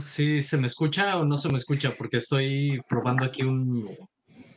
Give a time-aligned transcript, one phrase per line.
[0.00, 3.96] si se me escucha o no se me escucha, porque estoy probando aquí un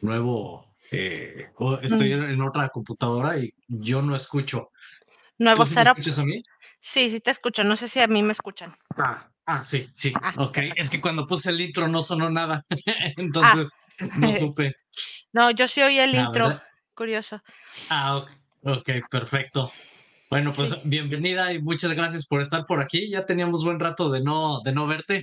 [0.01, 1.47] nuevo, eh,
[1.81, 2.23] estoy mm.
[2.31, 4.69] en otra computadora y yo no escucho.
[5.37, 6.43] Nuevo ¿Tú ¿Me escuchas a mí?
[6.79, 8.75] Sí, sí te escucho, no sé si a mí me escuchan.
[8.97, 10.33] Ah, ah sí, sí, ah.
[10.37, 10.57] ok.
[10.75, 12.61] Es que cuando puse el intro no sonó nada,
[13.17, 13.69] entonces
[14.17, 14.75] no supe.
[15.31, 16.61] No, yo sí oí el intro,
[16.93, 17.41] curioso.
[17.89, 18.29] Ah, ok,
[18.63, 19.71] okay perfecto.
[20.29, 23.09] Bueno, pues bienvenida y muchas gracias por estar por aquí.
[23.09, 25.21] Ya teníamos buen rato de no, de no verte.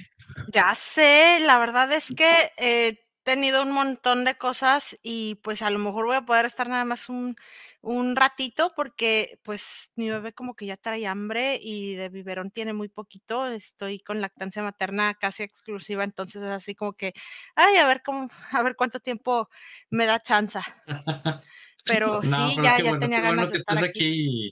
[0.52, 5.70] Ya sé, la verdad es que he tenido un montón de cosas y pues a
[5.70, 7.36] lo mejor voy a poder estar nada más un,
[7.80, 12.72] un ratito porque pues mi bebé como que ya trae hambre y de biberón tiene
[12.72, 13.46] muy poquito.
[13.46, 17.14] Estoy con lactancia materna casi exclusiva, entonces es así como que,
[17.56, 19.48] ay, a ver cómo, a ver cuánto tiempo
[19.90, 20.60] me da chance.
[21.84, 24.50] Pero sí, ya, ya tenía ganas de estar aquí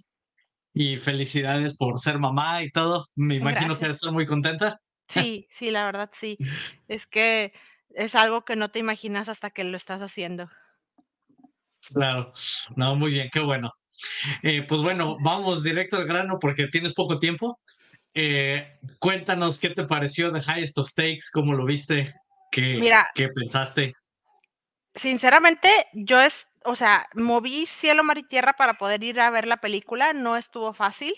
[0.78, 3.08] y felicidades por ser mamá y todo.
[3.16, 4.80] Me imagino que estás muy contenta.
[5.08, 6.38] Sí, sí, la verdad sí.
[6.86, 7.52] Es que
[7.90, 10.48] es algo que no te imaginas hasta que lo estás haciendo.
[11.92, 12.32] Claro,
[12.76, 13.72] no, muy bien, qué bueno.
[14.44, 17.58] Eh, pues bueno, vamos directo al grano porque tienes poco tiempo.
[18.14, 22.14] Eh, cuéntanos qué te pareció de Highest of Stakes, cómo lo viste,
[22.52, 22.80] qué,
[23.16, 23.94] qué pensaste.
[24.94, 29.46] Sinceramente, yo es, o sea, moví cielo, mar y tierra para poder ir a ver
[29.46, 31.14] la película, no estuvo fácil.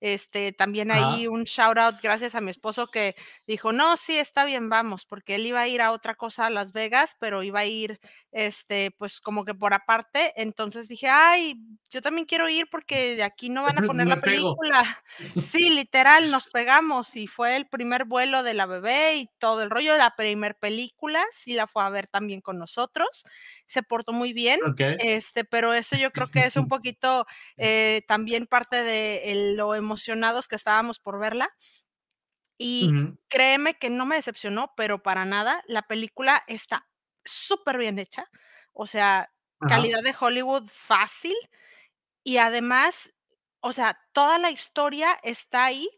[0.00, 3.14] Este, también ahí un shout out gracias a mi esposo que
[3.46, 6.50] dijo, no, sí, está bien, vamos, porque él iba a ir a otra cosa a
[6.50, 8.00] Las Vegas, pero iba a ir,
[8.34, 10.32] este, pues como que por aparte.
[10.36, 11.56] Entonces dije, ay,
[11.88, 15.02] yo también quiero ir porque de aquí no van a poner la película.
[15.56, 19.70] Sí, literal, nos pegamos y fue el primer vuelo de la bebé y todo el
[19.70, 23.24] rollo de la primer película, sí la fue a ver también con nosotros
[23.66, 24.60] se portó muy bien,
[24.98, 30.48] este, pero eso yo creo que es un poquito eh, también parte de lo emocionados
[30.48, 31.50] que estábamos por verla.
[32.56, 32.92] Y
[33.28, 36.86] créeme que no me decepcionó, pero para nada, la película está
[37.24, 38.28] súper bien hecha,
[38.72, 39.32] o sea,
[39.66, 41.34] calidad de Hollywood fácil
[42.24, 43.14] y además,
[43.60, 45.88] o sea, toda la historia está ahí,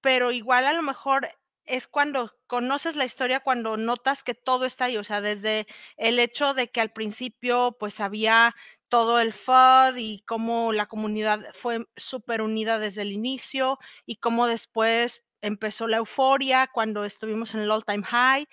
[0.00, 1.28] pero igual a lo mejor
[1.64, 5.66] es cuando conoces la historia, cuando notas que todo está ahí, o sea, desde
[5.96, 8.54] el hecho de que al principio pues había
[8.88, 14.46] todo el FUD y cómo la comunidad fue súper unida desde el inicio y cómo
[14.46, 18.46] después empezó la euforia cuando estuvimos en el all time high,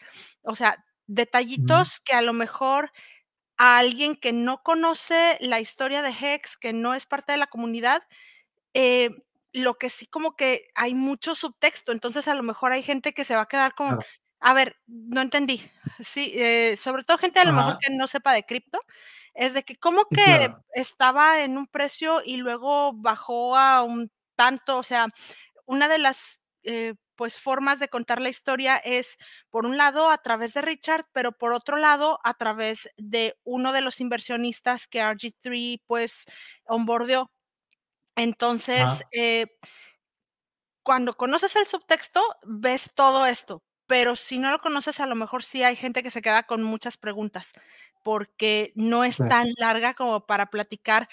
[0.44, 2.92] o sea, detallitos que a lo mejor
[3.58, 7.48] a alguien que no conoce la historia de Hex, que no es parte de la
[7.48, 8.04] comunidad,
[8.74, 9.12] eh,
[9.54, 13.24] lo que sí como que hay mucho subtexto, entonces a lo mejor hay gente que
[13.26, 14.00] se va a quedar con,
[14.40, 15.70] a ver, no entendí,
[16.02, 18.80] sí, eh, sobre todo gente a lo mejor que no sepa de cripto,
[19.36, 24.78] es de que como que estaba en un precio y luego bajó a un tanto,
[24.78, 25.08] o sea,
[25.66, 29.18] una de las eh, pues formas de contar la historia es
[29.50, 33.72] por un lado a través de Richard, pero por otro lado a través de uno
[33.74, 36.26] de los inversionistas que RG3 pues
[36.66, 37.32] onboardeó.
[38.16, 39.48] Entonces, eh,
[40.84, 45.44] cuando conoces el subtexto, ves todo esto, pero si no lo conoces, a lo mejor
[45.44, 47.54] sí hay gente que se queda con muchas preguntas,
[48.04, 51.08] porque no es tan larga como para platicar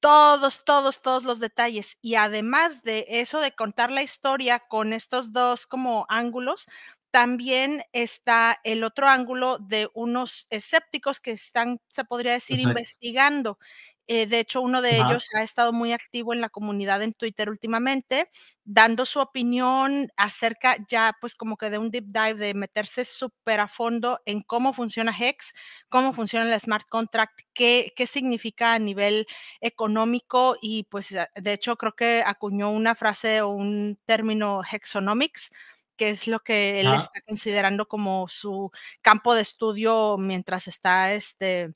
[0.00, 1.98] todos, todos, todos los detalles.
[2.02, 6.66] Y además de eso de contar la historia con estos dos como ángulos,
[7.10, 13.58] también está el otro ángulo de unos escépticos que están, se podría decir, investigando
[14.08, 17.50] Eh, de hecho, uno de ellos ha estado muy activo en la comunidad en Twitter
[17.50, 18.26] últimamente,
[18.64, 23.60] dando su opinión acerca ya pues como que de un deep dive, de meterse súper
[23.60, 25.52] a fondo en cómo funciona Hex,
[25.88, 29.26] cómo funciona el smart contract, qué, qué significa a nivel
[29.60, 35.50] económico y pues de hecho creo que acuñó una frase o un término Hexonomics
[35.96, 38.70] que es lo que él está considerando como su
[39.02, 41.72] campo de estudio mientras está, este,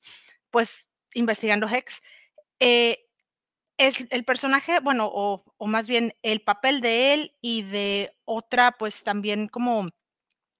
[0.51, 2.03] pues, investigando Hex.
[2.61, 2.99] Eh,
[3.79, 9.03] es el personaje, bueno, o, más bien el papel de él y de otra, pues
[9.03, 9.89] también como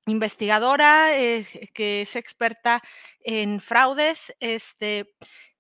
[0.07, 2.83] investigadora eh, que es experta
[3.21, 5.15] en fraudes, este,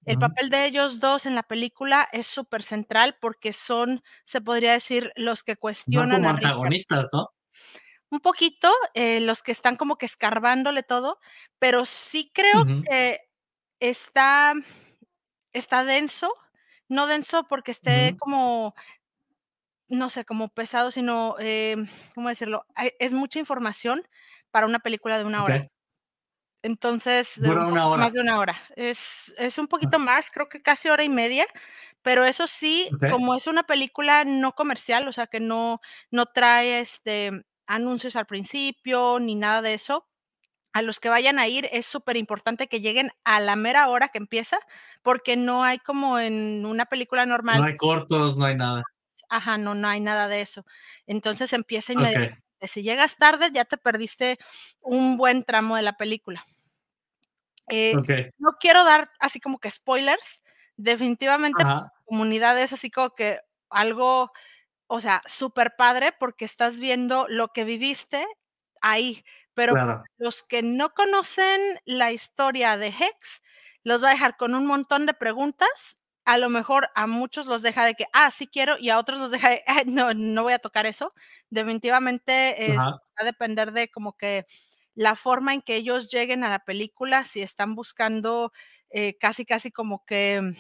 [0.06, 4.72] el papel de ellos dos en la película es súper central porque son, se podría
[4.72, 6.22] decir, los que cuestionan.
[6.22, 7.28] como antagonistas, ¿no?
[8.10, 11.18] un poquito, eh, los que están como que escarbándole todo,
[11.58, 13.20] pero sí creo que
[13.78, 14.54] está,
[15.52, 16.32] está denso,
[16.88, 18.74] no denso porque esté como,
[19.88, 21.76] no sé, como pesado, sino, eh,
[22.14, 22.64] ¿cómo decirlo?
[22.98, 24.02] Es mucha información
[24.50, 25.66] para una película de una hora.
[26.62, 27.38] Entonces,
[27.96, 28.60] más de una hora.
[28.76, 31.46] Es, es un poquito más, creo que casi hora y media,
[32.02, 35.80] pero eso sí, como es una película no comercial, o sea, que no,
[36.10, 40.09] no trae este anuncios al principio ni nada de eso.
[40.72, 44.08] A los que vayan a ir es súper importante que lleguen a la mera hora
[44.08, 44.58] que empieza,
[45.02, 47.58] porque no hay como en una película normal.
[47.60, 48.84] No hay cortos, no hay nada.
[49.28, 50.64] Ajá, no, no hay nada de eso.
[51.06, 52.42] Entonces empieza inmediatamente.
[52.62, 54.38] Si llegas tarde, ya te perdiste
[54.80, 56.44] un buen tramo de la película.
[57.68, 57.94] Eh,
[58.38, 60.42] no quiero dar así como que spoilers.
[60.76, 63.40] Definitivamente, la comunidad es así como que
[63.70, 64.30] algo
[64.92, 68.26] o sea, súper padre porque estás viendo lo que viviste
[68.80, 69.22] ahí,
[69.60, 69.76] pero
[70.16, 73.42] los que no conocen la historia de Hex,
[73.84, 75.98] los va a dejar con un montón de preguntas.
[76.24, 79.18] A lo mejor a muchos los deja de que, ah, sí quiero, y a otros
[79.18, 81.12] los deja de, no, no voy a tocar eso.
[81.50, 82.84] Definitivamente va
[83.16, 84.46] a depender de como que
[84.94, 88.52] la forma en que ellos lleguen a la película, si están buscando
[88.88, 90.54] eh, casi, casi como que,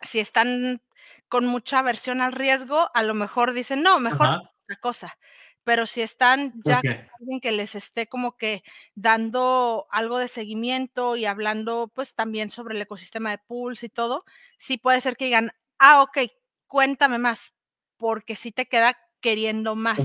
[0.00, 0.80] si están
[1.28, 4.28] con mucha aversión al riesgo, a lo mejor dicen, no, mejor
[4.64, 5.18] otra cosa.
[5.66, 8.62] Pero si están ya con alguien que les esté como que
[8.94, 14.24] dando algo de seguimiento y hablando pues también sobre el ecosistema de Pulse y todo,
[14.58, 16.18] sí puede ser que digan, ah, ok,
[16.68, 17.52] cuéntame más,
[17.96, 19.98] porque sí te queda queriendo más,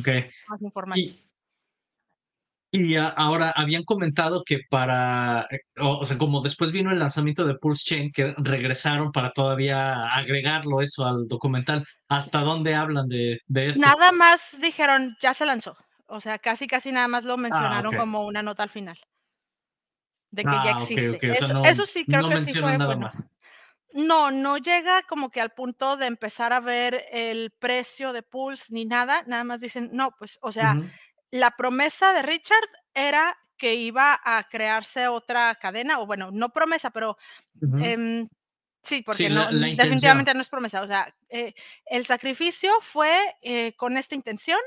[0.48, 1.10] más información.
[1.10, 1.31] Y
[3.15, 7.83] ahora habían comentado que para, eh, o, sea, como después vino el lanzamiento de Pulse
[7.85, 11.85] Chain, que regresaron para todavía agregarlo eso al documental.
[12.07, 13.81] ¿Hasta dónde hablan de, de esto?
[13.81, 15.75] Nada más dijeron, ya se lanzó.
[16.07, 18.97] O sea, casi, casi nada más lo ah, mencionaron como una nota al final.
[20.29, 21.19] De que ya ah, existe.
[21.65, 23.09] eso, sí, creo que sí fue bueno.
[23.94, 28.74] No, no llega como que al punto de empezar a ver el precio de Pulse
[28.74, 29.24] ni nada.
[29.27, 30.75] Nada más dicen, no, pues, o sea,
[31.31, 36.89] la promesa de Richard era que iba a crearse otra cadena, o bueno, no promesa,
[36.89, 37.18] pero
[37.62, 38.28] em,
[38.81, 39.30] sí, porque
[39.78, 40.81] definitivamente no es promesa.
[40.81, 41.54] O sea, eh,
[41.86, 44.60] el sacrificio fue eh, con esta intención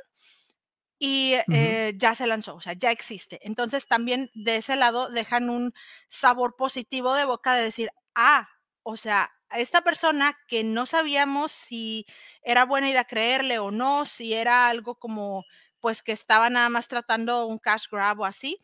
[0.96, 3.40] y eh, ya se lanzó, o sea, ya existe.
[3.42, 5.74] Entonces también de ese lado dejan un
[6.06, 8.48] sabor positivo de boca de decir, ah,
[8.84, 12.06] o sea, esta persona que no sabíamos si
[12.42, 15.44] era buena idea creerle o no, si era algo como
[15.84, 18.58] pues que estaba nada más tratando un cash grab o así,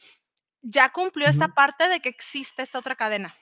[0.62, 3.35] ya cumplió esta parte de que existe esta otra cadena.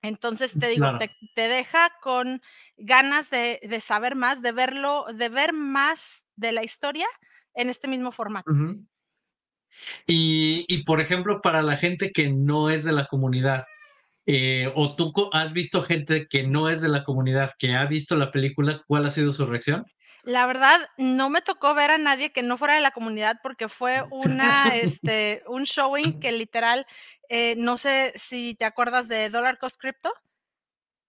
[0.00, 0.86] Entonces te digo,
[1.34, 2.40] te, deja con
[2.76, 7.08] ganas de, saber más, de verlo, de ver más de la historia
[7.54, 8.48] en este mismo formato.
[10.06, 13.64] y, por ejemplo, para la gente que no es de la comunidad,
[14.24, 18.14] eh, o tú has visto gente que no es de la comunidad, que ha visto
[18.14, 19.84] la película, ¿cuál ha sido su reacción?
[20.22, 23.68] La verdad, no me tocó ver a nadie que no fuera de la comunidad porque
[23.68, 26.86] fue una, este, un showing que literal,
[27.28, 30.12] eh, no sé si te acuerdas de Dollar Cost Crypto,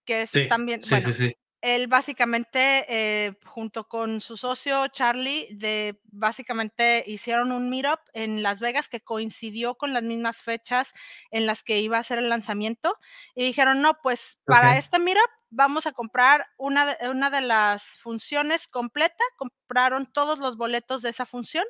[0.06, 6.00] que es también, sí, sí, sí él básicamente, eh, junto con su socio Charlie, de,
[6.06, 10.92] básicamente hicieron un meetup en Las Vegas que coincidió con las mismas fechas
[11.30, 12.98] en las que iba a ser el lanzamiento.
[13.36, 18.00] Y dijeron, no, pues para este meetup vamos a comprar una de, una de las
[18.02, 19.24] funciones completa.
[19.38, 21.66] Compraron todos los boletos de esa función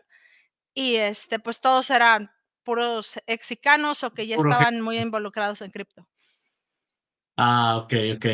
[0.74, 2.32] y este, pues todos eran
[2.64, 6.08] puros exicanos o que ya estaban muy involucrados en cripto.
[7.36, 8.26] Ah, ok, ok.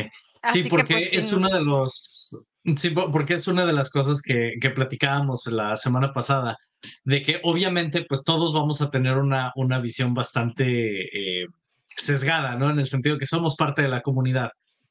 [0.52, 2.46] Sí, porque pues, es uno de los.
[2.76, 6.58] Sí, porque es una de las cosas que, que platicábamos la semana pasada,
[7.04, 11.46] de que obviamente, pues todos vamos a tener una, una visión bastante eh,
[11.86, 12.70] sesgada, ¿no?
[12.70, 14.50] En el sentido que somos parte de la comunidad.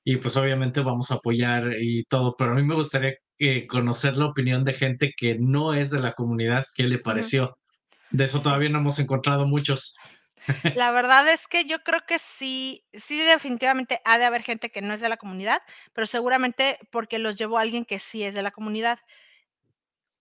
[0.09, 4.15] Y pues obviamente vamos a apoyar y todo, pero a mí me gustaría eh, conocer
[4.15, 7.57] la opinión de gente que no es de la comunidad, qué le pareció.
[8.09, 9.97] De eso todavía no hemos encontrado muchos.
[10.77, 14.81] La verdad es que yo creo que sí, sí, definitivamente ha de haber gente que
[14.81, 15.61] no es de la comunidad,
[15.91, 18.99] pero seguramente porque los llevó alguien que sí es de la comunidad.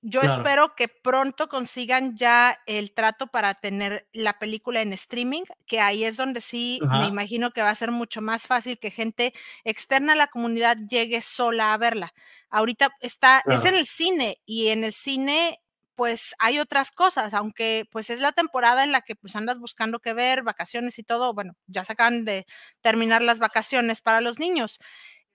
[0.09, 5.81] Yo espero que pronto consigan ya el trato para tener la película en streaming, que
[5.81, 9.35] ahí es donde sí me imagino que va a ser mucho más fácil que gente
[9.65, 12.15] externa a la comunidad llegue sola a verla.
[12.51, 15.59] Ahorita está, es en el cine y en el cine
[15.97, 19.99] pues hay otras cosas, aunque pues es la temporada en la que pues andas buscando
[19.99, 22.47] qué ver, vacaciones y todo, bueno, ya se acaban de
[22.81, 24.79] terminar las vacaciones para los niños.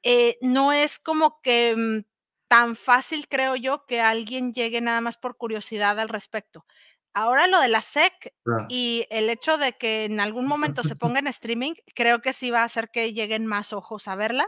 [0.04, 2.11] Eh, no es como que mm,
[2.52, 6.66] tan fácil, creo yo, que alguien llegue nada más por curiosidad al respecto.
[7.14, 8.34] Ahora lo de la SEC
[8.68, 12.52] y el hecho de que en algún momento se ponga en streaming, creo que sí
[12.52, 14.46] va a hacer que lleguen más ojos a verla,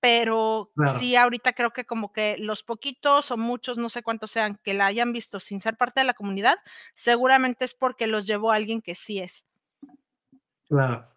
[0.00, 4.58] pero sí ahorita creo que como que los poquitos o muchos, no sé cuántos sean,
[4.64, 6.56] que la hayan visto sin ser parte de la comunidad,
[6.94, 9.46] seguramente es porque los llevó alguien que sí es.
[10.66, 11.08] Claro.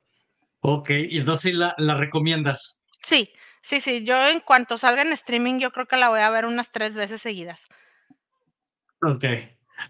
[0.60, 2.86] Ok, y entonces la, la recomiendas.
[3.02, 6.30] Sí, Sí, sí, yo en cuanto salga en streaming, yo creo que la voy a
[6.30, 7.66] ver unas tres veces seguidas.
[9.02, 9.24] Ok,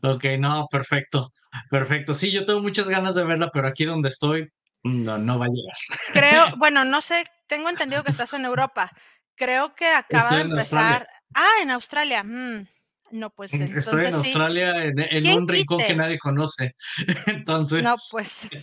[0.03, 1.29] ok, no, perfecto,
[1.71, 2.13] perfecto.
[2.13, 4.47] Sí, yo tengo muchas ganas de verla, pero aquí donde estoy,
[4.83, 5.75] no, no va a llegar.
[6.13, 8.91] Creo, bueno, no sé, tengo entendido que estás en Europa.
[9.35, 11.07] Creo que acaba de empezar.
[11.33, 12.23] Ah, en Australia.
[12.23, 12.67] Mm,
[13.09, 16.75] no, pues entonces Estoy en Australia, en, un rincón que nadie conoce.
[17.25, 17.83] Entonces.
[17.83, 18.49] No, pues.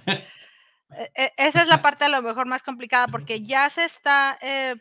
[0.93, 4.37] E, e, esa es la parte a lo mejor más complicada porque ya se está
[4.43, 4.75] eh,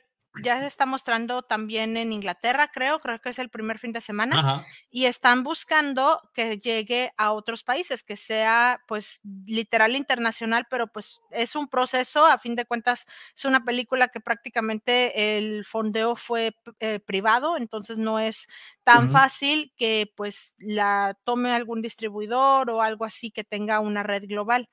[0.43, 4.01] ya se está mostrando también en Inglaterra, creo, creo que es el primer fin de
[4.01, 10.87] semana, y están buscando que llegue a otros países, que sea pues literal internacional, pero
[10.87, 13.05] pues es un proceso, a fin de cuentas
[13.35, 18.47] es una película que prácticamente el fondeo fue eh, privado, entonces no es
[18.83, 24.23] tan fácil que pues la tome algún distribuidor o algo así que tenga una red
[24.27, 24.69] global.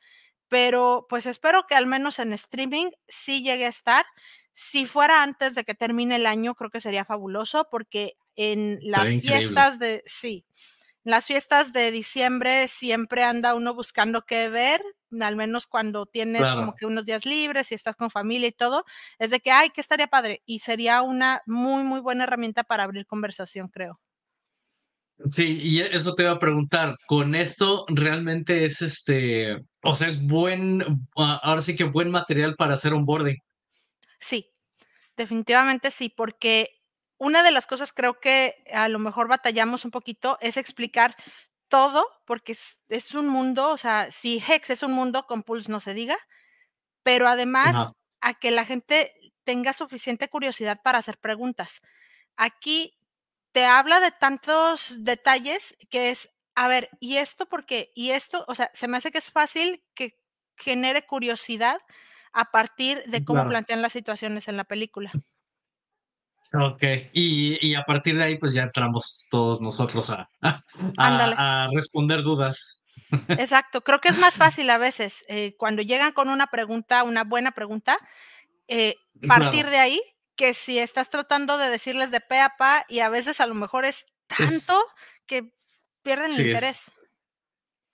[0.49, 4.07] Pero pues espero que al menos en streaming sí llegue a estar
[4.59, 9.07] si fuera antes de que termine el año, creo que sería fabuloso porque en las
[9.07, 10.47] fiestas de, sí,
[11.05, 14.83] las fiestas de diciembre siempre anda uno buscando qué ver,
[15.21, 18.87] al menos cuando tienes como que unos días libres y estás con familia y todo,
[19.19, 20.41] es de que, ay, que estaría padre.
[20.47, 24.01] Y sería una muy, muy buena herramienta para abrir conversación, creo.
[25.31, 30.27] Sí, y eso te iba a preguntar, con esto realmente es este, o sea, es
[30.27, 30.83] buen,
[31.15, 33.37] ahora sí que buen material para hacer un boarding.
[34.19, 34.53] Sí,
[35.17, 36.83] definitivamente sí, porque
[37.19, 41.17] una de las cosas creo que a lo mejor batallamos un poquito es explicar
[41.69, 42.57] todo, porque
[42.89, 46.17] es, un mundo, o sea, si Hex es un mundo, con Pulse no se diga,
[47.03, 51.81] pero además a que la gente tenga suficiente curiosidad para hacer preguntas.
[52.37, 52.97] Aquí
[53.53, 57.93] te habla de tantos detalles que es, a ver, ¿y esto por qué?
[57.95, 60.19] Y esto, o sea, se me hace que es fácil que
[60.57, 61.81] genere curiosidad
[62.37, 65.11] a partir de cómo plantean las situaciones en la película.
[66.53, 66.83] Ok,
[67.15, 70.29] y, a partir de ahí pues ya entramos todos nosotros a,
[70.99, 72.87] a, responder dudas.
[73.29, 77.25] Exacto, creo que es más fácil a veces eh, cuando llegan con una pregunta, una
[77.25, 77.97] buena pregunta,
[78.69, 80.03] eh, partir de ahí
[80.37, 83.55] que si estás tratando de decirles de pe a pa y a veces a lo
[83.55, 84.85] mejor es tanto
[85.25, 85.55] que
[86.03, 86.93] pierden el interés.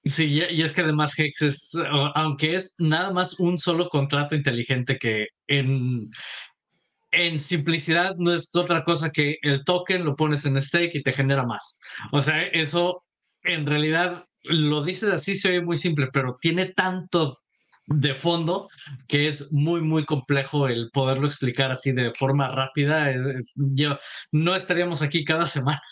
[0.05, 1.73] Sí, y es que además Hex es,
[2.15, 6.11] aunque es nada más un solo contrato inteligente que en,
[7.13, 11.13] en simplicidad no es otra cosa que el token lo pones en stake y te
[11.13, 11.81] genera más.
[12.11, 13.05] O sea, eso
[13.45, 17.39] en realidad lo dices así, se oye muy simple, pero tiene tanto
[17.87, 18.69] de fondo
[19.07, 23.15] que es muy, muy complejo el poderlo explicar así de forma rápida.
[23.55, 23.99] Yo,
[24.33, 25.83] no estaríamos aquí cada semana.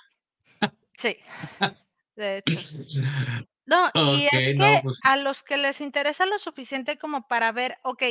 [0.97, 1.17] Sí,
[2.17, 2.59] de hecho.
[3.71, 7.79] No, y es que pues a los que les interesa lo suficiente como para ver,
[7.85, 8.03] ok,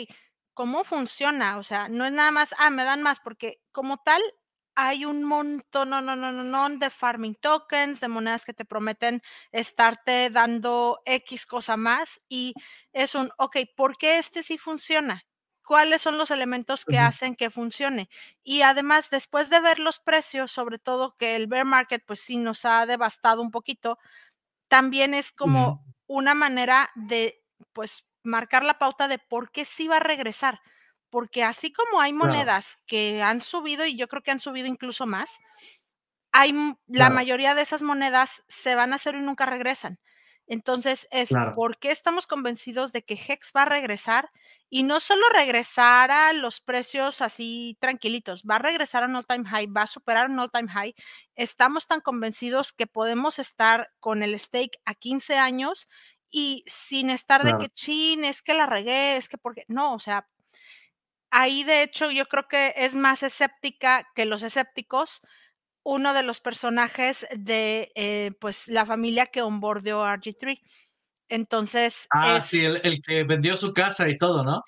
[0.53, 4.21] cómo funciona, o sea, no es nada más, ah, me dan más, porque como tal
[4.75, 8.63] hay un montón, no, no, no, no, no, de farming tokens, de monedas que te
[8.63, 12.53] prometen estarte dando X cosa más y
[12.93, 15.23] es un, ok, ¿por qué este sí funciona?
[15.65, 18.09] ¿Cuáles son los elementos que hacen que funcione?
[18.43, 22.37] Y además, después de ver los precios, sobre todo que el bear market, pues sí
[22.37, 23.99] nos ha devastado un poquito,
[24.69, 29.97] también es como una manera de, pues, marcar la pauta de por qué sí va
[29.97, 30.61] a regresar.
[31.11, 35.07] Porque así como hay monedas que han subido, y yo creo que han subido incluso
[35.07, 35.39] más,
[36.31, 36.53] hay
[36.87, 39.99] la mayoría de esas monedas se van a hacer y nunca regresan.
[40.49, 44.31] Entonces, es por qué estamos convencidos de que Hex va a regresar
[44.67, 49.47] y no solo regresar a los precios así tranquilitos, va a regresar a un all-time
[49.47, 50.95] high, va a superar un all-time high.
[51.35, 55.87] Estamos tan convencidos que podemos estar con el stake a 15 años
[56.31, 59.99] y sin estar de que chin, es que la regué, es que porque no, o
[59.99, 60.27] sea,
[61.29, 65.21] ahí de hecho yo creo que es más escéptica que los escépticos
[65.83, 70.59] uno de los personajes de eh, pues la familia que onboardeó RG3.
[71.29, 72.07] Entonces.
[72.09, 74.63] Ah, sí, el, que vendió su casa y todo, ¿no?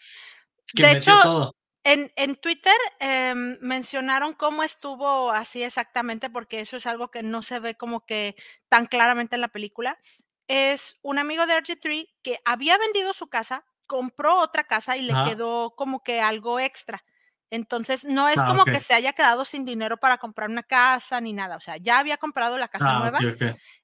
[0.73, 1.53] de hecho,
[1.83, 7.41] En, en, Twitter em, mencionaron cómo estuvo así exactamente, porque eso es algo que no
[7.41, 8.35] se ve como que
[8.69, 9.99] tan claramente en la película.
[10.47, 15.13] Es un amigo de RG3 que había vendido su casa, compró otra casa y le
[15.27, 17.03] quedó como que algo extra.
[17.51, 21.19] Entonces, no es ah, como que se haya quedado sin dinero para comprar una casa
[21.21, 21.57] ni nada.
[21.57, 23.19] O sea, ya había comprado la casa ah, nueva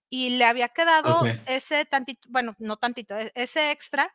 [0.09, 4.13] y le había quedado ese tantito, bueno, no tantito, e, ese extra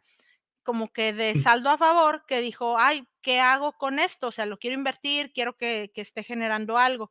[0.62, 1.42] como que de mm.
[1.42, 4.28] saldo a favor que dijo, ay, ¿qué hago con esto?
[4.28, 7.10] O sea, lo quiero invertir, quiero que, que esté generando algo.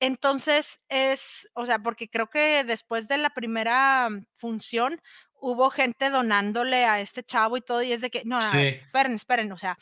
[0.00, 5.02] Entonces es, o sea, porque creo que después de la primera función
[5.34, 9.52] hubo gente donándole a este chavo y todo, y es de que, no, esperen, esperen,
[9.52, 9.76] o sea,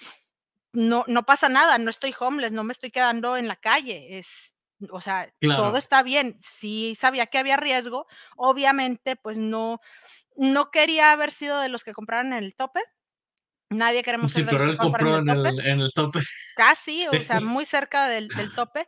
[0.77, 4.55] no, no pasa nada, no estoy homeless, no me estoy quedando en la calle, es,
[4.91, 6.37] o sea, todo está bien.
[6.39, 8.07] Sí sabía que había riesgo,
[8.37, 9.81] obviamente, pues no,
[10.37, 12.83] no quería haber sido de los que compraron en el tope.
[13.71, 15.71] Nadie queremos ser de los que compraron en el, tope.
[15.71, 16.21] En el, tope.
[16.55, 18.87] Casi, o sea, muy cerca del, tope.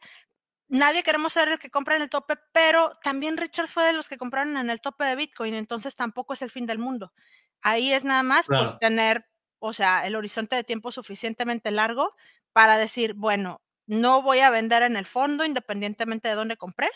[0.68, 4.10] Nadie queremos ser el que compra en el tope, pero también Richard fue de los
[4.10, 7.14] que compraron en el tope de Bitcoin, entonces tampoco es el fin del mundo.
[7.62, 9.24] Ahí es nada más pues tener
[9.58, 12.14] o sea, el horizonte de tiempo suficientemente largo
[12.52, 16.88] para decir, bueno, no voy a vender en el fondo independientemente de dónde compré,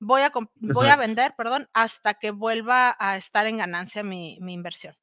[0.00, 4.94] voy a, voy a vender, perdón, hasta que vuelva a estar en ganancia mi, inversión.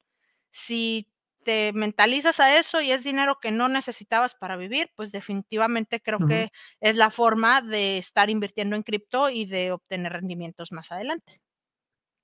[0.50, 1.08] Si
[1.44, 6.18] te mentalizas a eso y es dinero que no necesitabas para vivir, pues definitivamente creo
[6.26, 6.50] que
[6.80, 11.40] es la forma de estar invirtiendo en cripto y de obtener rendimientos más adelante.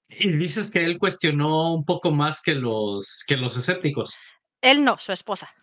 [0.08, 4.18] Y dices que él cuestionó un poco más que los, que los escépticos.
[4.64, 5.54] Él no, su esposa.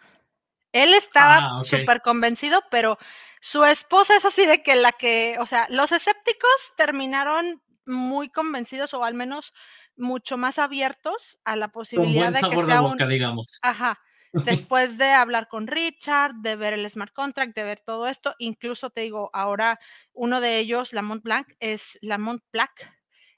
[0.72, 3.00] Él estaba ah, súper convencido, pero
[3.42, 8.94] su esposa es así de que la que, o sea, los escépticos terminaron muy convencidos
[8.94, 9.54] o al menos
[9.98, 13.60] mucho más abiertos a la posibilidad de que sea un, digamos.
[13.64, 13.98] Ajá.
[14.70, 18.92] Después de hablar con Richard, de ver el smart contract, de ver todo esto, incluso
[18.92, 19.80] te digo, ahora
[20.14, 22.94] uno de ellos, Lamont Blanc, es Lamont Black,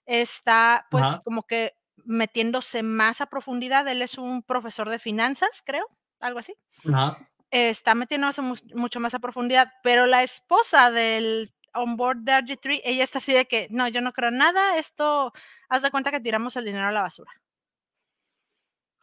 [0.05, 1.73] está pues como que
[2.05, 3.87] metiéndose más a profundidad.
[3.87, 5.87] Él es un profesor de finanzas, creo,
[6.19, 6.55] algo así.
[7.51, 13.17] Está metiéndose mucho más a profundidad, pero la esposa del onboard de RG3, ella está
[13.19, 15.33] así de que, no, yo no creo nada, esto,
[15.69, 17.31] haz de cuenta que tiramos el dinero a la basura.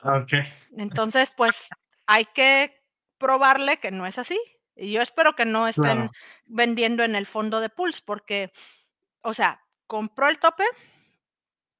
[0.02, 0.32] Ok.
[0.76, 1.68] Entonces, pues
[2.06, 2.82] hay que
[3.18, 4.40] probarle que no es así.
[4.76, 6.10] Y yo espero que no estén
[6.46, 8.50] vendiendo en el fondo de Pulse, porque,
[9.20, 10.64] o sea, compró el tope,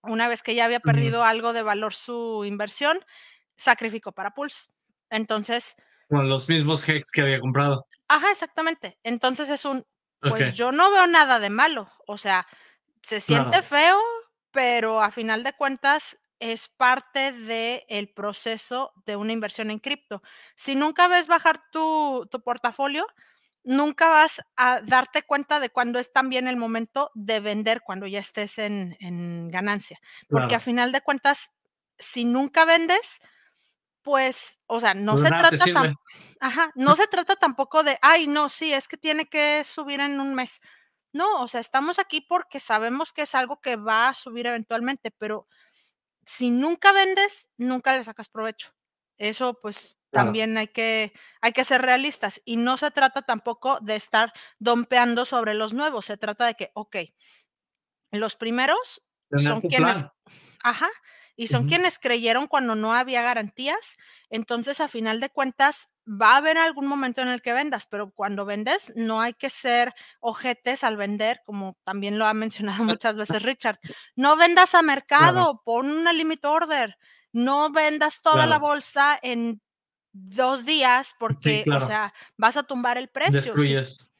[0.03, 3.05] una vez que ya había perdido algo de valor su inversión,
[3.57, 4.71] sacrificó para Pulse.
[5.11, 5.77] Entonces.
[6.09, 7.87] Con los mismos hex que había comprado.
[8.09, 8.99] Ajá, exactamente.
[9.05, 9.87] Entonces es un,
[10.21, 11.91] pues yo no veo nada de malo.
[12.07, 12.47] O sea,
[13.03, 13.99] se siente feo,
[14.51, 20.23] pero a final de cuentas es parte del proceso de una inversión en cripto.
[20.57, 23.07] Si nunca ves bajar tu, tu portafolio,
[23.63, 28.21] nunca vas a darte cuenta de cuándo es también el momento de vender cuando ya
[28.21, 30.01] estés en, ganancia.
[30.29, 31.51] Porque a final de cuentas,
[31.99, 33.21] si nunca vendes,
[34.03, 35.95] pues, o sea, no se trata
[36.41, 40.21] ajá, no se trata tampoco de, ay, no, sí, es que tiene que subir en
[40.21, 40.61] un mes.
[41.13, 45.11] No, o sea, estamos aquí porque sabemos que es algo que va a subir eventualmente,
[45.11, 45.49] pero
[46.25, 48.73] si nunca vendes, nunca le sacas provecho.
[49.19, 53.97] Eso pues también hay que, hay que ser realistas y no se trata tampoco de
[53.97, 56.97] estar dompeando sobre los nuevos, se trata de que, ok,
[58.11, 59.03] los primeros
[59.37, 60.05] son quienes,
[60.65, 60.89] ajá,
[61.37, 63.97] y son quienes creyeron cuando no había garantías,
[64.29, 68.11] entonces a final de cuentas va a haber algún momento en el que vendas, pero
[68.11, 73.17] cuando vendes no hay que ser ojetes al vender, como también lo ha mencionado muchas
[73.17, 73.79] veces Richard.
[74.17, 76.99] No vendas a mercado, pon una limit order
[77.33, 79.61] no vendas toda la bolsa en
[80.13, 83.41] dos días porque, o sea, vas a tumbar el precio.
[83.41, 84.11] Destruyes.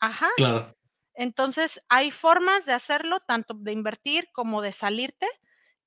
[0.00, 0.28] Ajá.
[0.36, 0.76] Claro.
[1.14, 5.26] Entonces, hay formas de hacerlo, tanto de invertir como de salirte.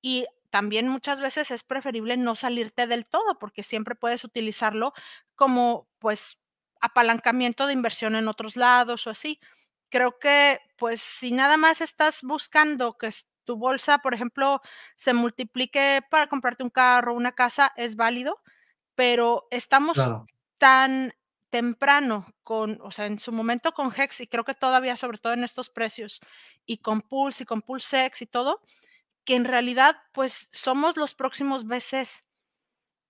[0.01, 4.93] Y también muchas veces es preferible no salirte del todo, porque siempre puedes utilizarlo
[5.35, 6.41] como, pues,
[6.81, 9.39] apalancamiento de inversión en otros lados o así.
[9.89, 13.09] Creo que, pues, si nada más estás buscando que
[13.45, 14.61] tu bolsa, por ejemplo,
[14.95, 18.39] se multiplique para comprarte un carro, una casa, es válido,
[19.01, 19.97] pero estamos
[20.59, 21.11] tan
[21.49, 25.33] temprano con, o sea, en su momento con Hex y creo que todavía, sobre todo
[25.33, 26.21] en estos precios,
[26.67, 28.61] y con Pulse y con Pulsex y todo,
[29.25, 32.27] que en realidad, pues somos los próximos veces,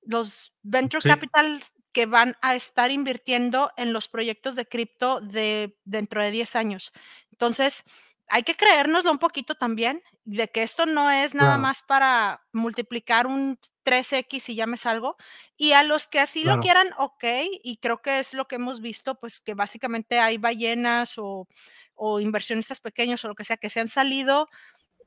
[0.01, 6.23] los venture capital que van a estar invirtiendo en los proyectos de cripto de dentro
[6.23, 6.93] de 10 años.
[7.34, 7.84] Entonces,
[8.27, 13.27] hay que creérnoslo un poquito también, de que esto no es nada más para multiplicar
[13.27, 15.17] un 3X y ya me salgo.
[15.57, 17.23] Y a los que así lo quieran, ok,
[17.63, 21.47] y creo que es lo que hemos visto, pues que básicamente hay ballenas o,
[21.95, 24.47] o inversionistas pequeños o lo que sea que se han salido,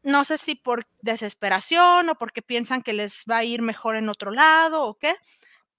[0.04, 4.10] no sé si por desesperación o porque piensan que les va a ir mejor en
[4.10, 5.16] otro lado o qué,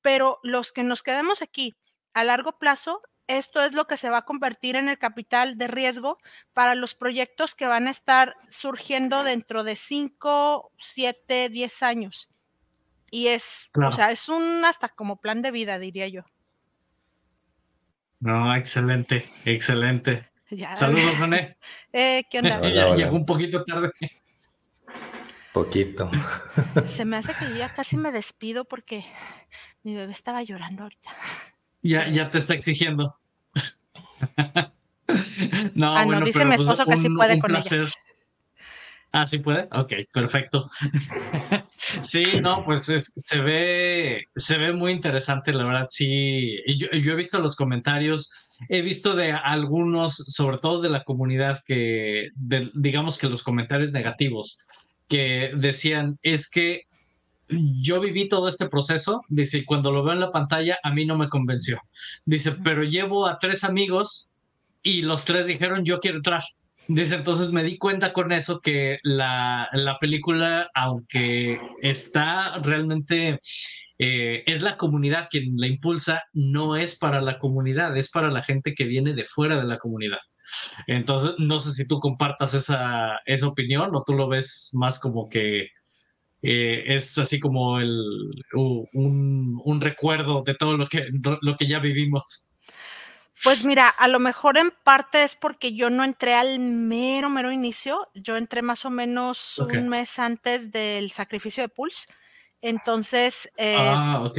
[0.01, 1.75] pero los que nos quedemos aquí
[2.13, 5.67] a largo plazo esto es lo que se va a convertir en el capital de
[5.67, 6.19] riesgo
[6.53, 12.29] para los proyectos que van a estar surgiendo dentro de 5, 7, 10 años.
[13.11, 16.23] Y es, o sea, es un hasta como plan de vida, diría yo.
[18.19, 20.29] No, excelente, excelente.
[20.73, 21.57] Saludos, René.
[21.93, 22.59] Eh, ¿Qué onda?
[22.93, 23.91] Llegó un poquito tarde.
[25.53, 26.11] Poquito.
[26.85, 29.05] Se me hace que ya casi me despido porque
[29.83, 31.15] mi bebé estaba llorando ahorita.
[31.85, 33.15] Ya, ya te está exigiendo.
[35.75, 37.87] no, ah, no, dice mi pues, esposo que sí puede con ella.
[39.11, 39.67] Ah, sí puede.
[39.71, 40.67] Ok, perfecto.
[42.01, 45.85] sí, no, pues se ve, se ve muy interesante, la verdad.
[45.91, 48.31] Sí, yo, yo, he visto los comentarios,
[48.67, 52.31] he visto de algunos, sobre todo de la comunidad, que
[52.73, 54.65] digamos que los comentarios negativos,
[55.07, 56.87] que decían es que
[57.47, 61.17] yo viví todo este proceso, dice, cuando lo veo en la pantalla a mí no
[61.17, 61.79] me convenció.
[62.25, 64.31] Dice, pero llevo a tres amigos
[64.81, 66.43] y los tres dijeron, yo quiero entrar.
[66.87, 73.39] Dice, entonces me di cuenta con eso que la, la película, aunque está realmente,
[73.97, 78.43] eh, es la comunidad quien la impulsa, no es para la comunidad, es para la
[78.43, 80.19] gente que viene de fuera de la comunidad.
[80.87, 85.27] Entonces, no sé si tú compartas esa, esa opinión o tú lo ves más como
[85.29, 85.69] que
[86.47, 91.07] eh, es así como el, un, recuerdo de todo lo que,
[91.41, 92.51] lo que ya vivimos.
[93.43, 97.51] Pues mira, a lo mejor en parte es porque yo no entré al mero, mero
[97.51, 98.09] inicio.
[98.13, 102.07] Yo entré más o menos un mes antes del sacrificio de Pulse.
[102.61, 104.31] Entonces, eh, ah,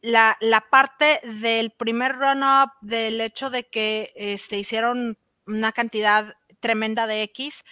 [0.00, 6.36] la, la, parte del primer run-up, del hecho de que se este, hicieron una cantidad
[6.60, 7.64] tremenda de X,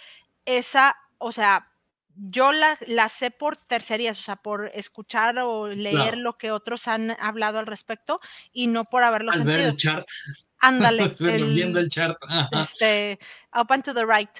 [0.45, 1.69] esa, o sea,
[2.17, 6.87] yo la, la, sé por tercerías, o sea, por escuchar o leer lo que otros
[6.87, 8.19] han hablado al respecto
[8.51, 9.57] y no por haberlo al sentido.
[9.57, 10.07] Ver el chart.
[10.59, 11.15] Ándale.
[11.19, 12.17] viendo el chart.
[12.51, 13.19] Este,
[13.53, 14.31] up to the right.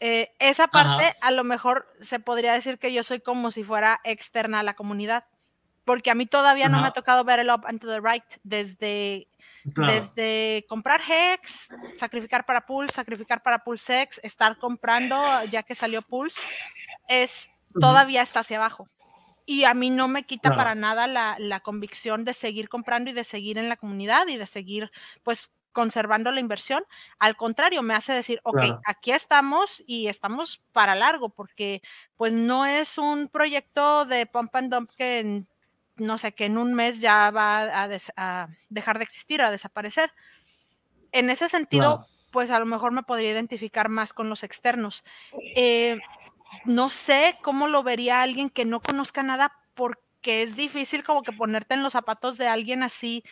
[0.00, 4.00] Eh, esa parte a lo mejor se podría decir que yo soy como si fuera
[4.02, 5.24] externa a la comunidad,
[5.84, 8.24] porque a mí todavía no me ha tocado ver el up and to the right
[8.42, 9.28] desde
[9.64, 16.40] desde comprar Hex, sacrificar para Pulse, sacrificar para PulseX, estar comprando ya que salió Pulse,
[17.10, 18.88] es todavía está hacia abajo.
[19.44, 23.24] Y a mí no me quita para nada la, convicción de seguir comprando y de
[23.24, 24.92] seguir en la comunidad y de seguir,
[25.24, 26.84] pues, conservando la inversión.
[27.18, 31.82] Al contrario, me hace decir, ok, aquí estamos y estamos para largo, porque
[32.16, 35.44] pues no es un proyecto de pump and dump que
[35.96, 40.12] no sé, que en un mes ya va a, dejar de existir, a desaparecer.
[41.12, 45.04] En ese sentido, pues a lo mejor me podría identificar más con los externos.
[45.54, 45.98] Eh,
[46.64, 51.32] no sé cómo lo vería alguien que no conozca nada porque es difícil como que
[51.32, 53.24] ponerte en los zapatos de alguien así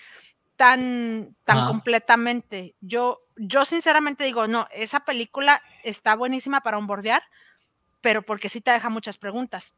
[0.57, 2.75] tan, tan completamente.
[2.81, 7.23] Yo, yo sinceramente digo, no, esa película está buenísima para onboardear,
[8.01, 9.75] pero porque sí te deja muchas preguntas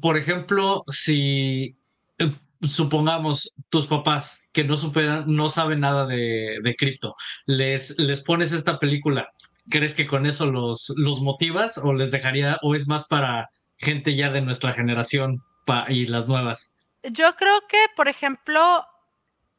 [0.00, 1.76] por ejemplo, si
[2.18, 7.14] eh, supongamos tus papás que no superan, no saben nada de, cripto,
[7.46, 9.32] les, les pones esta película,
[9.70, 14.14] ¿crees que con eso los, los motivas o les dejaría, o es más para gente
[14.14, 15.42] ya de nuestra generación
[15.88, 16.74] y las nuevas?
[17.02, 18.84] Yo creo que, por ejemplo,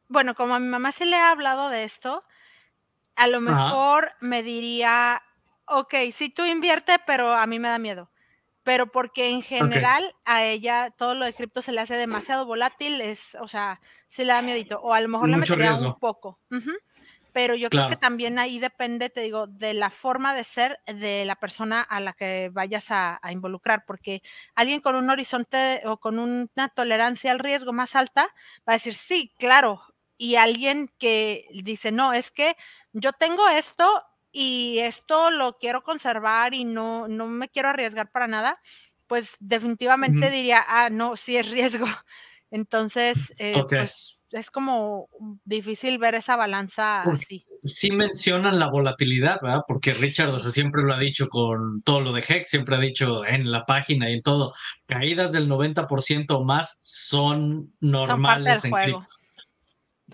[0.08, 2.24] bueno, como a mi mamá sí le ha hablado de esto,
[3.16, 5.22] a lo mejor me diría,
[5.66, 8.10] ok, sí tú invierte, pero a mí me da miedo.
[8.64, 13.02] Pero porque en general a ella todo lo de cripto se le hace demasiado volátil,
[13.02, 16.40] es, o sea, se le da miedito, o a lo mejor le metería un poco.
[17.40, 21.24] Pero yo creo que también ahí depende, te digo, de la forma de ser de
[21.24, 24.22] la persona a la que vayas a, involucrar, porque
[24.56, 28.24] alguien con un horizonte o con una tolerancia al riesgo más alta
[28.68, 29.82] va a decir, sí, claro,
[30.18, 32.58] y alguien que dice, no, es que
[32.92, 33.90] yo tengo esto
[34.34, 38.60] y esto lo quiero conservar y no, no me quiero arriesgar para nada,
[39.08, 41.86] pues definitivamente diría, ah, no, sí es riesgo.
[42.52, 45.10] Entonces, eh, pues es como
[45.44, 47.46] difícil ver esa balanza así.
[47.64, 49.64] Sí mencionan la volatilidad, ¿verdad?
[49.68, 53.52] Porque Richard siempre lo ha dicho con todo lo de Hex, siempre ha dicho en
[53.52, 54.54] la página y en todo,
[54.86, 59.06] caídas del 90% o más son normales en juego.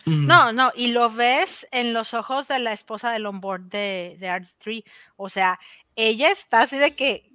[0.06, 4.30] No, no, y lo ves en los ojos de la esposa del onboard de, de
[4.30, 4.84] RG3.
[5.16, 5.60] O sea,
[5.96, 7.32] ella está así de que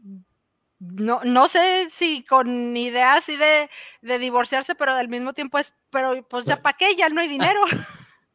[0.80, 3.68] no, no sé si con idea así de,
[4.00, 7.28] de, divorciarse, pero al mismo tiempo es, pero pues ya para qué, ya no hay
[7.28, 7.60] dinero.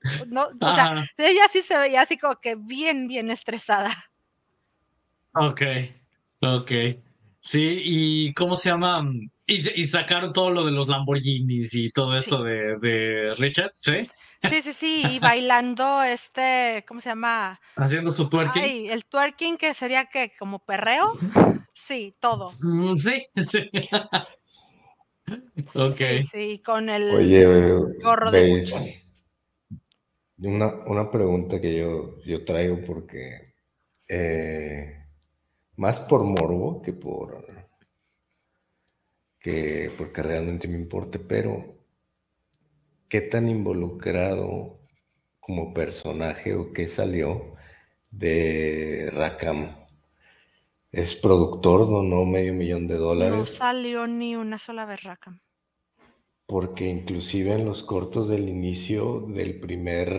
[0.28, 4.12] no, o sea, ella sí se veía así como que bien, bien estresada.
[5.34, 5.62] Ok,
[6.42, 6.72] ok.
[7.40, 9.04] Sí, y ¿cómo se llama?
[9.48, 14.10] Y, sacaron todo lo de los Lamborghinis y todo esto de, de Richard, ¿sí?
[14.50, 17.60] Sí, sí, sí, y bailando este, ¿cómo se llama?
[17.76, 18.64] Haciendo su twerking.
[18.64, 21.06] Ay, el twerking que sería que como perreo.
[21.74, 22.50] Sí, todo.
[22.62, 23.70] Mm, sí, sí.
[25.76, 25.94] ok.
[25.94, 29.04] Sí, sí, con el gorro de
[30.38, 33.54] una, una pregunta que yo, yo traigo porque
[34.08, 35.06] eh,
[35.78, 37.46] más por morbo que por
[39.40, 41.75] que porque realmente me importe, pero
[43.16, 44.78] ¿qué tan involucrado
[45.40, 47.56] como personaje o qué salió
[48.12, 49.74] de Rakam?
[50.92, 53.38] Es productor, donó medio millón de dólares.
[53.38, 55.40] No salió ni una sola vez Rakam.
[56.46, 60.10] Porque inclusive en los cortos del inicio del primer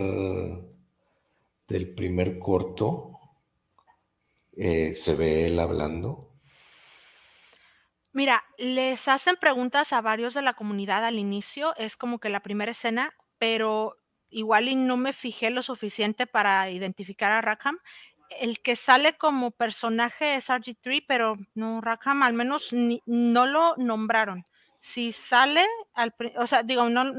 [1.67, 3.11] del primer corto
[4.55, 6.26] eh, se ve él hablando
[8.17, 12.39] Mira, les hacen preguntas a varios de la comunidad al inicio, es como que la
[12.39, 13.95] primera escena, pero
[14.31, 17.77] igual y no me fijé lo suficiente para identificar a Rackham.
[18.39, 22.73] El que sale como personaje es RG3, pero no, Rackham al menos
[23.05, 24.45] no lo nombraron.
[24.79, 27.13] Si sale al, o sea, digo, no,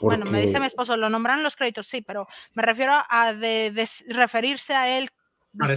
[0.00, 3.88] bueno, me dice mi esposo, lo nombran los créditos, sí, pero me refiero a de
[4.06, 5.10] referirse a él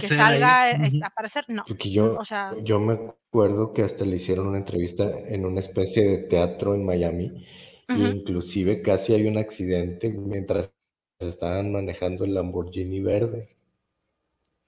[0.00, 1.64] salga eh, a aparecer, no.
[1.66, 5.60] Porque yo, o sea, yo me acuerdo que hasta le hicieron una entrevista en una
[5.60, 7.46] especie de teatro en Miami,
[7.88, 10.70] e inclusive casi hay un accidente mientras
[11.18, 13.56] estaban manejando el Lamborghini verde.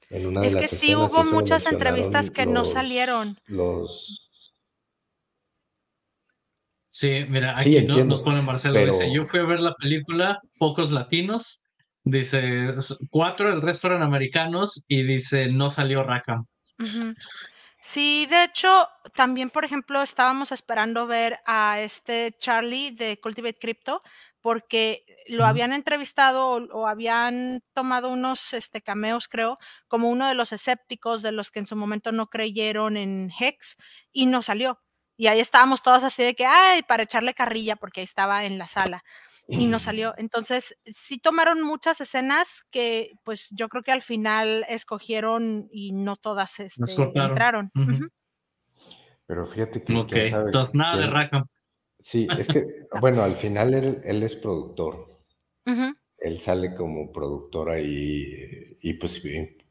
[0.09, 3.38] En una es que sí hubo muchas entrevistas que no salieron.
[3.46, 4.31] Los
[6.92, 11.62] Sí, mira, aquí nos pone Marcelo, dice, yo fui a ver la película, pocos latinos,
[12.04, 12.74] Dice
[13.10, 16.46] cuatro, el resto eran americanos y dice no salió Rackham.
[17.82, 24.02] Sí, de hecho, también, por ejemplo, estábamos esperando ver a este Charlie de Cultivate Crypto
[24.42, 30.52] porque lo habían entrevistado o, habían tomado unos este, cameos, creo, como uno de los
[30.52, 33.76] escépticos de los que en su momento no creyeron en Hex
[34.12, 34.80] y no salió.
[35.16, 38.56] Y ahí estábamos todos así de que, ay, para echarle carrilla porque ahí estaba en
[38.56, 39.04] la sala
[39.50, 40.14] y no salió.
[40.16, 46.16] Entonces, sí tomaron muchas escenas que pues yo creo que al final escogieron y no
[46.16, 47.70] todas este, entraron.
[49.26, 49.96] Pero fíjate que...
[49.96, 51.46] Ok, entonces nada de Rackham.
[52.02, 52.66] Sí, es que,
[53.00, 55.08] bueno, al final él, es productor.
[56.18, 59.22] Él sale como productor ahí y pues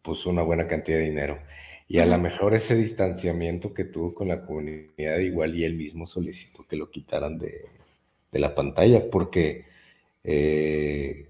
[0.01, 1.39] puso una buena cantidad de dinero.
[1.87, 6.05] Y a lo mejor ese distanciamiento que tuvo con la comunidad, igual y él mismo
[6.05, 7.65] solicitó que lo quitaran de,
[8.31, 9.65] de la pantalla, porque
[10.23, 11.29] eh,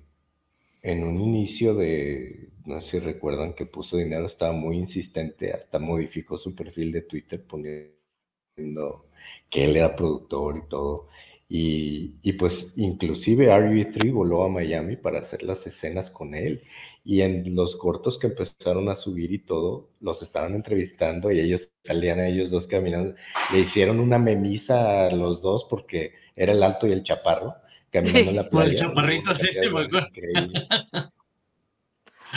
[0.82, 5.80] en un inicio de, no sé si recuerdan que puso dinero, estaba muy insistente, hasta
[5.80, 9.06] modificó su perfil de Twitter poniendo
[9.50, 11.08] que él era productor y todo.
[11.52, 16.64] Y, y pues inclusive RV3 voló a Miami para hacer las escenas con él.
[17.04, 21.72] Y en los cortos que empezaron a subir y todo, los estaban entrevistando y ellos
[21.84, 23.16] salían a ellos dos caminando.
[23.52, 27.56] Le hicieron una memisa a los dos porque era el alto y el chaparro
[27.90, 28.70] caminando en la playa.
[28.70, 30.08] el chaparrito, sí, sí, me acuerdo.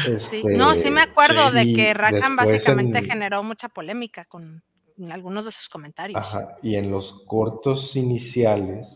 [0.07, 4.63] Este, no, sí me acuerdo de que Rackham básicamente generó mucha polémica con
[5.11, 6.19] algunos de sus comentarios.
[6.19, 8.87] Ajá, y en los cortos iniciales,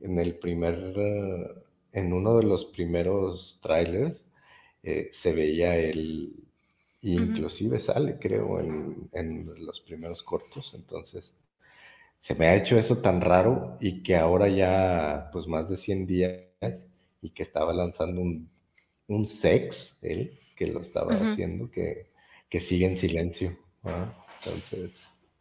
[0.00, 0.94] en el primer,
[1.92, 4.16] en uno de los primeros trailers,
[4.82, 6.34] eh, se veía el,
[7.02, 11.24] inclusive sale, creo, en, en, los primeros cortos, entonces
[12.20, 16.06] se me ha hecho eso tan raro y que ahora ya, pues más de 100
[16.06, 16.42] días
[17.22, 18.50] y que estaba lanzando un,
[19.08, 22.10] un sex, él, que lo estaba haciendo, que,
[22.48, 23.56] que, sigue en silencio.
[24.38, 24.92] Entonces.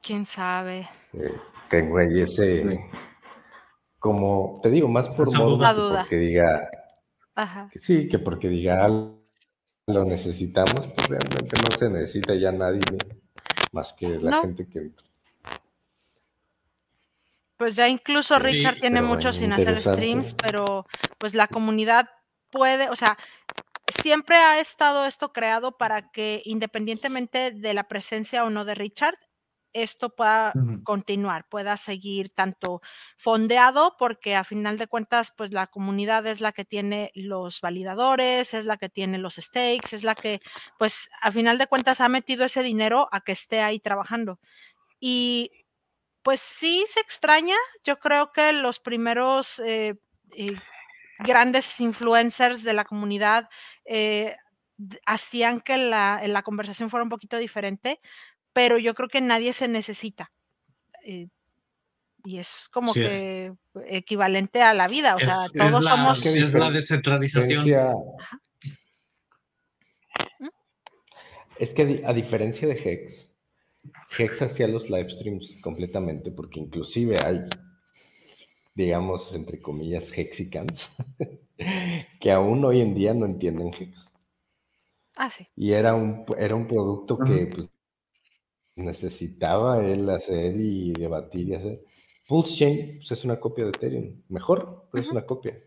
[0.02, 0.88] ¿Quién sabe?
[1.14, 1.34] Eh,
[1.70, 2.80] tengo ahí ese,
[4.00, 6.02] como, te digo, más por modo duda.
[6.02, 6.70] porque diga,
[7.72, 9.20] Que sí, que porque diga algo
[9.90, 12.82] lo necesitamos, pues realmente no se necesita ya nadie
[13.72, 14.92] más que la gente que
[17.60, 22.10] pues ya incluso Richard tiene mucho sin hacer streams, pero pues la comunidad
[22.50, 23.18] puede, o sea,
[23.86, 29.16] siempre ha estado esto creado para que independientemente de la presencia o no de Richard,
[29.74, 30.54] esto pueda
[30.86, 32.82] continuar, pueda seguir tanto
[33.18, 38.54] fondeado, porque a final de cuentas, pues la comunidad es la que tiene los validadores,
[38.54, 40.40] es la que tiene los stakes, es la que,
[40.78, 44.40] pues a final de cuentas ha metido ese dinero a que esté ahí trabajando.
[45.02, 45.52] Y
[46.24, 47.56] pues sí se extraña.
[47.84, 49.96] Yo creo que los primeros eh,
[50.36, 50.56] eh,
[51.20, 53.50] grandes influencers de la comunidad
[53.86, 54.36] eh,
[55.06, 58.00] hacían que la, la, conversación fuera un poquito diferente,
[58.54, 60.32] pero yo creo que nadie se necesita.
[61.04, 63.54] y es como que
[63.88, 66.26] equivalente a la vida, o sea, todos somos...
[66.26, 67.66] Es la descentralización.
[71.58, 73.29] Es que a diferencia de Hex,
[74.18, 77.42] Hex hacía los live streams completamente, porque inclusive hay,
[78.76, 80.90] digamos, entre comillas, Hexicans,
[82.20, 83.98] que aún hoy en día no entienden Hex.
[85.18, 85.48] Ah, sí.
[85.56, 87.68] Y era un, era un producto que pues,
[88.76, 91.84] necesitaba él hacer y debatir y hacer.
[92.28, 94.22] Pulse Chain pues, es una copia de Ethereum.
[94.30, 95.60] Mejor, pero es una copia.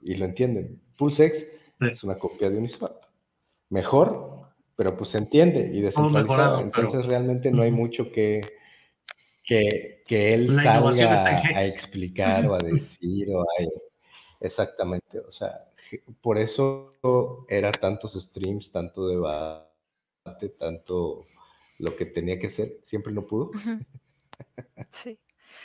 [0.00, 0.80] Y lo entienden.
[0.96, 1.46] PulseX
[1.80, 3.04] es una copia de Uniswap.
[3.68, 4.35] Mejor,
[4.76, 6.60] pero pues se entiende y descentralizado.
[6.60, 8.42] Entonces realmente no hay mucho que,
[9.42, 13.46] que, que él salga a explicar o a decir o a...
[14.40, 15.58] Exactamente, o sea,
[16.20, 16.92] por eso
[17.48, 21.26] era tantos streams, tanto debate, tanto
[21.78, 23.50] lo que tenía que ser, siempre no pudo.
[24.90, 25.18] Sí.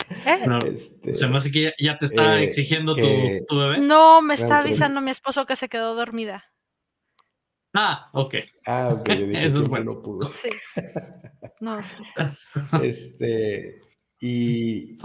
[0.09, 3.07] Este, se me hace que ya, te está eh, exigiendo tu,
[3.47, 3.79] tu, bebé.
[3.79, 6.50] No, me está avisando mi esposo que se quedó dormida.
[7.73, 8.35] Ah, ok.
[8.65, 9.93] Ah, ok, yo dije Eso es bueno.
[9.93, 10.31] no pudo.
[10.31, 10.49] Sí.
[11.59, 12.03] No, sí.
[12.83, 13.81] Este,
[14.19, 14.97] y,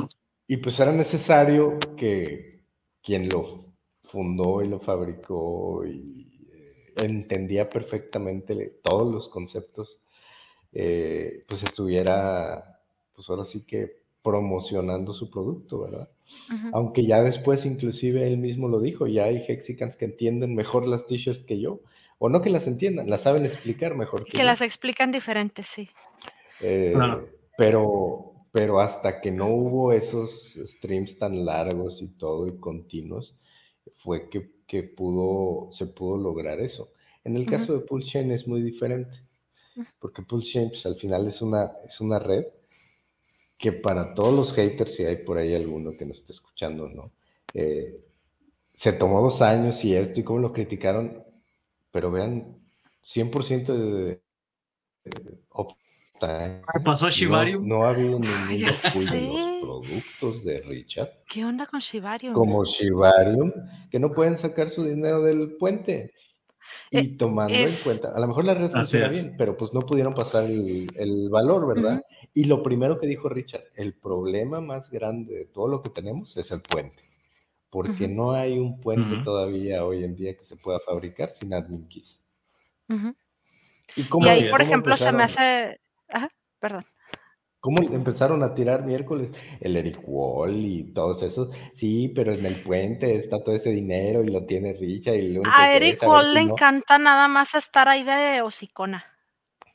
[0.47, 2.61] y pues era necesario que
[3.03, 3.67] quien lo
[4.05, 9.99] fundó y lo fabricó y eh, entendía perfectamente todos los conceptos,
[10.73, 12.81] eh, pues estuviera,
[13.15, 16.09] pues ahora sí que promocionando su producto, ¿verdad?
[16.73, 21.07] Aunque ya después inclusive él mismo lo dijo, ya hay Hexicans que entienden mejor las
[21.07, 21.81] t-shirts que yo,
[22.19, 24.25] o no que las entiendan, las saben explicar mejor.
[24.25, 25.89] Que, las explican diferentes, sí.
[26.61, 26.95] Eh,
[27.57, 33.37] pero, pero hasta que no hubo esos streams tan largos y todo y continuos,
[34.03, 36.91] fue que, que pudo, se pudo lograr eso.
[37.25, 39.19] En el caso de Pulse es muy diferente,
[39.99, 42.45] porque Pulse pues, al final es una, es una red
[43.59, 47.11] que para todos los haters, si hay por ahí alguno que nos esté escuchando, ¿no?
[47.55, 47.95] Eh,
[48.77, 51.25] se tomó dos años y esto y cómo lo criticaron,
[51.97, 52.59] pero vean,
[53.07, 54.21] 100% de,
[56.21, 57.67] ¿Qué pasó Shibarium?
[57.67, 61.09] No, ha habido ningún descuido en los productos de Richard.
[61.27, 62.35] ¿Qué onda con Shibarium?
[62.35, 63.51] Como Shibarium,
[63.91, 66.13] que no pueden sacar su dinero del puente.
[66.91, 69.81] Y eh, tomando en cuenta, a lo mejor la red funciona bien, pero pues no
[69.81, 72.05] pudieron pasar el, valor, ¿verdad?
[72.35, 76.37] Y lo primero que dijo Richard, el problema más grande de todo lo que tenemos
[76.37, 77.06] es el puente
[77.77, 81.87] porque no hay un puente todavía hoy en día que se pueda fabricar sin admin
[81.87, 82.19] keys.
[83.95, 85.79] ¿Y, ahí, por ejemplo, se me hace...
[86.09, 86.87] Ajá, perdón.
[87.61, 89.29] ¿Cómo empezaron a tirar miércoles?
[89.61, 91.51] El Eric Wall y todos esos.
[91.75, 95.15] Sí, pero en el puente está todo ese dinero y lo tiene Richa.
[95.15, 99.05] Y a Eric Wall le encanta nada más estar ahí de hocicona.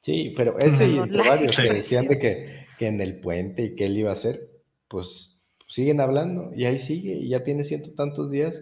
[0.01, 3.85] Sí, pero ese y varios que decían de que, que en el puente y qué
[3.85, 4.49] él iba a hacer,
[4.87, 5.30] pues
[5.71, 8.53] siguen hablando y ahí sigue y ya tiene ciento tantos días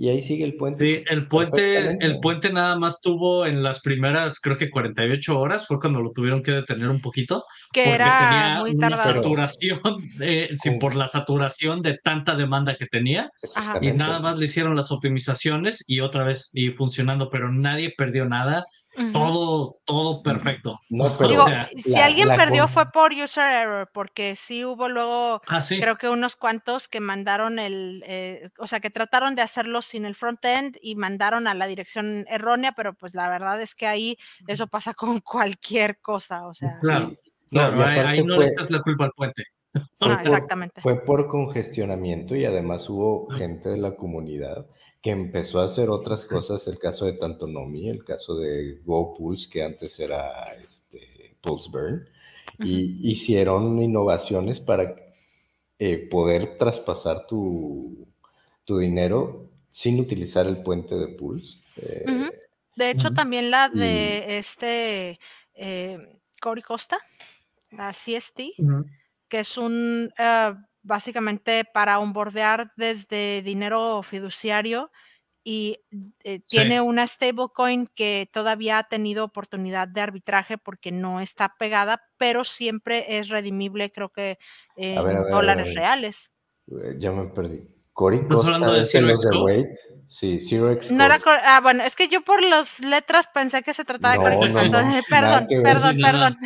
[0.00, 0.78] y ahí sigue el puente.
[0.78, 5.66] Sí, el puente, el puente nada más tuvo en las primeras, creo que 48 horas,
[5.66, 7.44] fue cuando lo tuvieron que detener un poquito.
[7.72, 9.14] Que era muy tardado.
[9.14, 9.80] saturación,
[10.78, 13.32] por la saturación de tanta demanda que tenía.
[13.80, 18.24] Y nada más le hicieron las optimizaciones y otra vez, y funcionando, pero nadie perdió
[18.24, 18.66] nada
[19.12, 20.80] todo, todo perfecto.
[21.74, 26.36] si alguien perdió fue por user error, porque sí hubo luego, ah, creo que unos
[26.36, 30.96] cuantos que mandaron el, eh, o sea, que trataron de hacerlo sin el front-end y
[30.96, 34.16] mandaron a la dirección errónea, pero pues la verdad es que ahí
[34.46, 36.78] eso pasa con cualquier cosa, o sea.
[36.80, 37.16] Claro,
[37.54, 39.44] ahí, no le das la culpa al puente.
[40.00, 40.80] Ah, exactamente.
[40.80, 44.66] Fue por congestionamiento y además hubo gente de la comunidad
[45.02, 49.62] que empezó a hacer otras cosas, el caso de Tantonomi, el caso de GoPulse, que
[49.62, 52.08] antes era este, PulseBurn,
[52.60, 54.96] y hicieron innovaciones para
[55.78, 58.08] eh, poder traspasar tu,
[58.64, 61.56] tu, dinero sin utilizar el puente de Pulse.
[61.76, 62.30] Eh,
[62.74, 65.20] De hecho, también la de este
[65.54, 66.98] eh, Cory Costa,
[67.70, 68.40] la CST,
[69.28, 70.54] que es un eh,
[70.88, 74.90] básicamente para onboardear desde dinero fiduciario
[75.44, 75.80] y
[76.24, 82.02] eh, tiene una stablecoin que todavía ha tenido oportunidad de arbitraje porque no está pegada,
[82.16, 84.38] pero siempre es redimible, creo que
[84.76, 86.32] en dólares reales.
[86.66, 87.62] Eh, ya me perdí.
[87.92, 89.14] Cory hablando de Zero
[90.10, 93.84] Sí, Zero No era ah, bueno, es que yo por las letras pensé que se
[93.84, 96.36] trataba de Cory perdón, perdón, perdón.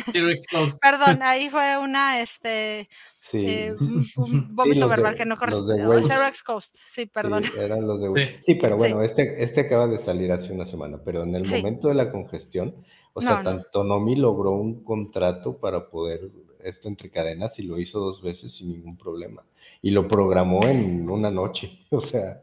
[0.81, 2.89] perdón, ahí fue una, este,
[3.33, 5.83] eh, un, vómito verbal que no corresponde.
[6.03, 7.43] Zero X Coast, sí, perdón.
[7.43, 8.55] Sí, eran los de sí.
[8.55, 11.95] pero bueno, este, este acaba de salir hace una semana, pero en el momento de
[11.95, 12.75] la congestión,
[13.13, 16.31] o sea, tanto Nomi logró un contrato para poder
[16.63, 19.43] esto entre cadenas y lo hizo dos veces sin ningún problema.
[19.81, 21.79] Y lo programó en una noche.
[21.91, 22.41] O sea,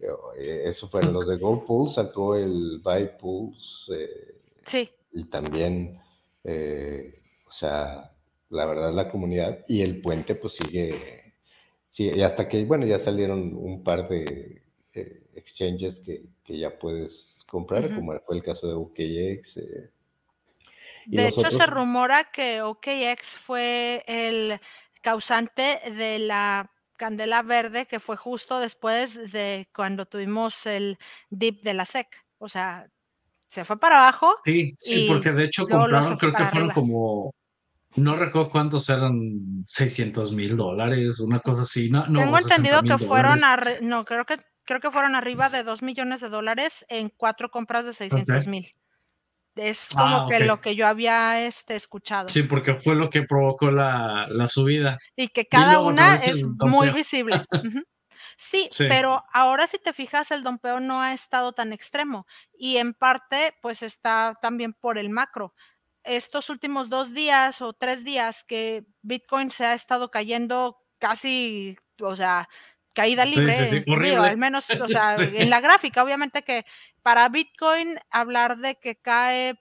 [0.00, 3.90] eh, eso fue los de Go Pools, sacó el Buy Pools.
[3.94, 4.88] Eh, sí.
[5.12, 6.00] Y también,
[6.44, 8.09] o sea,
[8.50, 11.34] la verdad, la comunidad y el puente pues sigue,
[11.96, 14.62] y hasta que, bueno, ya salieron un par de
[14.94, 19.56] eh, exchanges que, ya puedes comprar, como fue el caso de OKX.
[19.56, 19.90] Eh,
[21.06, 24.60] de hecho, se rumora que OKX fue el
[25.00, 30.98] causante de la candela verde que fue justo después de cuando tuvimos el
[31.30, 32.08] dip de la SEC.
[32.38, 32.88] O sea,
[33.46, 34.34] se fue para abajo.
[34.44, 37.32] Sí, sí, porque de hecho compraron, creo que fueron como
[37.96, 41.90] no recuerdo cuántos eran 600 mil dólares, una cosa así.
[41.90, 43.40] No, Tengo entendido que fueron,
[43.82, 47.84] no, creo que, creo que fueron arriba de 2 millones de dólares en cuatro compras
[47.84, 48.72] de 600 mil.
[49.56, 52.28] Es como ah, que lo que yo había este, escuchado.
[52.28, 54.98] Sí, porque fue lo que provocó la, subida.
[55.16, 57.44] Y que cada una es muy visible.
[58.36, 62.26] sí, pero ahora si te fijas, el dompeo no ha estado tan extremo
[62.56, 65.52] y en parte pues está también por el macro
[66.04, 72.16] estos últimos dos días o tres días que Bitcoin se ha estado cayendo casi, o
[72.16, 72.48] sea,
[72.94, 73.84] caída libre,
[74.16, 76.64] al menos, o sea, en la gráfica, obviamente que
[77.02, 79.58] para Bitcoin hablar de que cae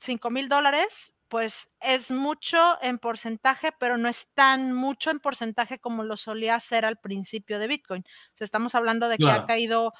[0.00, 5.78] 5 mil dólares, pues es mucho en porcentaje, pero no es tan mucho en porcentaje
[5.78, 8.02] como lo solía hacer al principio de Bitcoin.
[8.02, 9.92] O sea, estamos hablando de que ha caído,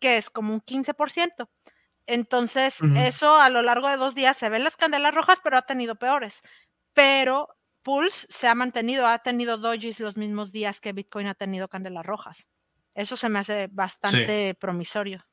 [0.00, 1.48] que es como un 15%.
[2.06, 5.62] Entonces, eso a lo largo de dos días se ven las candelas rojas, pero ha
[5.62, 6.42] tenido peores.
[6.92, 7.48] Pero
[7.82, 12.04] Pulse se ha mantenido, ha tenido dojis los mismos días que Bitcoin ha tenido candelas
[12.04, 12.48] rojas.
[12.94, 15.24] Eso se me hace bastante promisorio.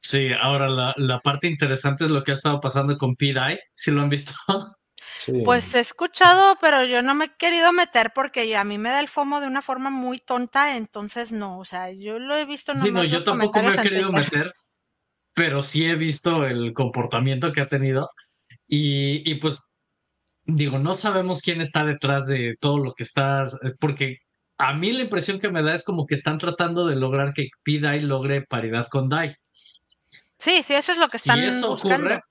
[0.00, 4.02] Sí, ahora la, parte interesante es lo que ha estado pasando con PDI, si lo
[4.02, 4.32] han visto.
[5.44, 9.00] Pues he escuchado, pero yo no me he querido meter porque a mí me da
[9.00, 12.74] el FOMO de una forma muy tonta, entonces no, o sea, yo lo he visto.
[12.74, 14.54] Sí, no, yo tampoco me he querido meter
[15.36, 18.10] pero sí he visto el comportamiento que ha tenido
[18.66, 19.68] y, pues
[20.46, 24.20] digo, no sabemos quién está detrás de todo lo que estás, eh, porque
[24.56, 27.50] a mí la impresión que me da es como que están tratando de lograr que
[27.62, 29.36] PDAI logre paridad con DAI.
[30.38, 32.06] Sí, sí, eso es lo que están si eso buscando.
[32.06, 32.22] Ocurre,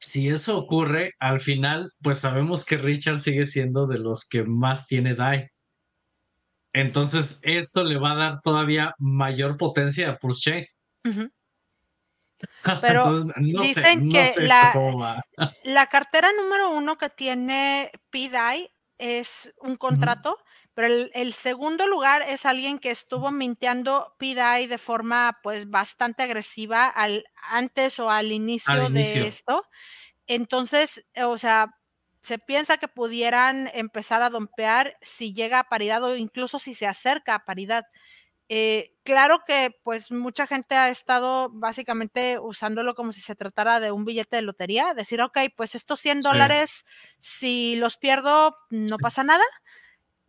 [0.00, 4.88] si eso ocurre, al final, pues sabemos que Richard sigue siendo de los que más
[4.88, 5.46] tiene DAI.
[6.72, 10.66] Entonces, esto le va a dar todavía mayor potencia a Pulse
[12.80, 13.24] Pero
[13.60, 15.24] dicen que la,
[15.64, 20.38] la, cartera número uno que tiene PDI es un contrato,
[20.74, 26.86] pero el, segundo lugar es alguien que estuvo minteando PDI de forma pues bastante agresiva
[26.86, 29.64] al, antes o al inicio, de esto.
[30.26, 31.78] Entonces, o sea,
[32.20, 36.86] se piensa que pudieran empezar a dompear si llega a paridad o incluso si se
[36.86, 37.84] acerca a paridad.
[38.54, 43.92] Eh, claro que pues mucha gente ha estado básicamente usándolo como si se tratara de
[43.92, 46.84] un billete de lotería, decir, ok, pues estos 100 dólares,
[47.18, 49.44] si los pierdo, no pasa nada,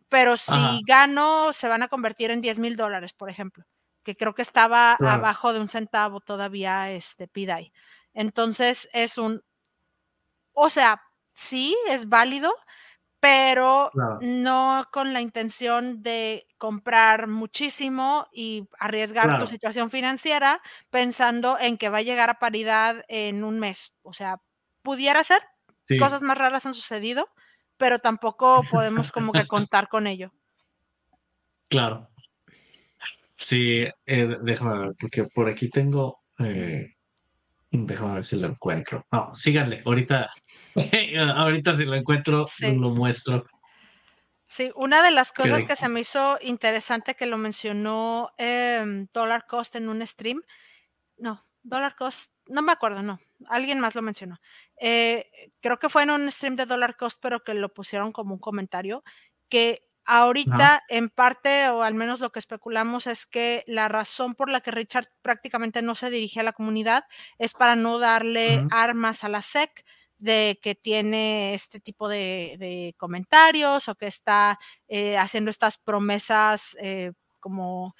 [0.08, 0.54] pero si
[0.86, 3.66] gano, se van a convertir en 10 mil dólares, por ejemplo,
[4.02, 7.74] que creo que estaba abajo de un centavo todavía este PIDAI.
[8.14, 9.42] Entonces es un,
[10.54, 11.02] o sea,
[11.34, 12.54] sí, es válido,
[13.24, 20.60] pero no con la intención de comprar muchísimo y arriesgar tu situación financiera
[20.90, 23.94] pensando en que va a llegar a paridad en un mes.
[24.02, 24.42] O sea,
[24.82, 25.40] pudiera ser,
[25.98, 27.30] cosas más raras han sucedido,
[27.78, 30.30] pero tampoco podemos como que contar con ello.
[31.70, 32.10] Claro.
[33.36, 36.92] Sí, eh, déjame ver, porque por aquí tengo eh,
[37.76, 39.04] Déjame ver si lo encuentro.
[39.10, 39.82] No, síganle.
[39.84, 40.30] Ahorita,
[41.36, 43.44] ahorita si lo encuentro, lo muestro.
[44.46, 49.46] Sí, una de las cosas que se me hizo interesante que lo mencionó em, Dollar
[49.46, 50.42] Cost en un stream
[51.16, 54.40] no, Dollar Cost, no me acuerdo, no, alguien más lo mencionó.
[54.80, 58.34] Eh, creo que fue en un stream de Dollar Cost, pero que lo pusieron como
[58.34, 59.02] un comentario,
[59.48, 64.50] que ahorita en parte, o al menos lo que especulamos, es que la razón por
[64.50, 67.04] la que Richard prácticamente no se dirige a la comunidad
[67.38, 69.84] es para no darle armas a la SEC
[70.18, 77.12] de que tiene este tipo de, comentarios o que está eh, haciendo estas promesas eh,
[77.40, 77.94] como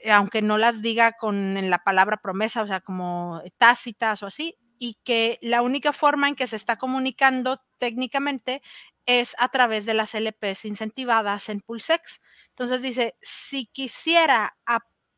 [0.00, 4.56] eh, aunque no las diga con la palabra promesa, o sea, como tácitas o así,
[4.78, 8.62] y que la única forma en que se está comunicando técnicamente
[9.08, 12.20] es a través de las LPs incentivadas en Pulsex.
[12.50, 14.54] Entonces dice, si quisiera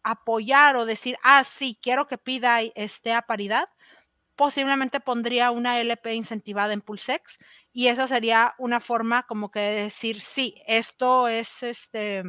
[0.05, 3.68] apoyar o decir, ah, sí, quiero que pida esté a paridad,
[4.36, 7.41] posiblemente pondría una LP incentivada en Pulsex
[7.72, 12.22] y esa sería una forma como que de decir, sí, esto es este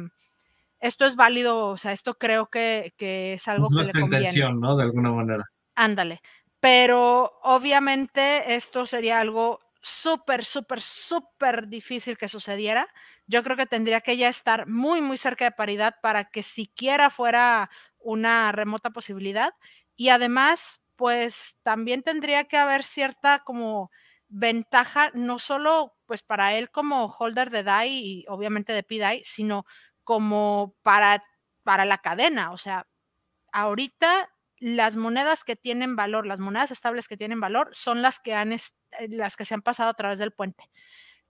[0.80, 4.76] esto es válido, o sea, esto creo que, es algo es nuestra intención, ¿no?
[4.76, 5.44] De alguna manera.
[5.76, 6.20] Ándale.
[6.58, 12.88] Pero obviamente esto sería algo súper, súper, súper difícil que sucediera.
[13.26, 17.10] Yo creo que tendría que ya estar muy, muy cerca de paridad para que siquiera
[17.10, 19.54] fuera una remota posibilidad.
[19.96, 23.90] Y además, pues también tendría que haber cierta como
[24.28, 29.66] ventaja, no solo pues para él como holder de DAI y obviamente de PDAI, sino
[30.04, 31.22] como para,
[31.64, 32.52] para la cadena.
[32.52, 32.86] O sea,
[33.52, 34.30] ahorita
[34.62, 38.52] las monedas que tienen valor, las monedas estables que tienen valor, son las que, han
[38.52, 38.60] eh,
[39.08, 40.70] las que se han pasado a través del puente.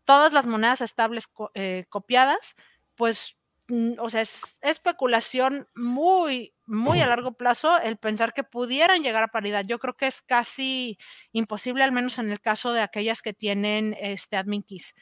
[0.04, 2.56] Todas las monedas estables eh, copiadas,
[2.94, 9.02] pues, mm, o sea, es especulación muy, muy a largo plazo el pensar que pudieran
[9.02, 9.64] llegar a paridad.
[9.66, 10.98] Yo creo que es casi
[11.32, 14.94] imposible, al menos en el caso de aquellas que tienen este admin keys.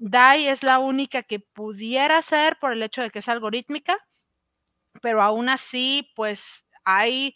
[0.00, 3.96] DAI es la única que pudiera ser por el hecho de que es algorítmica,
[5.00, 7.34] pero aún así, pues hay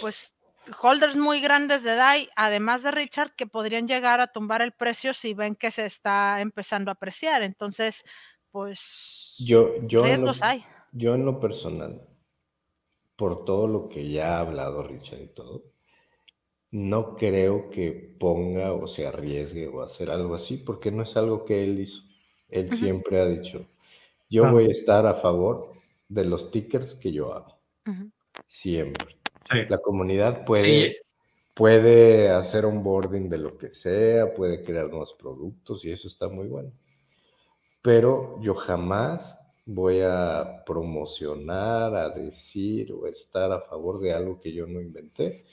[0.00, 0.32] pues
[0.80, 5.12] holders muy grandes de DAI, además de Richard, que podrían llegar a tumbar el precio
[5.12, 7.42] si ven que se está empezando a apreciar.
[7.42, 8.04] Entonces,
[8.52, 10.64] pues yo, yo riesgos hay.
[10.92, 12.02] Yo en lo personal,
[13.16, 15.64] por todo lo que ya ha hablado Richard y todo,
[16.70, 21.44] no creo que ponga o se arriesgue o hacer algo así, porque no es algo
[21.44, 22.02] que él hizo.
[22.48, 23.66] Él siempre ha dicho,
[24.28, 24.52] yo ah.
[24.52, 25.72] voy a estar a favor
[26.08, 27.58] de los tickers que yo hago.
[28.50, 29.16] Siempre.
[29.68, 30.98] La comunidad puede,
[31.54, 36.28] puede hacer un boarding de lo que sea, puede crear nuevos productos y eso está
[36.28, 36.72] muy bueno.
[37.80, 44.52] Pero yo jamás voy a promocionar, a decir o estar a favor de algo que
[44.52, 45.44] yo no inventé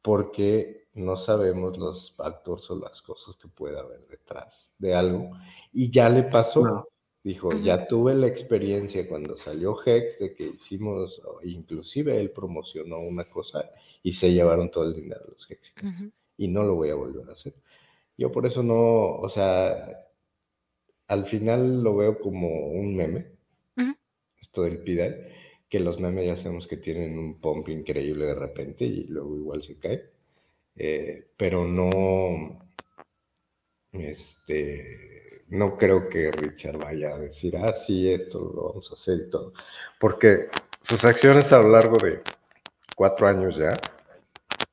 [0.00, 5.32] porque no sabemos los factores o las cosas que puede haber detrás de algo.
[5.72, 6.88] Y ya le pasó.
[7.22, 13.24] Dijo, ya tuve la experiencia cuando salió Hex de que hicimos, inclusive él promocionó una
[13.24, 13.70] cosa
[14.02, 15.74] y se llevaron todo el dinero los Hex.
[16.36, 17.54] Y no lo voy a volver a hacer.
[18.16, 20.06] Yo por eso no, o sea,
[21.08, 23.26] al final lo veo como un meme,
[24.40, 25.38] esto del PIDAI
[25.68, 29.62] que los memes ya sabemos que tienen un pump increíble de repente y luego igual
[29.62, 30.10] se cae.
[30.76, 32.58] Eh, pero no,
[34.00, 39.26] este, no creo que Richard vaya a decir, ah, sí, esto lo vamos a hacer
[39.26, 39.52] y todo.
[39.98, 40.48] Porque
[40.82, 42.20] sus acciones a lo largo de
[42.96, 43.78] cuatro años ya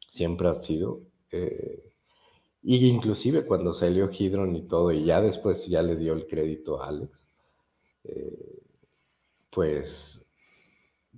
[0.09, 1.01] siempre han sido,
[1.31, 1.83] eh,
[2.63, 6.81] y inclusive cuando salió Hydron y todo, y ya después ya le dio el crédito
[6.81, 7.11] a Alex,
[8.05, 8.59] eh,
[9.51, 10.19] pues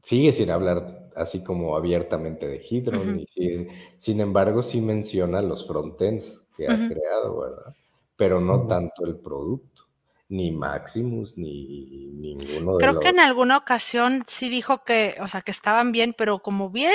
[0.03, 3.67] sigue sin hablar así como abiertamente de Hydron, y
[3.99, 7.75] sin embargo sí menciona los frontends que ha creado, ¿verdad?
[8.17, 9.83] Pero no tanto el producto,
[10.29, 15.41] ni Maximus, ni ninguno de Creo que en alguna ocasión sí dijo que, o sea,
[15.41, 16.91] que estaban bien, pero como bien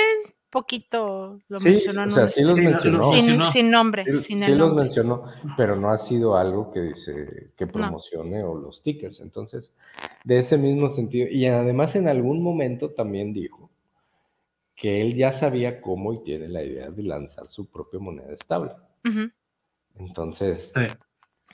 [0.53, 2.03] poquito lo mencionó.
[2.03, 3.01] O sea, sí los mencionó.
[3.01, 5.23] Sin, nombre, sí, sin el sí los mencionó,
[5.57, 9.19] pero no ha sido algo que dice que promocione o los stickers.
[9.19, 9.71] Entonces,
[10.23, 13.71] de ese mismo sentido, y además en algún momento también dijo
[14.75, 18.73] que él ya sabía cómo y tiene la idea de lanzar su propia moneda estable.
[19.95, 20.71] Entonces,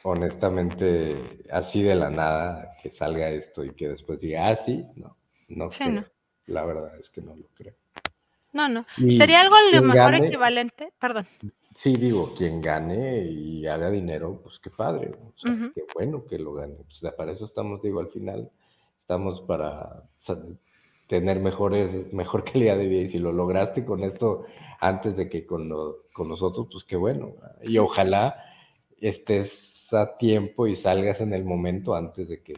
[0.03, 5.15] honestamente, así de la nada que salga esto y que después diga, ah, sí, no,
[5.49, 6.05] no creo.
[6.47, 7.75] La verdad es que no lo creo.
[8.51, 8.85] No, no.
[8.95, 11.27] Sería algo lo mejor equivalente, perdón.
[11.75, 16.39] Sí, digo, quien gane y haga dinero, pues qué padre, o sea, qué bueno que
[16.39, 16.73] lo gane.
[16.73, 18.49] O sea, para eso estamos, digo, al final,
[19.01, 20.03] estamos para
[21.07, 23.01] tener mejores, mejor calidad de vida.
[23.03, 24.45] Y si lo lograste con esto
[24.79, 25.69] antes de que con,
[26.11, 27.33] con nosotros, pues qué bueno.
[27.61, 28.43] Y ojalá
[28.99, 32.55] estés a tiempo y salgas en el momento antes de que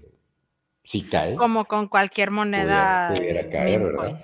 [0.83, 1.35] si cae.
[1.35, 3.13] Como con cualquier moneda.
[3.15, 4.21] Pudiera, caer, ¿verdad?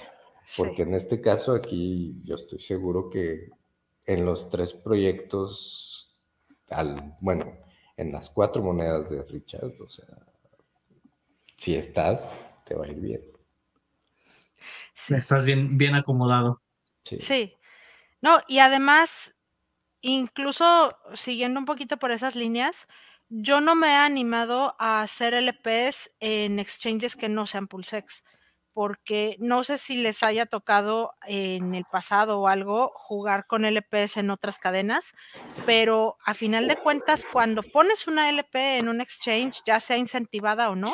[0.56, 3.50] Porque en este caso aquí yo estoy seguro que
[4.06, 6.10] en los tres proyectos,
[6.70, 7.54] al, bueno,
[7.98, 10.06] en las cuatro monedas de Richard, o sea,
[11.58, 12.22] si estás,
[12.66, 13.22] te va a ir bien.
[15.10, 16.62] Estás bien, bien acomodado.
[17.04, 17.54] sí.
[18.20, 19.37] No, y además,
[20.02, 22.88] incluso siguiendo un poquito por esas líneas,
[23.30, 28.24] yo no me he animado a hacer LPs en exchanges que no sean Pulsex,
[28.74, 34.18] porque no sé si les haya tocado en el pasado o algo jugar con LPs
[34.18, 35.14] en otras cadenas,
[35.66, 40.70] pero a final de cuentas, cuando pones una LP en un exchange, ya sea incentivada
[40.70, 40.94] o no,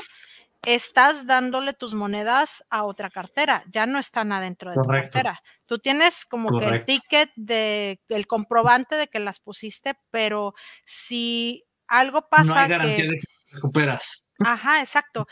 [0.65, 5.41] estás dándole tus monedas a otra cartera, ya no están adentro de tu cartera.
[5.65, 10.53] Tú tienes como que el ticket de el comprobante de que las pusiste, pero
[10.85, 14.33] si algo pasa no hay garantía de que recuperas.
[14.39, 15.27] Ajá, exacto.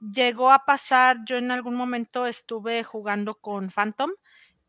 [0.00, 4.10] Llegó a pasar, yo en algún momento estuve jugando con Phantom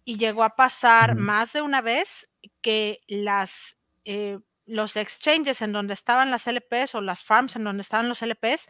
[0.05, 2.30] y llegó a pasar más de una vez
[2.61, 7.82] que las eh, los exchanges en donde estaban las LPs o las farms en donde
[7.82, 8.68] estaban los LPs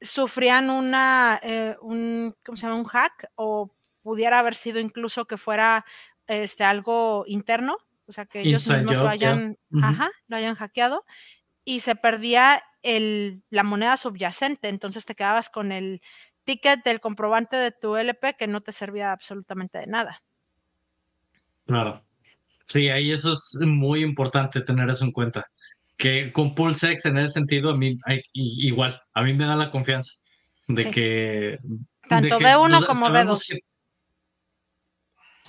[0.00, 2.78] sufrían una, eh, un, ¿cómo se llama?
[2.78, 5.84] Un hack o pudiera haber sido incluso que fuera
[6.26, 11.04] este, algo interno, o sea, que ellos mismos lo hayan, ajá, lo hayan hackeado
[11.64, 16.02] y se perdía el, la moneda subyacente, entonces te quedabas con el
[16.44, 20.22] ticket del comprobante de tu LP que no te servía absolutamente de nada.
[21.66, 22.04] Claro.
[22.66, 25.46] Sí, ahí eso es muy importante tener eso en cuenta
[25.96, 27.98] que con PulseX en ese sentido, a mí
[28.32, 30.12] igual, a mí me da la confianza
[30.68, 31.58] de que...
[32.08, 33.60] Tanto B1 como B2.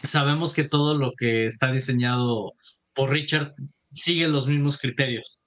[0.04, 2.54] sabemos que todo lo que está diseñado
[2.94, 3.54] por Richard
[3.92, 5.46] sigue los mismos criterios.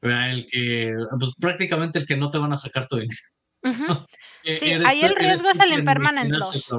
[0.00, 3.20] El que, pues, prácticamente el que no te van a sacar tu dinero.
[4.44, 6.72] E-, sí, ahí el riesgo es el impermanent loss.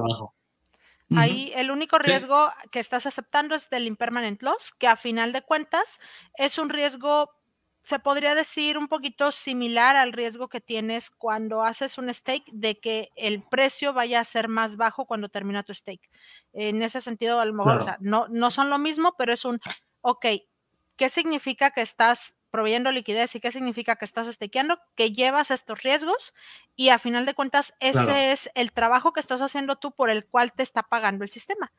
[1.14, 5.42] Ahí el único riesgo que estás aceptando es del impermanent loss, que a final de
[5.42, 5.98] cuentas
[6.38, 7.30] es un riesgo
[7.82, 12.78] se podría decir un poquito similar al riesgo que tienes cuando haces un stake de
[12.78, 16.10] que el precio vaya a ser más bajo cuando termina tu stake.
[16.52, 19.44] En ese sentido, a lo mejor, o sea, no, no son lo mismo, pero es
[19.44, 19.60] un,
[20.02, 20.26] ok,
[20.96, 24.78] ¿qué significa que estás proveyendo liquidez y qué significa que estás stakeando?
[24.94, 26.34] Que llevas estos riesgos
[26.76, 30.26] y a final de cuentas ese es el trabajo que estás haciendo tú por el
[30.26, 31.72] cual te está pagando el sistema.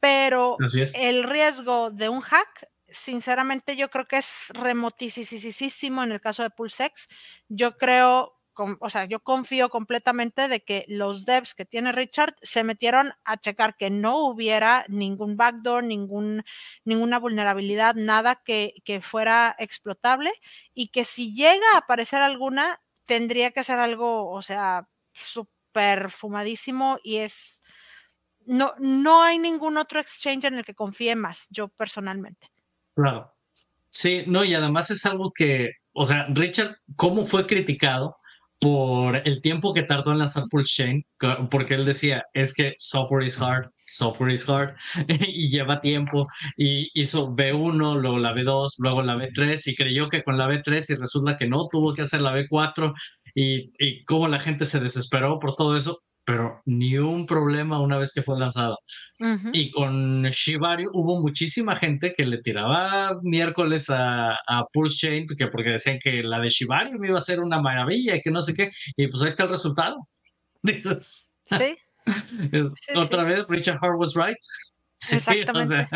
[0.00, 0.56] Pero
[0.94, 6.50] el riesgo de un hack sinceramente yo creo que es remotísimo en el caso de
[6.50, 7.08] PulseX.
[7.48, 8.38] Yo creo,
[8.80, 13.38] o sea, yo confío completamente de que los devs que tiene Richard se metieron a
[13.38, 16.44] checar que no hubiera ningún backdoor, ningún,
[16.84, 20.30] ninguna vulnerabilidad, nada que, que fuera explotable
[20.74, 26.98] y que si llega a aparecer alguna, tendría que ser algo, o sea, súper fumadísimo
[27.02, 27.62] y es...
[28.46, 32.51] No, no hay ningún otro exchange en el que confíe más, yo personalmente.
[32.94, 33.32] Claro.
[33.90, 38.16] Sí, no, y además es algo que, o sea, Richard, ¿cómo fue criticado
[38.60, 41.06] por el tiempo que tardó en lanzar Pulse Chain?
[41.50, 44.76] Porque él decía, es que software is hard, software is hard,
[45.08, 50.22] y lleva tiempo, y hizo B1, luego la B2, luego la B3, y creyó que
[50.24, 52.94] con la B3, y resulta que no, tuvo que hacer la B4,
[53.34, 57.98] y, y cómo la gente se desesperó por todo eso pero ni un problema una
[57.98, 58.78] vez que fue lanzado.
[59.52, 65.48] Y con Shibari hubo muchísima gente que le tiraba miércoles a, a Pulse Chain porque,
[65.48, 68.40] porque decían que la de Shibari me iba a ser una maravilla y que no
[68.40, 68.70] sé qué.
[68.96, 69.96] Y pues ahí está el resultado.
[71.44, 71.76] Sí.
[72.96, 74.36] Otra vez, Richard Hart was right.
[74.96, 75.88] Sí, Exactamente.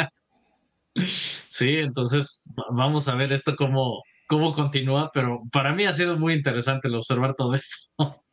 [1.48, 6.34] sí, entonces vamos a ver esto cómo, cómo continúa, pero para mí ha sido muy
[6.34, 8.24] interesante el observar todo esto.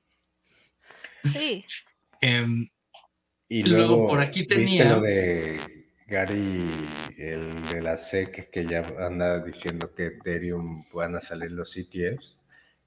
[1.23, 1.65] Sí.
[2.21, 2.69] Em,
[3.49, 4.95] y luego, por aquí tenía.
[4.95, 5.59] Lo de
[6.07, 11.75] Gary, el de la SEC, que ya anda diciendo que Ethereum van a salir los
[11.75, 12.37] ETFs.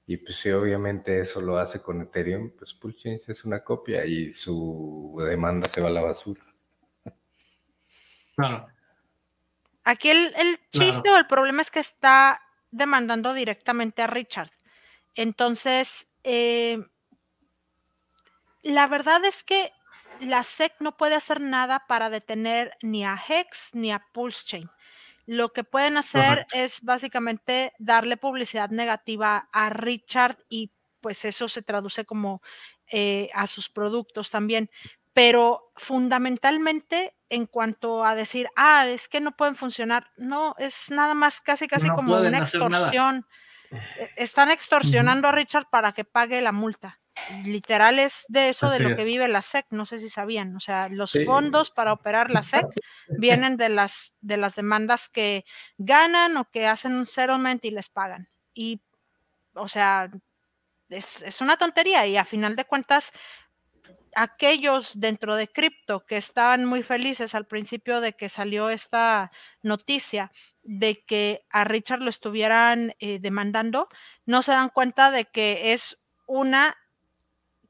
[0.05, 4.31] Y pues si obviamente eso lo hace con Ethereum, pues Pulchains es una copia y
[4.31, 6.41] su demanda se va a la basura.
[8.35, 8.67] Claro.
[9.83, 10.33] Aquí el,
[10.71, 14.51] chiste o el problema es que está demandando directamente a Richard.
[15.15, 16.77] Entonces, eh,
[18.71, 19.71] la verdad es que
[20.19, 24.69] la SEC no puede hacer nada para detener ni a Hex ni a PulseChain.
[25.25, 31.61] Lo que pueden hacer es básicamente darle publicidad negativa a Richard y pues eso se
[31.61, 32.41] traduce como
[32.89, 34.71] eh, a sus productos también.
[35.13, 41.13] Pero fundamentalmente en cuanto a decir, ah, es que no pueden funcionar, no, es nada
[41.13, 43.25] más casi casi como una extorsión.
[43.71, 46.99] E, están extorsionando a Richard para que pague la multa.
[47.43, 50.59] Literal es de eso de lo que vive la SEC, no sé si sabían, o
[50.59, 52.67] sea, los fondos para operar la SEC
[53.09, 55.45] vienen de las, de las demandas que
[55.77, 58.29] ganan o que hacen un settlement y les pagan.
[58.53, 58.81] Y,
[59.53, 60.09] o sea,
[60.89, 63.13] es, es una tontería y a final de cuentas,
[64.15, 70.31] aquellos dentro de cripto que estaban muy felices al principio de que salió esta noticia
[70.63, 73.87] de que a Richard lo estuvieran eh, demandando,
[74.25, 76.75] no se dan cuenta de que es una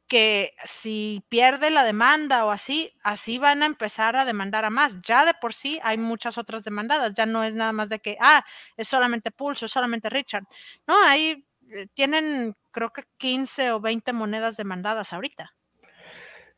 [0.07, 5.01] que si pierde la demanda o así, así van a empezar a demandar a más.
[5.01, 8.17] Ya de por sí hay muchas otras demandadas, ya no es nada más de que,
[8.19, 8.43] ah,
[8.77, 10.45] es solamente Pulso, es solamente Richard.
[10.87, 15.53] No, ahí eh, tienen creo que 15 o 20 monedas demandadas ahorita.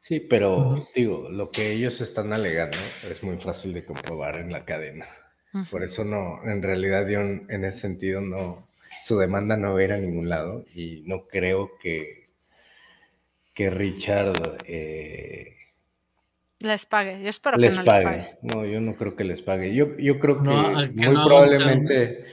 [0.01, 2.77] Sí, pero digo, lo que ellos están alegando
[3.09, 5.07] es muy fácil de comprobar en la cadena.
[5.71, 8.67] Por eso no, en realidad yo en ese sentido no,
[9.03, 12.18] su demanda no va a ir a ningún lado y no creo que,
[13.59, 15.57] que Richard eh,
[16.61, 17.21] les pague.
[17.21, 18.37] Yo espero que no les pague.
[18.41, 19.75] No, yo no creo que les pague.
[19.75, 22.23] Yo, yo creo que, muy probablemente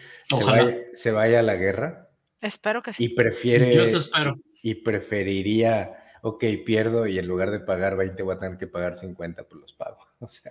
[0.94, 2.10] se vaya, a la guerra.
[2.40, 3.06] Espero que sí.
[3.06, 3.72] Y prefiere.
[3.72, 4.36] Yo espero.
[4.62, 5.90] Y preferiría
[6.26, 9.60] ok, pierdo y en lugar de pagar 20 voy a tener que pagar 50, pues
[9.60, 9.98] los pago.
[10.18, 10.50] O sea,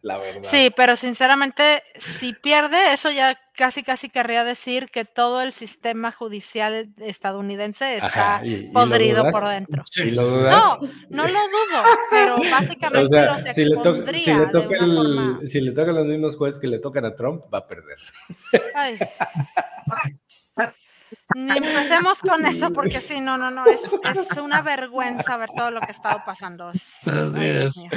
[0.00, 0.40] la verdad.
[0.42, 6.10] Sí, pero sinceramente, si pierde, eso ya casi, casi querría decir que todo el sistema
[6.10, 8.40] judicial estadounidense está
[8.72, 9.84] podrido por dentro.
[10.14, 10.78] no,
[11.10, 16.36] no lo dudo, pero básicamente los expondría si le, toca, si le tocan los mismos
[16.36, 17.98] jueces que le tocan a Trump, va a perder.
[18.74, 18.98] Ay.
[21.34, 25.70] Ni empecemos con eso porque sí, no, no, no, es, es, una vergüenza ver todo
[25.70, 26.68] lo que ha estado pasando.
[26.68, 27.88] Así es.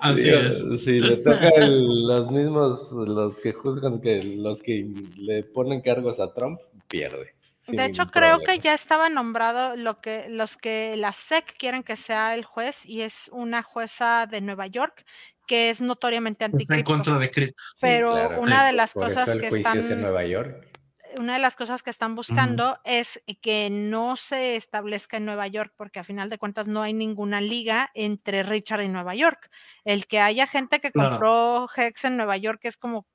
[0.00, 0.82] Así es.
[0.82, 4.86] Sí, le tocan los mismos, los que juzgan que los que
[5.16, 7.34] le ponen cargos a Trump, pierde.
[7.66, 11.96] De hecho, creo que ya estaba nombrado lo que los que la SEC quieren que
[11.96, 15.04] sea el juez y es una jueza de Nueva York
[15.46, 16.74] que es notoriamente anticripto.
[16.74, 17.62] Está en contra de cripto.
[17.80, 20.73] Pero una de las cosas que están en Nueva York
[21.18, 25.72] una de las cosas que están buscando es que no se establezca en Nueva York,
[25.76, 29.50] porque a final de cuentas no hay ninguna liga entre Richard y Nueva York.
[29.84, 33.06] El que haya gente que compró Hex en Nueva York es como,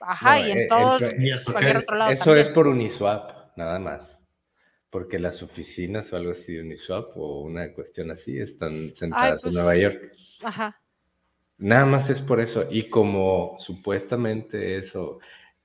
[0.00, 1.02] ajá, y en eh, todos,
[1.44, 2.12] cualquier otro lado.
[2.12, 4.02] Eso es por Uniswap, nada más.
[4.90, 9.52] Porque las oficinas o algo así de Uniswap o una cuestión así están sentadas en
[9.52, 10.12] Nueva pues, York.
[10.44, 10.80] Ajá.
[11.58, 12.66] Nada más es por eso.
[12.70, 15.18] Y como supuestamente eso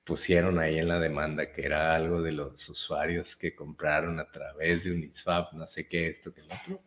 [0.04, 4.84] pusieron ahí en la demanda que era algo de los usuarios que compraron a través
[4.84, 6.80] de Uniswap, no sé qué, esto que lo otro.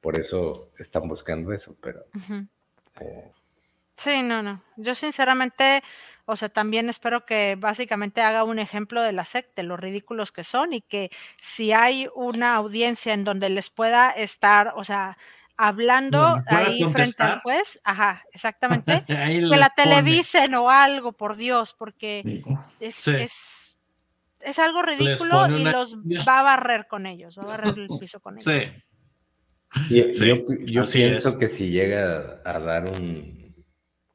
[0.00, 2.04] Por eso están buscando eso, pero...
[3.00, 3.32] Eh,
[3.96, 4.62] sí, no, no.
[4.76, 5.82] Yo sinceramente,
[6.24, 10.32] o sea, también espero que básicamente haga un ejemplo de la SEC, de los ridículos
[10.32, 15.18] que son y que si hay una audiencia en donde les pueda estar, o sea,
[15.62, 22.42] hablando ahí frente al juez, ajá, exactamente, que la televisen o algo, por Dios, porque
[22.80, 27.88] es, es, algo ridículo y los va a barrer con ellos, va a barrer el
[28.00, 28.72] piso con ellos.
[29.88, 30.10] Sí.
[30.66, 33.54] yo, pienso que si llega a dar un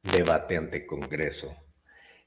[0.02, 1.54] debate ante Congreso,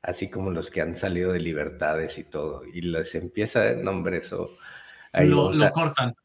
[0.01, 4.19] así como los que han salido de libertades y todo, y les empieza a nombre
[4.19, 4.49] eso,
[5.11, 6.15] ahí lo cortan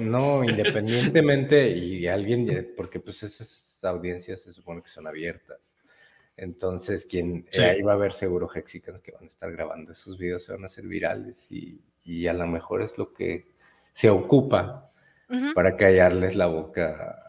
[0.00, 5.58] no, independientemente, y alguien, porque pues esas audiencias se supone que son abiertas.
[6.36, 10.44] Entonces, quien ahí va a haber seguro Hexicans que van a estar grabando esos videos,
[10.44, 13.46] se van a hacer virales y, y a lo mejor es lo que
[13.94, 14.90] se ocupa
[15.54, 17.22] para callarles la boca.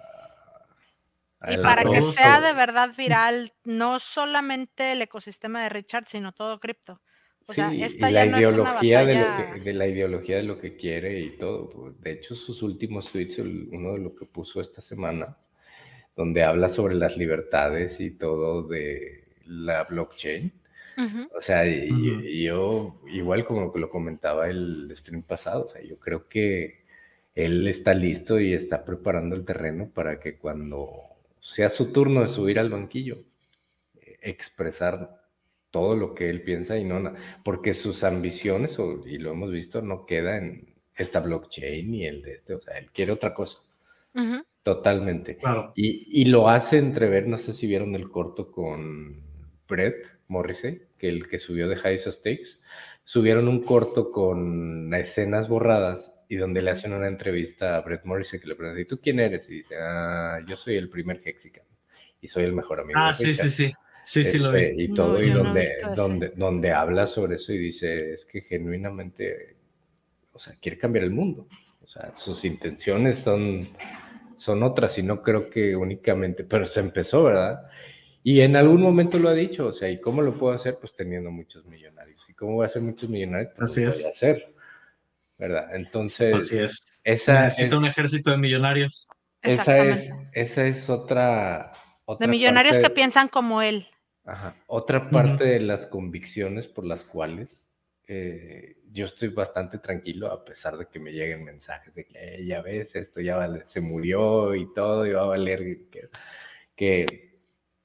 [1.47, 6.59] y para que sea de verdad viral, no solamente el ecosistema de Richard, sino todo
[6.59, 7.01] cripto.
[7.45, 10.43] O sea, esta ya no ideología es una de, lo que, de la ideología de
[10.43, 11.93] lo que quiere y todo.
[12.01, 15.37] De hecho, sus últimos tweets, uno de lo que puso esta semana,
[16.15, 20.53] donde habla sobre las libertades y todo de la blockchain.
[21.35, 25.97] O sea, y, yo, igual como que lo comentaba el stream pasado, o sea, yo
[25.97, 26.83] creo que
[27.35, 31.01] él está listo y está preparando el terreno para que cuando
[31.41, 33.23] sea su turno de subir al banquillo,
[34.21, 35.22] expresar
[35.73, 40.05] todo lo que él piensa y no, porque sus ambiciones, y lo hemos visto, no
[40.05, 43.57] queda en esta blockchain ni el de este, o sea, él quiere otra cosa.
[44.61, 45.39] Totalmente.
[45.73, 49.19] Y, lo hace entrever, no sé si vieron el corto con
[49.67, 49.95] Brett
[50.27, 52.59] Morrissey, que el que subió de High Stakes,
[53.03, 58.39] subieron un corto con escenas borradas y donde le hacen una entrevista a Brett Morrissey
[58.39, 59.49] que le pregunta, ¿y tú quién eres?
[59.49, 61.65] Y dice, ah, yo soy el primer Hexican
[62.21, 62.99] y soy el mejor amigo.
[63.01, 63.73] Ah, sí, sí, sí.
[64.03, 64.63] Sí, sí, lo vi.
[64.63, 69.55] Este, y todo, y donde, donde, donde habla sobre eso y dice, es que genuinamente,
[70.33, 71.47] o sea, quiere cambiar el mundo.
[71.81, 73.69] O sea, sus intenciones son,
[74.37, 77.69] son otras y no creo que únicamente, pero se empezó, ¿verdad?
[78.23, 80.77] Y en algún momento lo ha dicho, o sea, ¿y cómo lo puedo hacer?
[80.79, 82.23] Pues teniendo muchos millonarios.
[82.29, 83.51] ¿Y cómo voy a hacer muchos millonarios?
[83.57, 84.01] Pues Así es.
[84.01, 84.53] Voy a hacer,
[85.37, 85.75] ¿verdad?
[85.75, 86.85] Entonces, Así es.
[87.03, 89.09] esa Necesita es, un ejército de millonarios.
[89.41, 91.73] esa es, esa es otra,
[92.05, 93.87] otra De millonarios que piensan como él.
[94.25, 94.55] Ajá.
[94.67, 97.59] Otra parte de las convicciones por las cuales
[98.07, 102.45] eh, yo estoy bastante tranquilo a pesar de que me lleguen mensajes de que "Eh,
[102.45, 106.09] ya ves, esto ya vale- se murió y todo, y va a valer que,
[106.75, 107.05] que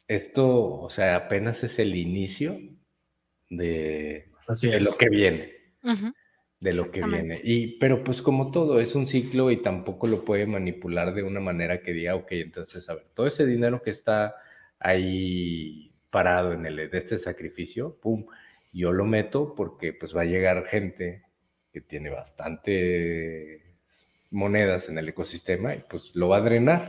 [0.09, 2.59] esto, o sea, apenas es el inicio
[3.51, 4.85] de, Así de es.
[4.85, 5.53] lo que viene,
[6.61, 7.41] de lo que viene.
[7.45, 11.41] Y, pero pues como todo, es un ciclo y tampoco lo puede manipular de una
[11.41, 14.35] manera que diga, ok, entonces, a ver, todo ese dinero que está
[14.81, 18.27] ahí parado en el de este sacrificio, pum,
[18.73, 21.23] yo lo meto porque pues va a llegar gente
[21.73, 23.63] que tiene bastante
[24.31, 26.83] monedas en el ecosistema y pues lo va a drenar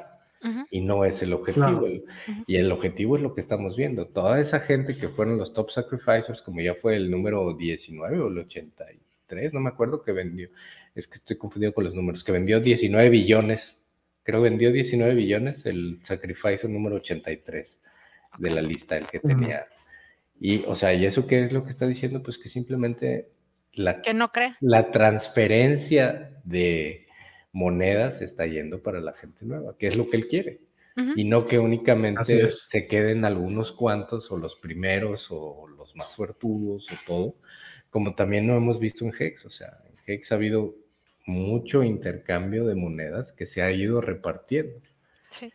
[0.71, 1.65] y no es el objetivo.
[1.67, 1.85] Claro.
[1.85, 2.03] El-
[2.47, 4.07] Y el objetivo es lo que estamos viendo.
[4.07, 8.27] Toda esa gente que fueron los top sacrificers, como ya fue el número 19 o
[8.29, 10.49] el 83, no me acuerdo que vendió,
[10.95, 13.75] es que estoy confundido con los números, que vendió 19 billones,
[14.23, 17.77] creo vendió 19 billones el sacrificer número 83
[18.39, 19.67] de la lista, el que tenía.
[20.39, 22.23] Y, o sea, ¿y eso qué es lo que está diciendo?
[22.23, 23.29] Pues que simplemente
[23.73, 24.55] la Que no cree.
[24.61, 27.07] la transferencia de
[27.51, 30.61] monedas está yendo para la gente nueva, que es lo que él quiere.
[31.15, 36.85] Y no que únicamente se queden algunos cuantos o los primeros o los más suertudos
[36.91, 37.35] o todo,
[37.89, 39.45] como también lo hemos visto en Hex.
[39.45, 40.75] O sea, en Hex ha habido
[41.25, 44.81] mucho intercambio de monedas que se ha ido repartiendo.
[45.29, 45.53] Sí.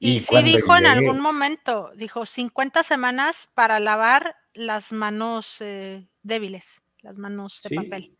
[0.00, 6.08] Y Y, sí dijo en algún momento, dijo 50 semanas para lavar las manos eh,
[6.22, 7.76] débiles, las manos de Sí.
[7.76, 8.16] papel.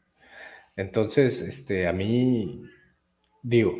[0.76, 2.62] Entonces, este, a mí,
[3.43, 3.76] digo,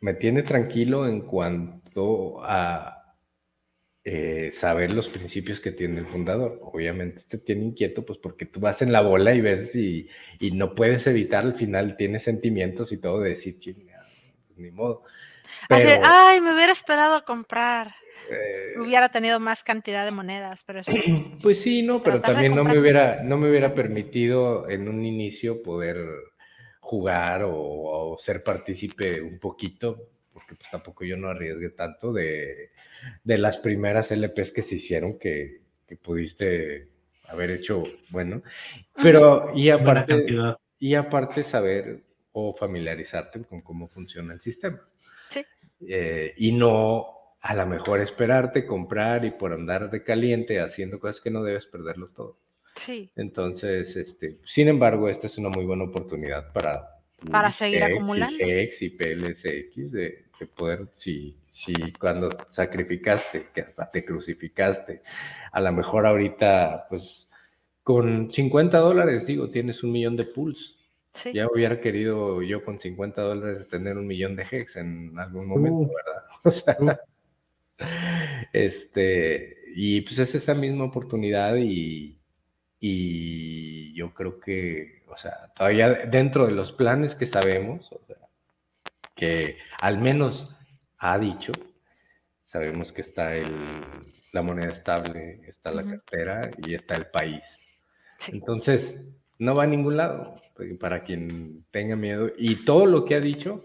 [0.00, 3.16] me tiene tranquilo en cuanto a
[4.04, 6.58] eh, saber los principios que tiene el fundador.
[6.62, 10.08] Obviamente te tiene inquieto, pues porque tú vas en la bola y ves y,
[10.40, 14.06] y no puedes evitar, al final tienes sentimientos y todo de decir, chinga,
[14.48, 15.04] pues, ni modo.
[15.68, 17.94] Así ay, me hubiera esperado a comprar.
[18.30, 21.00] eh, Hubiera tenido más cantidad de monedas, pero sí.
[21.42, 25.62] Pues sí, no, pero también no me hubiera, no me hubiera permitido en un inicio
[25.62, 25.98] poder
[26.80, 32.70] jugar o, o ser partícipe un poquito, porque pues tampoco yo no arriesgué tanto de,
[33.22, 36.88] de las primeras LPs que se hicieron que, que pudiste
[37.28, 38.42] haber hecho, bueno,
[39.02, 40.26] pero y aparte,
[40.78, 42.02] y aparte saber
[42.32, 44.80] o familiarizarte con cómo funciona el sistema.
[45.88, 47.06] Eh, y no
[47.40, 51.66] a lo mejor esperarte, comprar y por andar de caliente haciendo cosas que no debes
[51.66, 52.38] perderlos todo.
[52.74, 56.88] Sí, Entonces, este, sin embargo, esta es una muy buena oportunidad para
[57.30, 58.38] Para seguir Hex, acumulando.
[58.40, 65.02] Hex y PLSX de, de poder, si, si cuando sacrificaste, que hasta te crucificaste,
[65.52, 67.28] a lo mejor ahorita, pues
[67.82, 70.74] con 50 dólares, digo, tienes un millón de pools.
[71.14, 71.32] Sí.
[71.32, 75.78] Ya hubiera querido yo con 50 dólares tener un millón de hex en algún momento,
[75.82, 75.94] Uh.
[75.94, 76.24] ¿verdad?
[76.44, 76.90] O sea, Uh.
[78.52, 82.18] este, y pues es esa misma oportunidad y,
[82.80, 88.16] y yo creo que, o sea, todavía dentro de los planes que sabemos, o sea,
[89.16, 90.50] que al menos
[90.98, 91.52] ha dicho,
[92.44, 93.52] sabemos que está el,
[94.32, 95.90] la moneda estable, está la Ujú.
[95.92, 97.42] cartera y está el país.
[98.18, 98.32] Sí.
[98.32, 98.98] Entonces,
[99.38, 102.30] no va a ningún lado, porque para quien tenga miedo.
[102.38, 103.64] Y todo lo que ha dicho,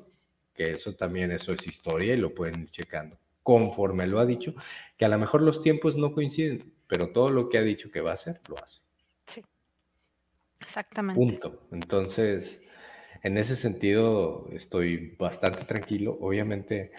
[0.53, 4.53] que eso también, eso es historia y lo pueden ir checando, conforme lo ha dicho,
[4.97, 8.01] que a lo mejor los tiempos no coinciden, pero todo lo que ha dicho que
[8.01, 8.81] va a hacer, lo hace.
[10.59, 11.19] Exactamente.
[11.19, 11.67] Punto.
[11.71, 12.59] Entonces,
[13.23, 16.17] en ese sentido, estoy bastante tranquilo.
[16.21, 16.91] Obviamente,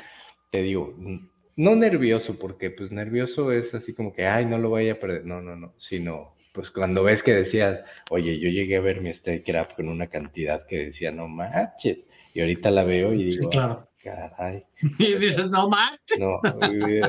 [0.51, 0.95] te digo,
[1.57, 5.25] no nervioso, porque pues nervioso es así como que, ay, no lo vaya a perder.
[5.25, 7.81] No, no, no, sino, pues cuando ves que decías,
[8.11, 11.99] oye, yo llegué a ver mi Staker Up con una cantidad que decía, no manches,
[12.35, 13.87] y ahorita la veo y Sí, digo, claro.
[13.87, 14.65] "Ah, caray,
[14.99, 16.19] Y dices, no manches.
[16.19, 16.41] no,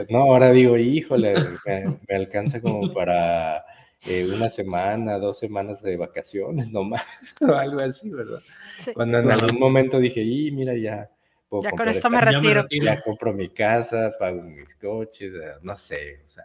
[0.09, 1.33] no, ahora digo, híjole,
[1.65, 3.65] me, me alcanza como para
[4.05, 7.03] eh, una semana, dos semanas de vacaciones nomás,
[7.41, 8.41] o algo así, ¿verdad?
[8.77, 8.93] Sí.
[8.93, 11.09] Cuando en algún momento dije, y mira, ya
[11.49, 12.85] puedo Ya con esto esta- me Ya me retiro.
[12.85, 16.43] ya compro mi casa, pago mis coches, eh, no sé, o sea,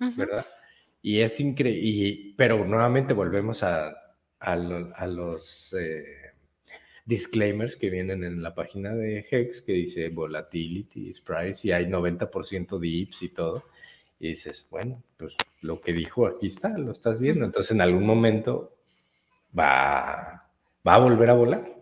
[0.00, 0.12] Ujú.
[0.20, 0.46] ¿verdad?
[1.02, 3.94] Y es increíble, pero nuevamente volvemos a,
[4.38, 6.04] a, lo- a los eh,
[7.06, 12.78] disclaimers que vienen en la página de Hex que dice volatility, price y hay 90%
[12.78, 13.64] de IPS y todo.
[14.18, 17.46] Y dices, bueno, pues lo que dijo aquí está, lo estás viendo.
[17.46, 18.74] Entonces en algún momento
[19.58, 20.50] va,
[20.86, 21.76] va a volver a volar.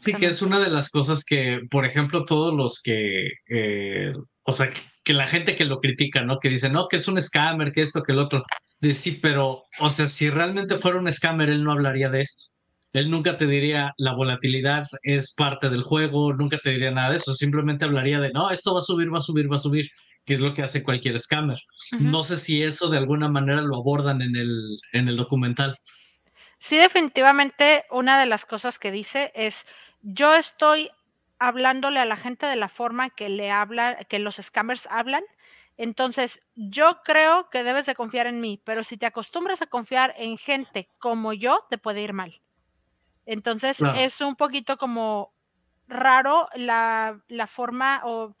[0.00, 4.12] Sí, que es una de las cosas que, por ejemplo, todos los que, eh,
[4.44, 4.70] o sea,
[5.04, 6.38] que la gente que lo critica, ¿no?
[6.38, 8.44] Que dice, no, que es un scammer, que esto, que el otro.
[8.80, 12.54] De sí, pero, o sea, si realmente fuera un scammer, él no hablaría de esto.
[12.94, 17.16] Él nunca te diría la volatilidad es parte del juego, nunca te diría nada de
[17.16, 19.90] eso, simplemente hablaría de, no, esto va a subir, va a subir, va a subir,
[20.24, 21.58] que es lo que hace cualquier scammer.
[21.98, 25.76] No sé si eso de alguna manera lo abordan en el, en el documental.
[26.58, 29.66] Sí, definitivamente una de las cosas que dice es,
[30.02, 30.88] yo estoy
[31.38, 35.24] hablándole a la gente de la forma que le habla, que los scammers hablan.
[35.76, 40.14] Entonces, yo creo que debes de confiar en mí, pero si te acostumbras a confiar
[40.16, 42.40] en gente como yo, te puede ir mal.
[43.26, 45.32] Entonces, es un poquito como
[45.88, 48.36] raro la, la, forma o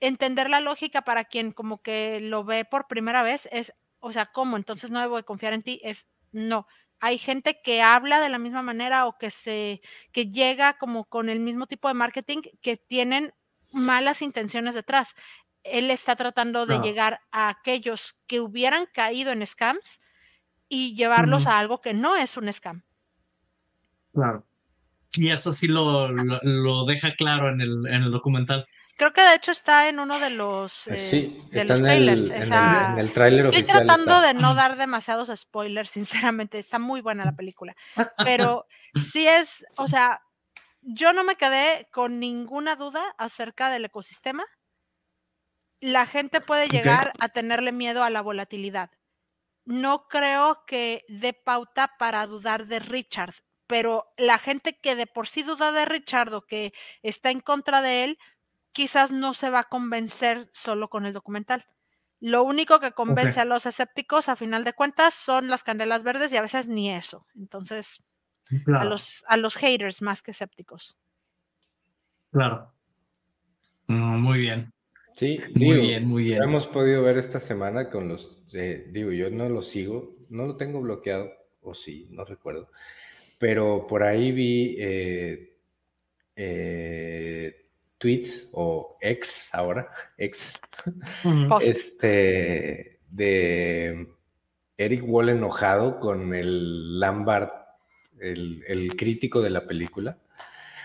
[0.00, 4.26] entender la lógica para quien como que lo ve por primera vez es, o sea,
[4.26, 4.56] ¿cómo?
[4.56, 6.66] Entonces no debo de confiar en ti, es no
[7.02, 9.82] hay gente que habla de la misma manera o que se
[10.12, 13.34] que llega como con el mismo tipo de marketing que tienen
[13.72, 15.16] malas intenciones detrás.
[15.64, 20.00] Él está tratando de llegar a aquellos que hubieran caído en scams
[20.68, 22.84] y llevarlos a algo que no es un scam.
[24.12, 24.46] Claro.
[25.14, 28.68] Y eso sí lo, lo, deja claro en el, en el documental.
[28.98, 32.30] Creo que de hecho está en uno de los, eh, de los trailers.
[32.30, 35.90] En el, trailer Estoy tratando de no dar demasiados spoilers,
[36.36, 36.58] sinceramente.
[36.58, 37.72] Está muy buena la película.
[38.18, 40.22] Pero sí es, o sea,
[40.82, 44.44] yo no me quedé con ninguna duda acerca del ecosistema.
[45.80, 48.90] La gente puede llegar a tenerle miedo a la volatilidad.
[49.64, 53.34] No creo que dé pauta para dudar de Richard,
[53.66, 56.72] pero la gente que de por sí duda de Richard o que
[57.02, 58.18] está en contra de él,
[58.72, 61.66] quizás no se va a convencer solo con el documental.
[62.20, 66.32] Lo único que convence a los escépticos, a final de cuentas, son las candelas verdes
[66.32, 67.26] y a veces ni eso.
[67.34, 68.02] Entonces,
[68.72, 70.96] a, los, a los haters más que escépticos.
[72.30, 72.72] Claro.
[73.88, 74.72] Mm, muy bien.
[75.16, 76.42] Sí, muy bien, muy bien.
[76.42, 80.56] Hemos podido ver esta semana con los, eh, digo, yo no lo sigo, no lo
[80.56, 82.70] tengo bloqueado, o sí, no recuerdo,
[83.38, 85.58] pero por ahí vi eh,
[86.36, 87.61] eh,
[88.02, 89.88] tweets o ex ahora,
[90.18, 90.60] ex,
[91.60, 94.08] este, de
[94.76, 97.52] Eric Wall enojado con el Lambert,
[98.20, 100.18] el, crítico de la película.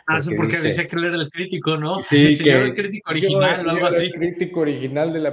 [0.05, 2.01] Ah, sí, porque decía que él era el crítico, ¿no?
[2.03, 4.05] Sí, que el crítico original o algo así.
[4.05, 5.23] El crítico original del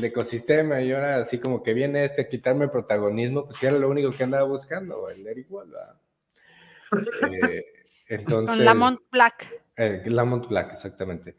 [0.00, 3.88] de ecosistema y ahora así como que viene este a quitarme protagonismo, pues era lo
[3.88, 5.68] único que andaba buscando, el Eric Wall.
[7.40, 7.64] Eh,
[8.08, 9.61] entonces, Con Lamont Black.
[9.76, 11.36] Eh, Lamont Black, exactamente.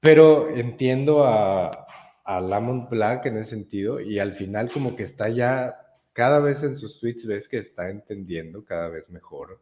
[0.00, 1.86] Pero entiendo a,
[2.24, 5.80] a Lamont Black en ese sentido y al final como que está ya,
[6.12, 9.60] cada vez en sus tweets ves que está entendiendo cada vez mejor,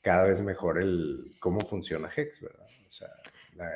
[0.00, 2.66] cada vez mejor el cómo funciona Hex, ¿verdad?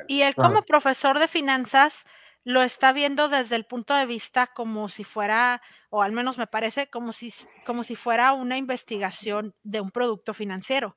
[0.07, 2.05] y él como profesor de finanzas
[2.43, 6.47] lo está viendo desde el punto de vista como si fuera, o al menos me
[6.47, 7.31] parece, como si,
[7.65, 10.95] como si fuera una investigación de un producto financiero.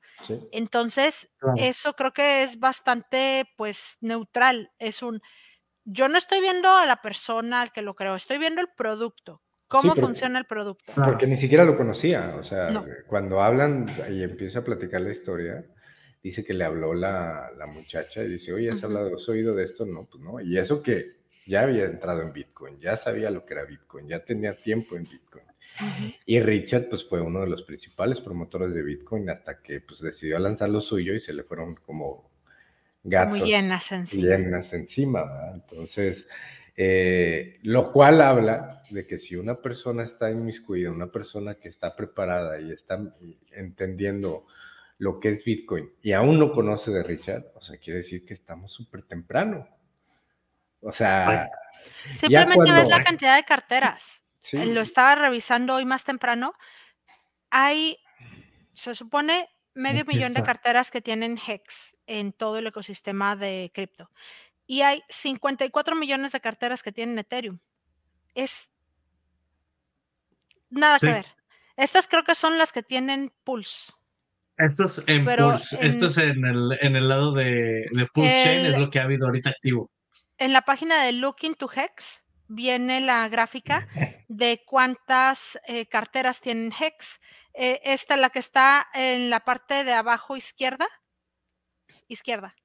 [0.51, 4.71] Entonces, eso creo que es bastante, pues, neutral.
[4.79, 5.21] Es un,
[5.85, 9.41] yo no estoy viendo a la persona al que lo creo, estoy viendo el producto.
[9.67, 10.91] ¿Cómo funciona el producto?
[10.93, 12.35] Porque ni siquiera lo conocía.
[12.37, 15.63] O sea, cuando hablan y empieza a platicar la historia,
[16.21, 19.85] dice que le habló la, muchacha y dice, oye, ¿has hablado, has oído de esto?
[19.85, 20.41] No, pues no.
[20.41, 24.23] Y eso que ya había entrado en Bitcoin, ya sabía lo que era Bitcoin, ya
[24.23, 25.45] tenía tiempo en Bitcoin.
[26.25, 30.37] Y Richard pues fue uno de los principales promotores de Bitcoin hasta que pues decidió
[30.37, 32.29] lanzar lo suyo y se le fueron como
[33.03, 33.39] gatos.
[33.39, 34.37] Muy llenas encima.
[34.37, 36.27] Llenas encima, Entonces,
[36.77, 41.95] eh, lo cual habla de que si una persona está inmiscuida, una persona que está
[41.95, 43.01] preparada y está
[43.51, 44.45] entendiendo
[44.97, 48.35] lo que es Bitcoin y aún no conoce de Richard, o sea, quiere decir que
[48.35, 49.67] estamos súper temprano.
[50.81, 51.49] O sea.
[52.13, 54.23] Simplemente ves la cantidad de carteras.
[54.51, 56.53] Lo estaba revisando hoy más temprano.
[57.49, 57.97] Hay,
[58.73, 64.09] se supone, medio millón de carteras que tienen HEX en todo el ecosistema de cripto.
[64.65, 67.59] Y hay 54 millones de carteras que tienen Ethereum.
[68.35, 68.71] Es
[70.69, 71.25] nada que ver.
[71.77, 73.93] Estas creo que son las que tienen Pulse.
[74.57, 78.89] Estos en Pulse, esto es en el, en el lado de, Pulse Chain, es lo
[78.89, 79.89] que ha habido ahorita activo
[80.41, 83.87] en la página de Looking to Hex viene la gráfica
[84.27, 87.21] de cuántas eh, carteras tienen Hex.
[87.53, 90.87] Eh, esta, la que está en la parte de abajo izquierda.
[92.07, 92.55] Izquierda.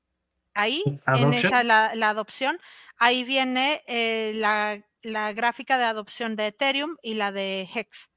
[0.54, 2.58] Ahí, en esa la, adopción,
[2.96, 8.08] ahí viene eh, la, la, gráfica de adopción de Ethereum y la de Hex.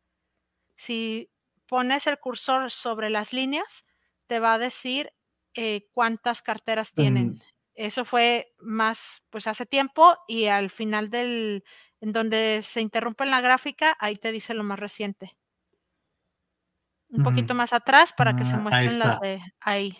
[0.76, 1.30] Si
[1.66, 3.86] pones el cursor sobre las líneas,
[4.28, 5.12] te va a decir
[5.54, 7.42] eh, cuántas carteras tienen.
[7.80, 11.64] Eso fue más, pues hace tiempo y al final del,
[12.02, 15.38] en donde se interrumpe en la gráfica, ahí te dice lo más reciente.
[17.08, 19.98] Un poquito más atrás para que se ah, muestren las de ahí.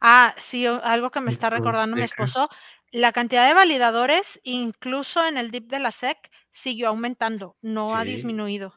[0.00, 2.48] Ah, sí, algo que me está recordando mi esposo.
[2.90, 8.02] La cantidad de validadores, incluso en el dip de la SEC, siguió aumentando, no ha
[8.02, 8.74] disminuido.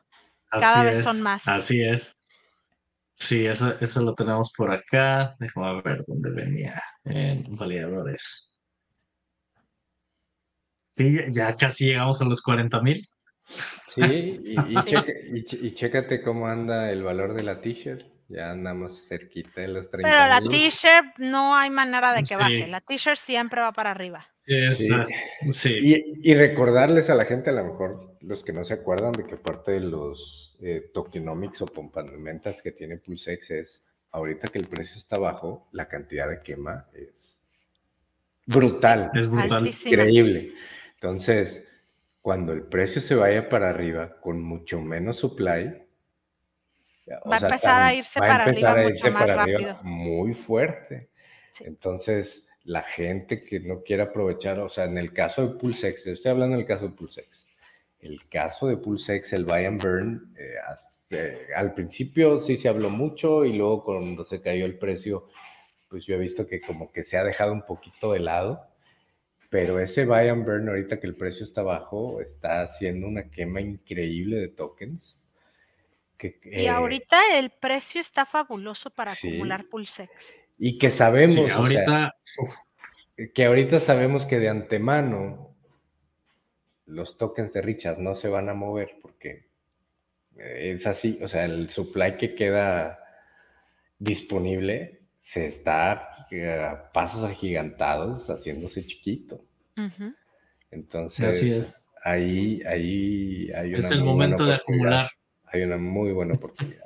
[0.48, 1.48] Cada vez son más.
[1.48, 2.21] Así es.
[3.22, 5.36] Sí, eso, eso lo tenemos por acá.
[5.40, 6.82] Déjame ver dónde venía.
[7.06, 8.60] En validadores.
[10.90, 13.08] Sí, ya casi llegamos a los 40 mil.
[13.94, 14.56] Sí, y,
[15.68, 18.02] y, chécate cómo anda el valor de la t-shirt.
[18.28, 22.68] Ya andamos cerquita de los 30 Pero la t-shirt no hay manera de que baje.
[22.68, 24.28] La t-shirt siempre va para arriba.
[24.40, 24.58] Sí,
[25.52, 26.16] sí.
[26.24, 29.38] Y, recordarles a la gente, a lo mejor los que no se acuerdan, de que
[29.38, 34.98] parte de los eh, tokenomics o pompanamentas que tiene Pulsex es, ahorita que el precio
[34.98, 37.40] está bajo, la cantidad de quema es
[38.46, 39.12] brutal.
[39.14, 39.68] Es brutal.
[39.68, 40.54] Increíble.
[40.96, 41.64] Entonces,
[42.22, 45.82] cuando el precio se vaya para arriba con mucho menos supply,
[47.30, 49.80] va a empezar a irse para arriba mucho más rápido.
[49.84, 51.10] muy fuerte.
[51.62, 56.32] Entonces, la gente que no quiere aprovechar, o sea, en el caso de Pulsex, estoy
[56.32, 57.41] hablando del caso de Pulsex,
[58.02, 60.34] el caso de Pulsex, el buy and burn,
[61.10, 65.28] eh, al principio sí se habló mucho y luego cuando se cayó el precio,
[65.90, 68.62] pues yo he visto que como que se ha dejado un poquito de lado,
[69.50, 73.60] pero ese buy and burn ahorita que el precio está bajo, está haciendo una quema
[73.60, 75.18] increíble de tokens
[76.44, 80.42] y eh, ahorita el precio está fabuloso para acumular Pulsex.
[80.58, 82.16] Y que sabemos, ahorita,
[83.34, 85.51] que ahorita sabemos que de antemano
[86.86, 89.46] los tokens de Richard no se van a mover porque
[90.38, 93.00] es así, o sea, el supply que queda
[94.00, 99.44] disponible se está a pasos agigantados haciéndose chiquito.
[100.72, 105.10] Entonces, ahí, ahí hay Es el momento de acumular.
[105.46, 106.86] Hay una muy buena oportunidad.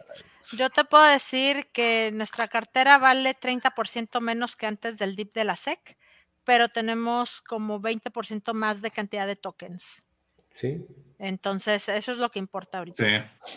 [0.52, 5.44] Yo te puedo decir que nuestra cartera vale 30% menos que antes del dip de
[5.44, 5.98] la SEC,
[6.46, 10.04] pero tenemos como 20% más de cantidad de tokens.
[10.56, 10.86] Sí.
[11.20, 13.04] Entonces, eso es lo que importa ahorita.
[13.04, 13.52] Sí.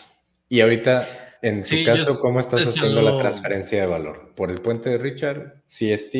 [0.49, 4.33] Y ahorita, en tu caso, ¿cómo estás haciendo la transferencia de valor?
[4.35, 5.63] ¿Por el puente de Richard?
[5.69, 6.15] ¿CST?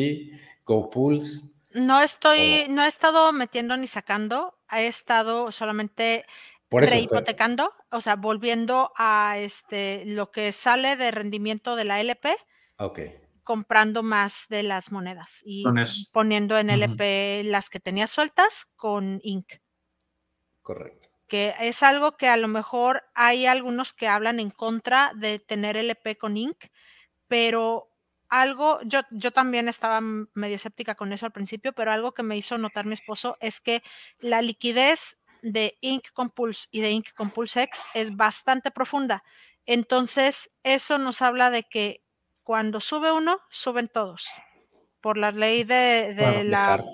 [0.64, 1.44] ¿GoPools?
[1.72, 6.24] No estoy, no he estado metiendo ni sacando, he estado solamente
[6.70, 12.30] rehipotecando, o sea, volviendo a este lo que sale de rendimiento de la LP,
[13.50, 15.64] comprando más de las monedas y
[16.12, 19.54] poniendo en LP las que tenía sueltas con Inc.
[20.62, 21.08] Correcto.
[21.26, 25.76] Que es algo que a lo mejor hay algunos que hablan en contra de tener
[25.76, 26.66] LP con Inc,
[27.26, 27.88] pero
[28.28, 32.36] algo, yo, yo también estaba medio escéptica con eso al principio, pero algo que me
[32.36, 33.82] hizo notar mi esposo es que
[34.20, 36.12] la liquidez de Inc.
[36.12, 37.14] Compulse y de Inc.
[37.14, 39.24] Compulse X es bastante profunda.
[39.66, 42.04] Entonces, eso nos habla de que
[42.50, 44.28] cuando sube uno, suben todos.
[45.00, 46.84] Por la ley de, la...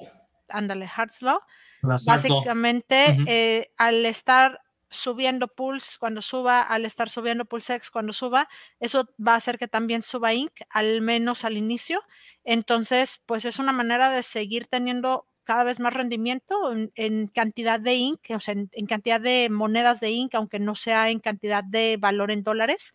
[0.51, 1.41] Ándale, Hart's Law.
[1.81, 8.51] Básicamente, eh, al estar subiendo Pulse cuando suba, al estar subiendo Pulse X cuando suba,
[8.81, 12.03] eso va a hacer que también suba Inc., al menos al inicio.
[12.45, 16.55] Entonces, pues es una manera de seguir teniendo cada vez más rendimiento
[16.97, 21.09] en, cantidad de ink, o sea, en, cantidad de monedas de ink, aunque no sea
[21.09, 22.93] en cantidad de valor en dólares,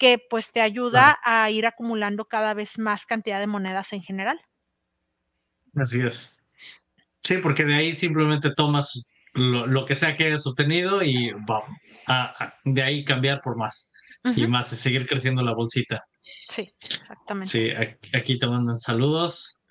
[0.00, 4.40] que pues te ayuda a ir acumulando cada vez más cantidad de monedas en general.
[5.76, 6.34] Así es.
[7.22, 11.68] Sí, porque de ahí simplemente tomas lo, que sea que hayas obtenido y vamos,
[12.64, 13.92] de ahí cambiar por más
[14.24, 16.02] y más y seguir creciendo la bolsita.
[16.48, 17.48] Sí, exactamente.
[17.48, 17.70] Sí,
[18.14, 19.66] aquí te mandan saludos.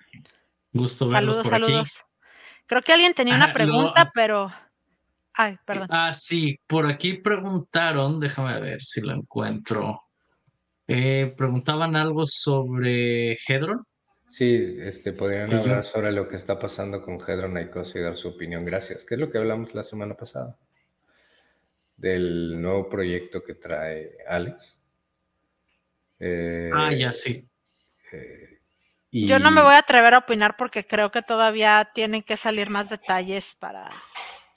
[0.72, 2.06] Gusto verlos saludos, por saludos.
[2.68, 4.54] Creo que alguien tenía una pregunta, pero.
[5.34, 5.88] Ay, perdón.
[5.90, 10.00] Ah, sí, por aquí preguntaron, déjame ver si lo encuentro.
[10.92, 13.86] Eh, preguntaban algo sobre Hedron.
[14.32, 18.66] Sí, este, podrían hablar sobre lo que está pasando con Hedron y dar su opinión.
[18.66, 19.06] Gracias.
[19.08, 20.58] ¿Qué es lo que hablamos la semana pasada?
[21.96, 24.58] Del nuevo proyecto que trae Alex.
[26.74, 27.48] ah, ya sí.
[28.12, 28.60] Eh,
[29.12, 32.72] yo no me voy a atrever a opinar porque creo que todavía tienen que salir
[32.72, 33.92] más detalles para.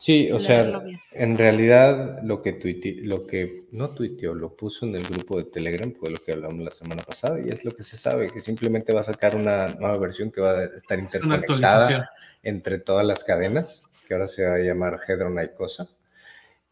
[0.03, 2.59] Sí, o sea, en realidad lo que
[3.05, 6.59] lo que no tuiteó, lo puso en el grupo de Telegram, fue lo que hablamos
[6.65, 9.69] la semana pasada, y es lo que se sabe, que simplemente va a sacar una
[9.69, 12.11] nueva versión que va a estar interconectada
[12.43, 15.89] entre todas las cadenas, que ahora se va a llamar Hedron Icosa.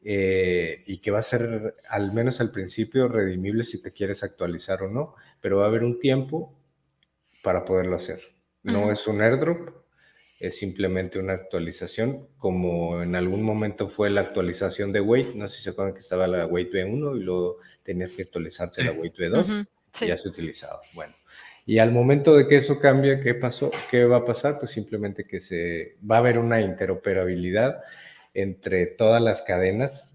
[0.03, 4.83] eh, y que va a ser, al menos al principio, redimible si te quieres actualizar
[4.83, 6.53] o no, pero va a haber un tiempo
[7.45, 8.21] para poderlo hacer.
[8.65, 9.80] No es un airdrop,
[10.41, 15.59] es simplemente una actualización, como en algún momento fue la actualización de Wait, no sé
[15.59, 19.15] si se acuerdan que estaba la Wait V1 y luego tenías que actualizarte la Wait
[19.15, 19.67] V2,
[20.01, 20.81] ya se utilizaba.
[20.95, 21.15] Bueno,
[21.67, 23.71] y al momento de que eso cambie, ¿qué pasó?
[23.91, 24.59] ¿Qué va a pasar?
[24.59, 27.83] Pues simplemente que se va a haber una interoperabilidad
[28.33, 30.09] entre todas las cadenas.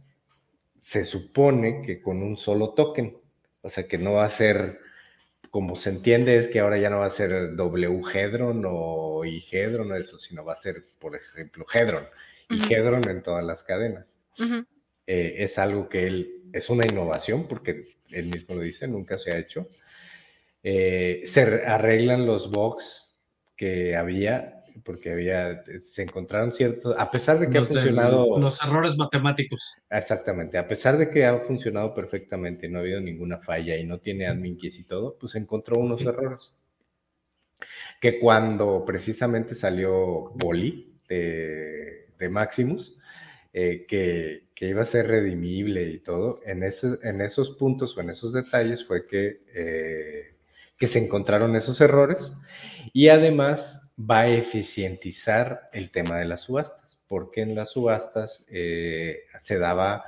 [0.81, 3.15] Se supone que con un solo token,
[3.61, 4.79] o sea que no va a ser
[5.55, 9.41] como se entiende es que ahora ya no va a ser W Hedron o I
[9.49, 12.05] Hedron, eso, sino va a ser, por ejemplo, Hedron
[12.49, 14.05] y Hedron en todas las cadenas.
[15.07, 19.31] Eh, es algo que él, es una innovación, porque él mismo lo dice, nunca se
[19.31, 19.69] ha hecho.
[20.61, 23.15] Eh, se arreglan los bugs
[23.55, 28.39] que había, porque había, se encontraron ciertos, a pesar de que ha funcionado...
[28.39, 29.85] los errores matemáticos.
[29.89, 33.99] Exactamente, a pesar de que ha funcionado perfectamente, no ha habido ninguna falla y no
[33.99, 36.51] tiene admin keys y todo, pues encontró unos errores.
[38.01, 42.97] Que cuando precisamente salió Boli de, de Maximus,
[43.53, 48.01] eh, que, que, iba a ser redimible y todo, en, ese, en esos puntos o
[48.01, 49.41] en esos detalles fue que...
[49.53, 50.31] Eh,
[50.77, 52.17] que se encontraron esos errores
[52.91, 59.23] y además va a eficientizar el tema de las subastas, porque en las subastas eh,
[59.41, 60.03] se daba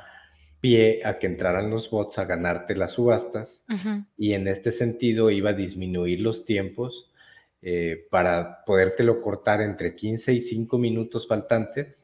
[0.60, 3.62] pie a que entraran los bots a ganarte las subastas
[4.18, 7.12] y en este sentido iba a disminuir los tiempos
[7.62, 12.04] eh, para podértelo cortar entre 15 y 5 minutos faltantes,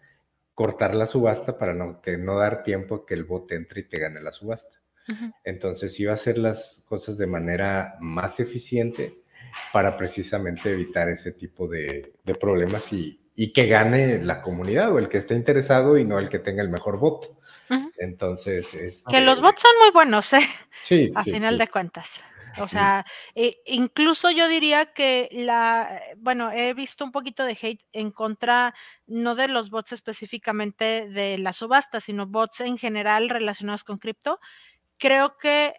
[0.53, 3.99] cortar la subasta para no, no dar tiempo a que el bot entre y te
[3.99, 4.79] gane la subasta.
[5.43, 9.22] Entonces iba a hacer las cosas de manera más eficiente
[9.71, 13.19] para precisamente evitar ese tipo de, problemas y,
[13.53, 16.69] que gane la comunidad o el que esté interesado y no el que tenga el
[16.69, 17.37] mejor voto.
[17.97, 20.47] Entonces, es, que los bots son muy buenos, ¿eh?
[20.83, 21.11] Sí.
[21.15, 22.23] A final de cuentas.
[22.59, 23.05] O sea,
[23.35, 28.75] eh, incluso yo diría que la, bueno, he visto un poquito de hate en contra,
[29.07, 34.39] no de los bots específicamente de la subasta, sino bots en general relacionados con cripto,
[34.97, 35.73] creo que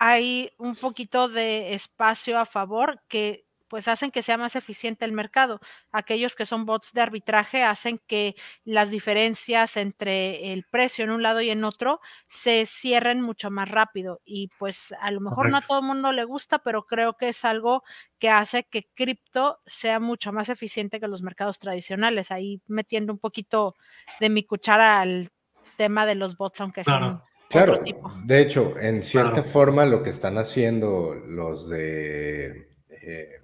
[0.00, 5.12] hay un poquito de espacio a favor que pues hacen que sea más eficiente el
[5.12, 5.60] mercado.
[5.92, 11.22] Aquellos que son bots de arbitraje hacen que las diferencias entre el precio en un
[11.22, 14.20] lado y en otro se cierren mucho más rápido.
[14.24, 17.28] Y pues a lo mejor no a todo el mundo le gusta, pero creo que
[17.28, 17.84] es algo
[18.18, 22.32] que hace que cripto sea mucho más eficiente que los mercados tradicionales.
[22.32, 23.76] Ahí metiendo un poquito
[24.18, 25.30] de mi cuchara al
[25.76, 27.80] tema de los bots, aunque son Claro,
[28.26, 33.40] de hecho, en cierta forma lo que están haciendo los de eh,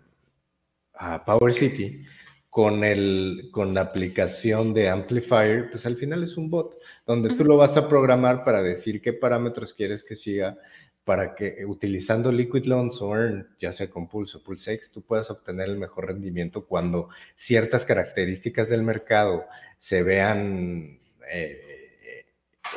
[1.26, 2.04] Power City
[2.48, 7.44] con, el, con la aplicación de Amplifier, pues al final es un bot, donde tú
[7.44, 10.56] lo vas a programar para decir qué parámetros quieres que siga
[11.02, 15.28] para que utilizando Liquid Loans o Earn, ya sea con Pulse o PulseX, tú puedas
[15.32, 19.46] obtener el mejor rendimiento cuando ciertas características del mercado
[19.80, 22.24] se vean eh,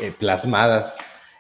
[0.02, 0.98] eh, plasmadas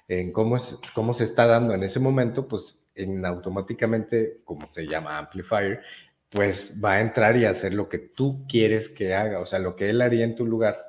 [0.09, 4.85] en cómo, es, cómo se está dando en ese momento, pues en automáticamente, como se
[4.85, 5.81] llama amplifier,
[6.29, 9.75] pues va a entrar y hacer lo que tú quieres que haga, o sea, lo
[9.75, 10.83] que él haría en tu lugar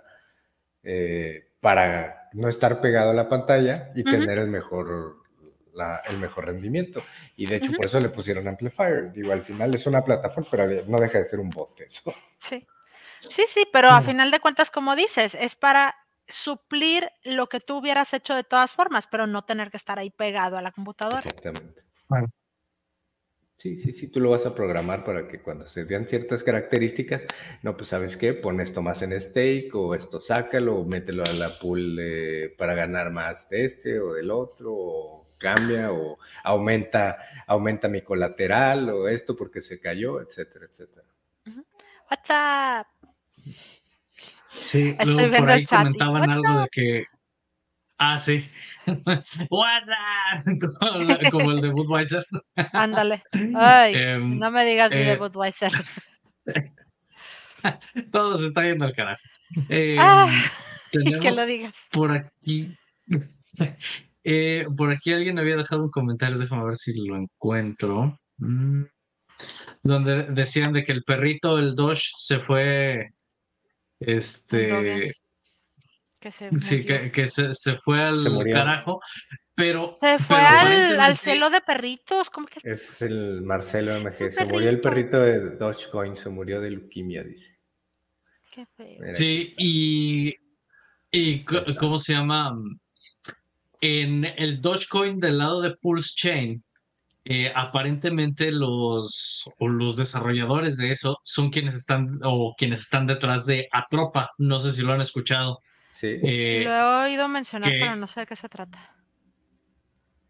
[0.82, 5.18] eh, para no estar pegado a la pantalla y tener el mejor,
[6.08, 7.02] el mejor rendimiento.
[7.36, 9.12] Y de hecho, por eso le pusieron amplifier.
[9.12, 12.14] Digo, al final es una plataforma, pero no deja de ser un bot eso.
[12.38, 12.66] Sí.
[13.28, 15.94] Sí, sí, pero a final de cuentas, como dices, es para
[16.30, 20.10] suplir lo que tú hubieras hecho de todas formas, pero no tener que estar ahí
[20.10, 21.18] pegado a la computadora.
[21.18, 21.82] Exactamente.
[23.58, 27.24] Sí, sí, sí, tú lo vas a programar para que cuando se vean ciertas características,
[27.62, 31.32] no, pues sabes qué, pon esto más en stake o esto sácalo o mételo a
[31.34, 32.00] la pool
[32.56, 38.88] para ganar más de este o del otro o cambia o aumenta, aumenta mi colateral
[38.88, 41.06] o esto porque se cayó, etcétera, etcétera.
[42.10, 42.86] WhatsApp.
[44.64, 47.04] Sí, luego por ahí comentaban algo de que.
[47.98, 48.48] Ah, sí.
[51.30, 52.24] Como el de Budweiser.
[52.72, 53.22] Ándale.
[53.54, 55.72] Ay, em, no me digas ni de eh, Budweiser.
[58.10, 59.22] Todo se está yendo al carajo.
[59.68, 60.30] Eh, ah,
[60.90, 61.88] que lo digas.
[61.92, 62.74] Por aquí.
[64.24, 68.18] Eh, por aquí alguien había dejado un comentario, déjame ver si lo encuentro.
[68.38, 68.84] Mm,
[69.82, 73.10] donde decían de que el perrito, el Doge, se fue
[74.00, 75.14] este.
[76.18, 79.00] Que se sí, que, se, fue al carajo.
[79.54, 79.98] Pero.
[80.00, 82.28] Se fue al, al, celo de perritos.
[82.28, 82.60] ¿Cómo que?
[82.62, 84.34] Es el Marcelo MG.
[84.34, 87.58] Se murió el perrito de Dogecoin, se murió de leuquimia, dice.
[88.50, 89.14] Qué feo.
[89.14, 90.34] Sí, y
[91.12, 92.56] ¿Y cómo se llama?
[93.80, 96.62] En el Dogecoin del lado de Pulse Chain,
[97.24, 103.68] eh, aparentemente los, los desarrolladores de eso son quienes están o quienes están detrás de
[103.72, 104.30] Atropa.
[104.38, 105.60] No sé si lo han escuchado.
[106.00, 106.08] Sí.
[106.22, 108.96] Eh, lo he oído mencionar, pero no sé de qué se trata.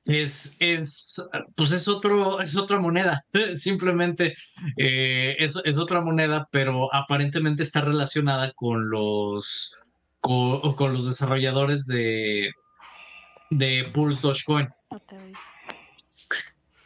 [0.04, 1.22] Es, es,
[1.54, 3.22] pues es otro, es otra moneda,
[3.54, 4.34] simplemente
[4.76, 9.76] eh, es, es, otra moneda, pero aparentemente está relacionada con los,
[10.18, 12.50] con, con los desarrolladores de,
[13.50, 14.68] de Pulse Dogecoin.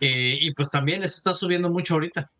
[0.06, 2.30] Eh, y pues también está subiendo mucho ahorita.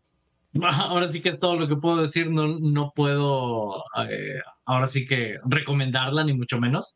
[0.61, 5.07] Ahora sí que es todo lo que puedo decir, no, no puedo eh, ahora sí
[5.07, 6.95] que recomendarla, ni mucho menos.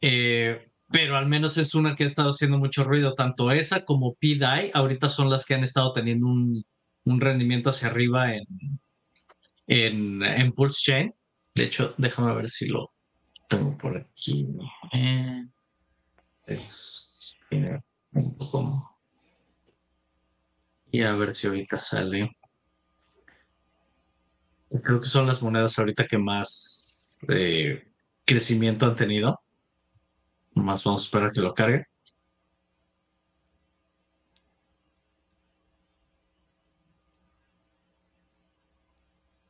[0.00, 4.14] Eh, pero al menos es una que ha estado haciendo mucho ruido, tanto esa como
[4.14, 6.64] PDI, ahorita son las que han estado teniendo un,
[7.04, 8.46] un rendimiento hacia arriba en,
[9.66, 11.14] en, en, Pulse Chain.
[11.56, 12.92] De hecho, déjame ver si lo
[13.48, 14.46] tengo por aquí.
[16.46, 17.36] es,
[18.12, 18.93] un poco
[20.94, 22.36] y a ver si ahorita sale.
[24.82, 27.88] Creo que son las monedas ahorita que más eh,
[28.24, 29.40] crecimiento han tenido.
[30.54, 31.84] Más vamos a esperar que lo cargue.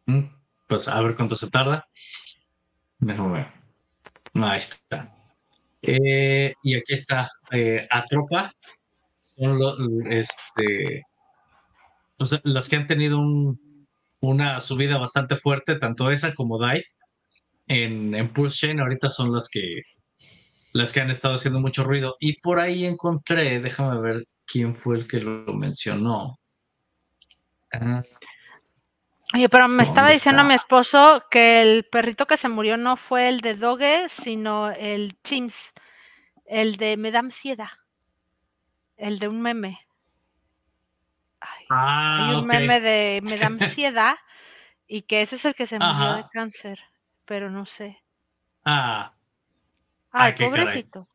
[0.07, 0.25] Mm,
[0.67, 1.87] pues a ver cuánto se tarda.
[2.99, 3.49] Déjame ver.
[4.43, 5.15] Ahí está.
[5.83, 8.51] Eh, y aquí está eh, Atropa.
[9.21, 11.03] Son los, este,
[12.19, 13.21] las que han tenido
[14.21, 16.83] una subida bastante fuerte, tanto esa como DAI,
[17.67, 19.83] en, en Pulse Chain ahorita son las que
[20.75, 22.17] las que han estado haciendo mucho ruido.
[22.19, 26.39] Y por ahí encontré, déjame ver quién fue el que lo mencionó.
[27.73, 28.03] Ah.
[29.33, 33.29] Oye, pero me estaba diciendo mi esposo que el perrito que se murió no fue
[33.29, 35.73] el de Doge, sino el Chims,
[36.45, 37.71] el de Me da ansiedad,
[38.97, 39.84] el de un meme.
[41.71, 44.17] Ah, hay un meme de me da ansiedad
[44.87, 46.81] y que ese es el que se murió de cáncer,
[47.25, 48.03] pero no sé.
[48.65, 49.13] Ah.
[50.11, 51.09] Ay, pobrecito.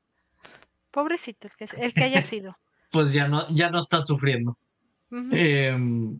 [0.92, 2.58] Pobrecito, el que, el que haya sido.
[2.92, 4.58] pues ya no, ya no está sufriendo.
[5.12, 6.20] Em,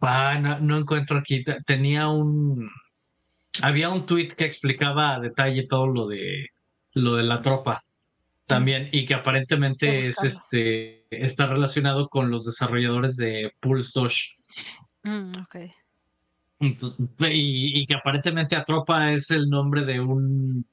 [0.00, 1.44] ah, no, encuentro aquí.
[1.66, 2.70] Tenía un.
[3.62, 6.48] Había un tweet que explicaba a detalle todo lo de
[6.92, 7.84] lo de la tropa
[8.46, 14.36] también, y que aparentemente es este está relacionado con los desarrolladores de Pulse Doge.
[15.02, 15.32] Mm,
[17.30, 20.66] y, que aparentemente Atropa es el nombre de un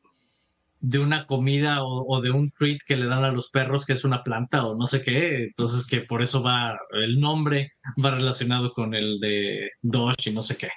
[0.79, 4.03] de una comida o, de un treat que le dan a los perros, que es
[4.03, 5.43] una planta o no sé qué.
[5.43, 7.73] Entonces que por eso va, el nombre
[8.03, 10.69] va relacionado con el de Doge y no sé qué.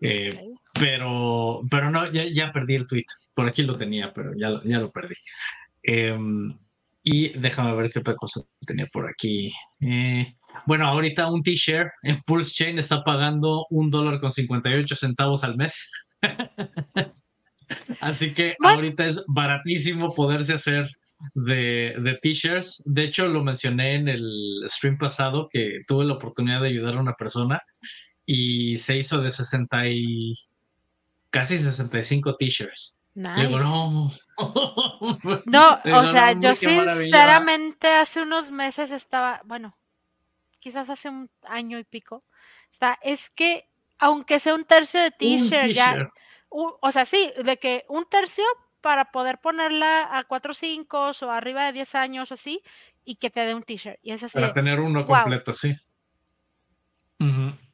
[0.00, 0.38] Eh,
[0.72, 3.06] pero, pero no, ya, ya perdí el tweet.
[3.34, 5.14] Por aquí lo tenía, pero ya, ya lo perdí.
[5.82, 6.58] Em,
[7.02, 9.52] y déjame ver qué otra cosa tenía por aquí.
[9.80, 10.34] Eh,
[10.66, 15.56] bueno, ahorita un t-shirt en Pulse Chain está pagando un dólar con 58 centavos al
[15.56, 15.90] mes.
[18.00, 20.90] Así que ahorita es baratísimo poderse hacer
[21.34, 22.82] de, de t-shirts.
[22.84, 27.00] De hecho, lo mencioné en el stream pasado que tuve la oportunidad de ayudar a
[27.00, 27.62] una persona
[28.26, 30.34] y se hizo de 60 y
[31.30, 32.99] casi 65 t-shirts.
[33.14, 34.10] No.
[35.46, 39.76] no, o sea, yo sinceramente hace unos meses estaba, bueno,
[40.58, 42.24] quizás hace un año y pico,
[42.70, 43.68] está, es que
[43.98, 46.10] aunque sea un tercio de t-shirt, ya,
[46.48, 48.44] o sea, sí, de que un tercio
[48.80, 52.62] para poder ponerla a 4 5 o arriba de 10 años así
[53.04, 53.98] y que te dé un t-shirt.
[54.02, 54.34] Y es así.
[54.34, 55.76] Para tener uno completo, sí.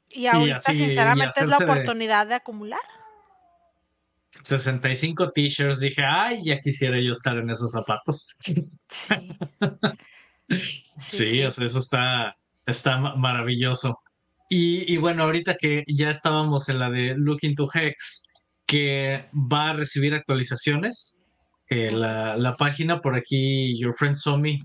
[0.08, 2.80] Y ahorita, sinceramente, es la oportunidad de acumular.
[4.46, 8.28] 65 t-shirts, dije, ay, ya quisiera yo estar en esos zapatos.
[10.98, 13.98] Sí, o sea, eso está, está maravilloso.
[14.48, 18.30] Y, bueno, ahorita que ya estábamos en la de Looking to Hex,
[18.64, 21.22] que va a recibir actualizaciones,
[21.68, 24.60] eh, la, página por aquí, Your Friend Somi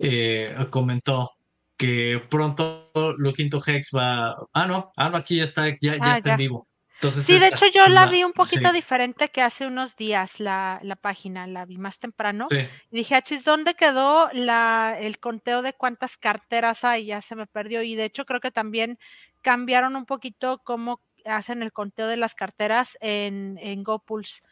[0.00, 1.30] eh, comentó
[1.76, 4.34] que pronto Looking to Hex va.
[4.52, 6.69] Ah, no, ah, no, aquí ya está, ya, ya ah, está en vivo
[7.10, 11.46] sí, de hecho yo la vi un poquito diferente que hace unos días la, página,
[11.46, 12.46] la vi más temprano.
[12.50, 17.06] Y dije, achis, ¿dónde quedó la, el conteo de cuántas carteras hay?
[17.06, 17.82] Ya se me perdió.
[17.82, 18.98] Y de hecho creo que también
[19.42, 24.42] cambiaron un poquito cómo hacen el conteo de las carteras en, en GoPulse,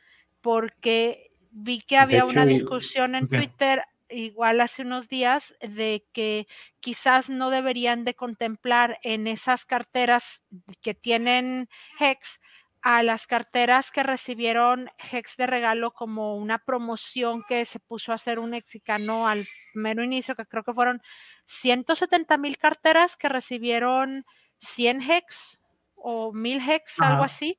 [0.41, 6.47] porque vi que había una discusión en Twitter igual hace unos días de que
[6.81, 10.45] quizás no deberían de contemplar en esas carteras
[10.81, 11.69] que tienen
[11.99, 12.41] Hex
[12.81, 18.15] a las carteras que recibieron Hex de regalo como una promoción que se puso a
[18.15, 21.03] hacer un mexicano al mero inicio, que creo que fueron
[21.47, 24.25] 170 mil carteras que recibieron
[24.59, 25.61] 100 Hex
[25.97, 27.59] o 1000 Hex, algo así.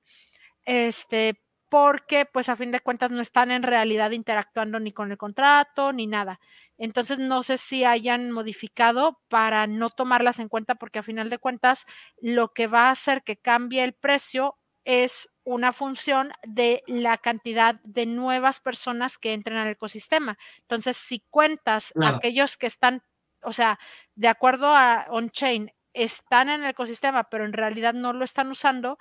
[0.66, 5.18] Este, porque pues a fin de cuentas no están en realidad interactuando ni con el
[5.18, 6.40] contrato ni nada.
[6.78, 11.38] Entonces no sé si hayan modificado para no tomarlas en cuenta porque a final de
[11.38, 11.86] cuentas
[12.22, 17.76] lo que va a hacer que cambie el precio es una función de la cantidad
[17.84, 20.38] de nuevas personas que entren al ecosistema.
[20.62, 23.04] Entonces, si cuentas aquellos que están,
[23.44, 23.80] o sea,
[24.16, 28.98] de acuerdo a on-chain, están en el ecosistema, pero en realidad no lo están usando,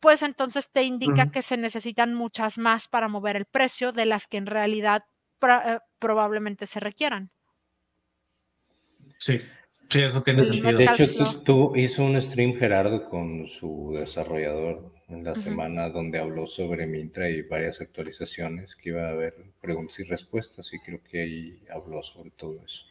[0.00, 4.26] pues entonces te indica que se necesitan muchas más para mover el precio de las
[4.26, 5.04] que en realidad
[5.42, 7.30] eh, probablemente se requieran.
[9.18, 9.40] Sí,
[9.88, 10.78] sí, eso tiene sentido.
[10.78, 16.46] De hecho, tú, hizo un stream Gerardo con su desarrollador en la semana donde habló
[16.46, 21.22] sobre Mintra y varias actualizaciones que iba a haber preguntas y respuestas y creo que
[21.22, 22.82] ahí habló sobre todo eso.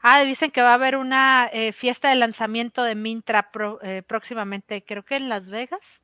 [0.00, 3.50] Ah, dicen que va a haber una eh, fiesta de lanzamiento de Mintra
[3.82, 6.03] eh, próximamente, creo que en Las Vegas.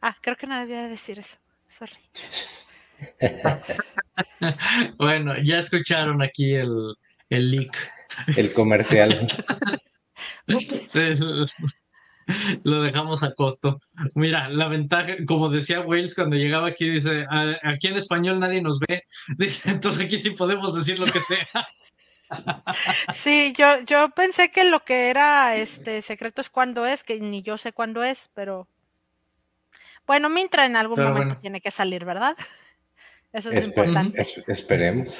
[0.00, 1.38] Ah, creo que no debía decir eso.
[1.66, 1.92] Sorry.
[4.98, 6.94] bueno, ya escucharon aquí el,
[7.28, 7.76] el leak.
[8.36, 9.28] El comercial.
[12.64, 13.80] lo dejamos a costo.
[14.14, 17.26] Mira, la ventaja, como decía Wales cuando llegaba aquí, dice,
[17.62, 19.04] aquí en español nadie nos ve,
[19.38, 21.46] dice, entonces aquí sí podemos decir lo que sea.
[23.12, 27.42] Sí, yo, yo pensé que lo que era este secreto es cuándo es, que ni
[27.42, 28.68] yo sé cuándo es, pero
[30.10, 32.36] bueno, Mintra en algún momento tiene que salir, ¿verdad?
[33.32, 34.20] Eso es lo importante.
[34.48, 35.16] esperemos.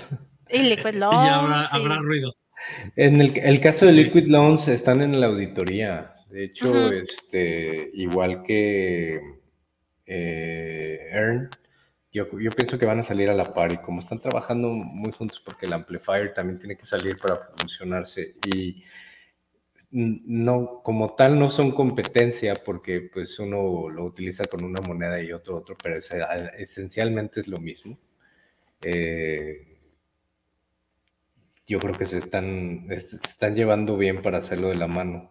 [0.49, 1.69] Y Liquid Loans.
[1.73, 2.35] Y habrá, ruido.
[2.97, 6.17] En el, caso de Liquid Loans están en la auditoría.
[6.29, 9.21] De hecho, este, igual que
[10.07, 11.51] eh, Earn,
[12.13, 15.13] yo, yo, pienso que van a salir a la par y como están trabajando muy
[15.13, 18.83] juntos porque el amplifier también tiene que salir para funcionarse y
[19.93, 25.33] no, como tal no son competencia porque pues uno lo utiliza con una moneda y
[25.33, 25.99] otro otro, pero
[26.59, 27.99] esencialmente es lo mismo.
[28.83, 29.71] Eh,
[31.67, 35.31] yo creo que se están, están llevando bien para hacerlo de la mano.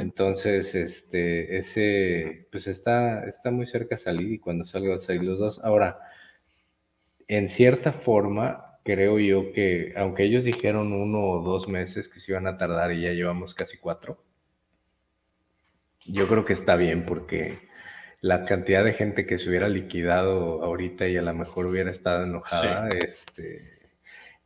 [0.00, 5.24] Entonces, este, ese, pues está, está muy cerca de salir y cuando salgan a salir
[5.24, 5.60] los dos.
[5.64, 5.98] Ahora,
[7.26, 12.32] en cierta forma, creo yo que, aunque ellos dijeron uno o dos meses que se
[12.32, 14.22] iban a tardar y ya llevamos casi cuatro,
[16.04, 17.58] yo creo que está bien porque
[18.20, 22.24] la cantidad de gente que se hubiera liquidado ahorita y a lo mejor hubiera estado
[22.24, 23.80] enojada, este,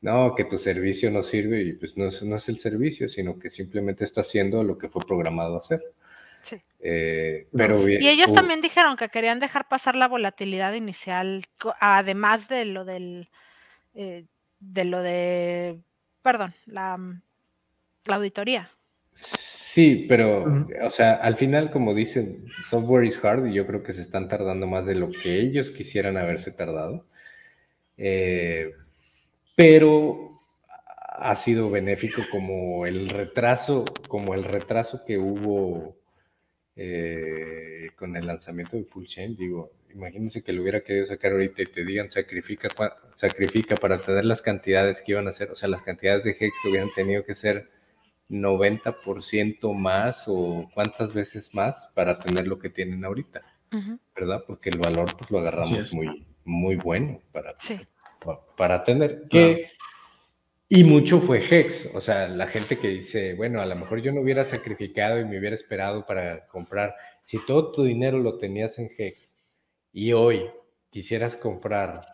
[0.00, 3.38] no, que tu servicio no sirve y pues no es, no es el servicio, sino
[3.38, 5.82] que simplemente está haciendo lo que fue programado hacer.
[6.40, 6.56] Sí.
[6.80, 11.44] Eh, pero, y ellos también dijeron que querían dejar pasar la volatilidad inicial,
[11.80, 13.28] además de lo del
[13.96, 14.26] eh,
[14.60, 15.80] de lo de,
[16.22, 16.96] perdón, la,
[18.04, 18.70] la auditoría.
[19.76, 23.92] Sí, pero, o sea, al final, como dicen, software is hard y yo creo que
[23.92, 27.04] se están tardando más de lo que ellos quisieran haberse tardado.
[27.98, 28.72] Eh,
[29.54, 30.40] pero
[31.18, 35.96] ha sido benéfico como el retraso, como el retraso que hubo
[36.74, 39.36] eh, con el lanzamiento de Full Chain.
[39.36, 42.68] Digo, imagínense que lo hubiera querido sacar ahorita y te digan sacrifica,
[43.14, 46.52] sacrifica para tener las cantidades que iban a ser, o sea, las cantidades de Hex
[46.68, 47.70] hubieran tenido que ser
[48.28, 53.42] 90% más o cuántas veces más para tener lo que tienen ahorita,
[54.14, 54.44] ¿verdad?
[54.46, 57.56] Porque el valor pues lo agarramos muy, muy bueno para,
[58.56, 59.70] para, tener que...
[60.68, 64.12] Y mucho fue Hex, o sea, la gente que dice, bueno, a lo mejor yo
[64.12, 66.96] no hubiera sacrificado y me hubiera esperado para comprar.
[67.24, 69.25] Si todo tu dinero lo tenías en Hex,
[69.92, 70.50] y hoy
[70.90, 72.06] quisieras comprar.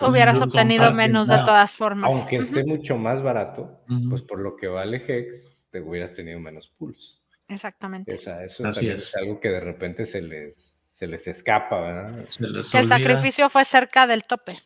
[0.00, 2.12] Hubieras obtenido menos de todas formas.
[2.14, 6.68] Aunque esté mucho más barato, pues por lo que vale Hex, te hubieras tenido menos
[6.78, 7.20] pulso.
[7.48, 8.14] Exactamente.
[8.14, 9.16] O sea, eso es.
[9.16, 10.54] algo que de repente se les,
[10.92, 12.26] se les escapa, ¿verdad?
[12.70, 14.58] que el sacrificio fue cerca del tope.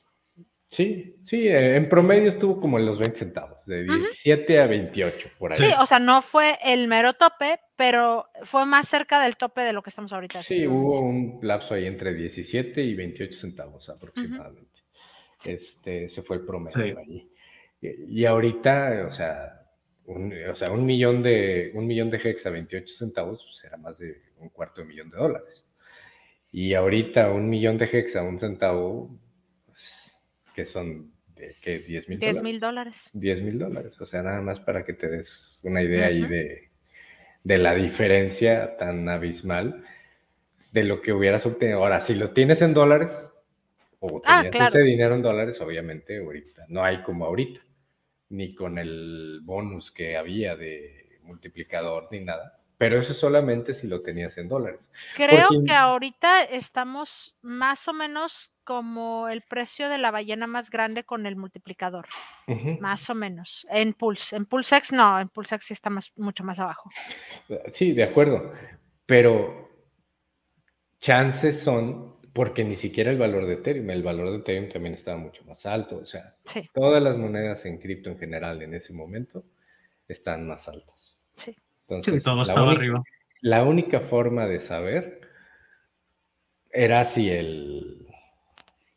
[0.74, 5.28] Sí, sí, eh, en promedio estuvo como en los 20 centavos, de 17 a 28
[5.38, 5.56] por ahí.
[5.56, 9.72] Sí, o sea, no fue el mero tope, pero fue más cerca del tope de
[9.72, 10.42] lo que estamos ahorita.
[10.42, 14.80] Sí, hubo un lapso ahí entre 17 y 28 centavos aproximadamente.
[15.44, 17.30] Este, ese fue el promedio allí.
[17.80, 19.60] Y, ahorita, o sea,
[20.06, 23.76] un, o sea, un millón de un millón de hex a 28 centavos pues era
[23.76, 25.64] más de un cuarto de millón de dólares.
[26.50, 29.20] Y ahorita un millón de hex a un centavo
[30.54, 31.80] que son de, ¿qué?
[31.80, 32.08] 10
[32.42, 33.10] mil dólares.
[33.12, 36.70] 10 mil dólares, o sea, nada más para que te des una idea ahí de,
[37.42, 39.84] de la diferencia tan abismal
[40.72, 41.78] de lo que hubieras obtenido.
[41.78, 43.10] Ahora, si lo tienes en dólares,
[44.00, 44.68] o Ah, tenías claro.
[44.78, 47.60] ese dinero en dólares, obviamente ahorita no hay como ahorita,
[48.30, 52.58] ni con el bonus que había de multiplicador ni nada.
[52.76, 54.80] Pero eso solamente si lo tenías en dólares.
[55.14, 60.70] Creo Porque- que ahorita estamos más o menos como el precio de la ballena más
[60.70, 62.06] grande con el multiplicador,
[62.80, 63.66] más o menos.
[63.70, 66.90] En Pulse, en PulseX no, en PulseX sí está más, mucho más abajo.
[67.72, 68.52] Sí, de acuerdo.
[69.06, 69.70] Pero
[71.00, 75.18] chances son, porque ni siquiera el valor de Ethereum, el valor de Ethereum también estaba
[75.18, 75.96] mucho más alto.
[75.98, 79.44] O sea, Sí, todas las monedas en cripto en general en ese momento
[80.08, 80.94] están más altas.
[81.36, 81.54] sí.
[81.86, 83.02] Entonces, Sí, todo la estaba única- arriba.
[83.42, 85.20] La única forma de saber
[86.72, 88.03] era si el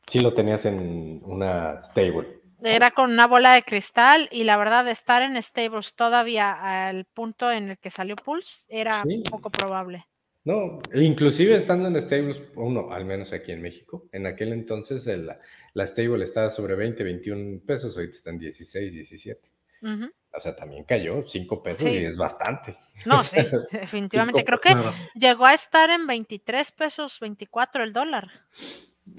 [0.07, 2.39] si lo tenías en una stable.
[2.63, 7.51] Era con una bola de cristal y la verdad estar en stables todavía al punto
[7.51, 9.21] en el que salió Pulse era Sí.
[9.29, 10.05] poco probable.
[10.43, 15.29] No, inclusive estando en stables, uno, al menos aquí en México, en aquel entonces el-
[15.73, 19.51] la stable estaba sobre 20, 21 pesos, ahorita están 16, 17.
[19.83, 20.09] Ujú.
[20.33, 21.89] O sea, también cayó 5 pesos Sí.
[21.99, 22.75] y es bastante.
[23.05, 23.37] No, sí,
[23.71, 24.43] definitivamente.
[24.43, 24.73] Creo que
[25.15, 28.27] llegó a estar en 23 pesos 24 el dólar.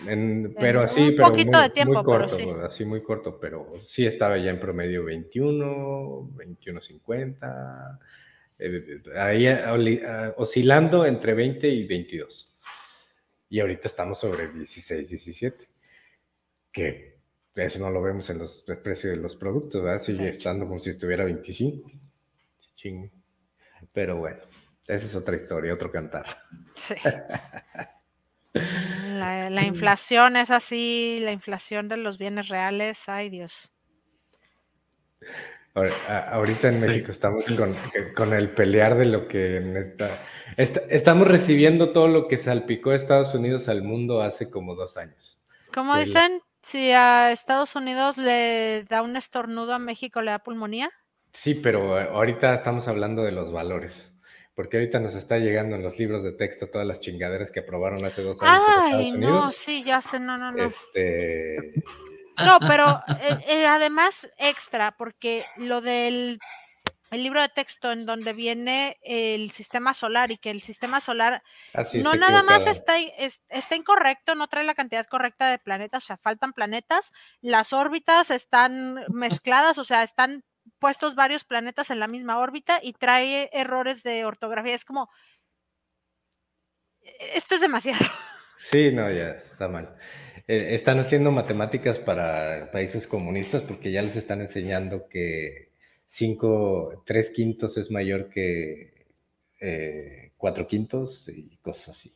[0.07, 2.47] En- pero así, un pero poquito muy, de tiempo, muy pero corto, sí.
[2.63, 7.99] así muy corto, pero sí estaba ya en promedio 21, 21.50,
[8.59, 12.55] eh, ahí oli- ah, oscilando entre 20 y 22.
[13.51, 15.67] Y ahorita estamos sobre 16, 17,
[16.73, 17.19] que
[17.55, 20.03] eso no lo vemos en los el precio de los productos, ¿verdad?
[20.03, 21.91] Sigue estando como si estuviera 25.
[22.77, 23.11] Ching.
[23.93, 24.39] Pero bueno,
[24.87, 26.25] esa es otra historia, otro cantar.
[26.77, 26.95] Sí.
[29.19, 33.73] La, la inflación es así, la inflación de los bienes reales, ay Dios.
[35.75, 37.77] Ahora- Ahorita en México estamos con,
[38.17, 39.95] con el pelear de lo que
[40.89, 45.39] estamos recibiendo todo lo que salpicó Estados Unidos al mundo hace como dos años.
[45.73, 50.91] Como dicen, si a Estados Unidos le da un estornudo a México, le da pulmonía.
[51.33, 53.93] Sí, pero eh, ahorita estamos hablando de los valores,
[54.59, 58.05] porque ahorita nos está llegando en los libros de texto todas las chingaderas que aprobaron
[58.05, 59.55] hace dos años Ay, no, Unidos.
[59.55, 60.65] sí, ya sé, no, no, no.
[60.67, 61.75] Este,
[62.39, 66.41] No, pero eh, eh, además extra, porque lo del
[67.13, 71.41] el libro de texto en donde viene el sistema solar y que el sistema solar
[71.73, 76.03] así no nada más está, es- está incorrecto, no trae la cantidad correcta de planetas,
[76.03, 80.43] o sea, faltan planetas, las órbitas están mezcladas, o sea, están
[80.79, 84.75] puestos varios planetas en la misma órbita y trae errores de ortografía.
[84.75, 85.09] Es como,
[87.03, 88.05] "E- esto es demasiado.
[88.71, 89.95] Sí, no, ya está mal.
[90.47, 95.71] Eh, están haciendo matemáticas para países comunistas porque ya les están enseñando que
[96.09, 99.07] cinco, tres quintos es mayor que
[99.61, 102.15] eh, cuatro quintos y cosas así.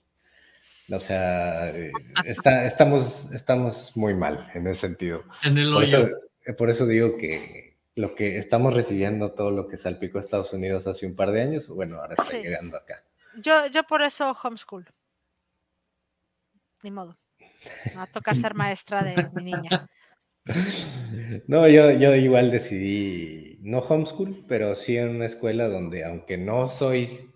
[0.91, 1.93] O sea, eh,
[2.27, 5.25] está, estamos, estamos muy mal en ese sentido.
[5.43, 6.17] En el Por eso, hoyo.
[6.47, 10.53] eh, por eso digo que lo que estamos recibiendo, todo lo que salpicó a Estados
[10.53, 12.43] Unidos hace un par de años, bueno, ahora está Sí.
[12.43, 13.05] llegando acá.
[13.37, 14.87] Yo, yo por eso homeschool.
[16.83, 17.19] Ni modo.
[17.87, 19.89] Me va a tocar ser maestra de mi niña.
[21.47, 26.69] No, yo, yo igual decidí, no homeschool, pero sí en una escuela donde, aunque no
[26.69, 27.31] soy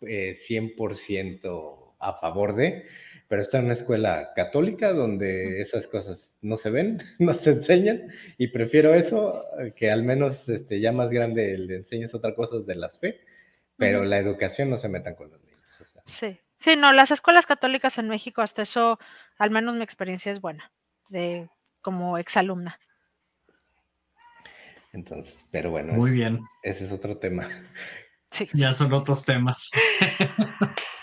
[0.00, 2.86] eh, 100% a favor de,
[3.34, 8.12] pero está en una escuela católica donde esas cosas no se ven, no se enseñan,
[8.38, 12.64] y prefiero eso, eh, que al menos este, ya más grande le enseñes otras cosas
[12.64, 13.20] de las fe,
[13.76, 14.08] pero Ujú.
[14.08, 15.58] la educación no se metan con los niños.
[15.80, 16.02] o sea.
[16.06, 16.38] Sí.
[16.54, 19.00] Sí, no, las escuelas católicas en México, hasta eso,
[19.36, 20.70] al menos mi experiencia es buena,
[21.08, 21.48] de
[21.80, 22.78] como exalumna.
[24.92, 26.38] Entonces, pero bueno, Muy bien.
[26.62, 27.48] ese es otro tema.
[28.30, 28.48] Sí.
[28.52, 29.72] Ya son otros temas.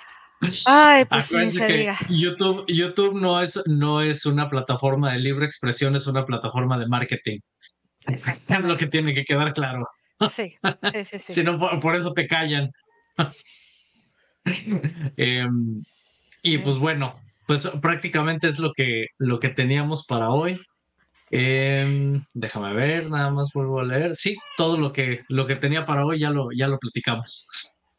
[0.65, 1.97] Ay, pues ni Acuérdense se que diga.
[2.09, 6.87] YouTube, YouTube no es, no es una plataforma de libre expresión, es una plataforma de
[6.87, 7.39] marketing.
[8.07, 9.87] Es lo que tiene que quedar claro.
[10.29, 10.55] Sí,
[10.91, 11.33] sí, sí, sí.
[11.33, 12.71] Si no, por, por eso te callan.
[15.17, 15.83] Em,
[16.41, 20.59] y pues bueno, pues prácticamente es lo que, lo que teníamos para hoy.
[21.29, 24.15] Em, déjame ver, nada más vuelvo a leer.
[24.15, 27.47] Sí, todo lo que, lo que tenía para hoy ya lo, ya lo platicamos.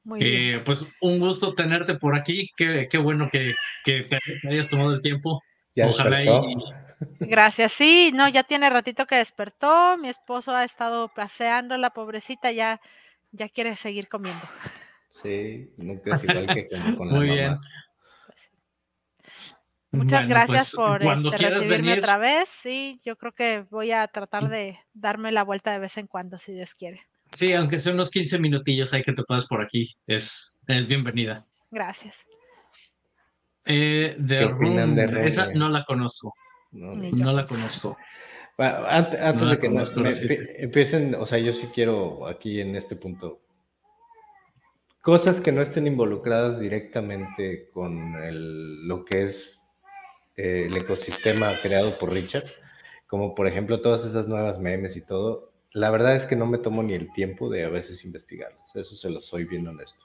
[0.04, 0.58] Muy bien.
[0.58, 2.50] Eh, pues un gusto tenerte por aquí.
[2.56, 3.52] Qué, qué bueno que,
[3.84, 4.18] que te
[4.48, 5.42] hayas tomado el tiempo.
[5.74, 6.28] ¿Ya Ojalá y-?
[7.20, 7.72] Gracias.
[7.72, 9.96] Sí, no, ya tiene ratito que despertó.
[9.98, 12.80] Mi esposo ha estado placeando, la pobrecita ya,
[13.30, 14.44] ya quiere seguir comiendo.
[15.22, 17.40] Sí, nunca es igual que con, con la Muy mamá.
[17.40, 17.58] bien.
[18.26, 18.50] Pues.
[19.92, 22.48] Muchas Bueno, gracias pues, por este, recibirme venir, otra vez.
[22.48, 26.38] Sí, yo creo que voy a tratar de darme la vuelta de vez en cuando,
[26.38, 27.02] si Dios quiere.
[27.32, 29.90] Sí, aunque sea unos 15 minutillos hay que te puedas por aquí.
[30.06, 31.46] Es, es bienvenida.
[31.70, 32.26] Gracias.
[33.64, 36.34] Eh, de Room, esa no la conozco.
[36.72, 37.96] No, la conozco.
[38.58, 43.42] antes, de que empiecen, o sea, yo sí quiero aquí en este punto
[45.02, 48.14] cosas que no estén involucradas directamente con
[48.86, 49.58] lo que es
[50.36, 52.44] eh, el ecosistema creado por Richard,
[53.08, 56.58] como por ejemplo todas esas nuevas memes y todo, la verdad es que no me
[56.58, 60.02] tomo ni el tiempo de a veces investigarlos, eso se lo soy bien honesto.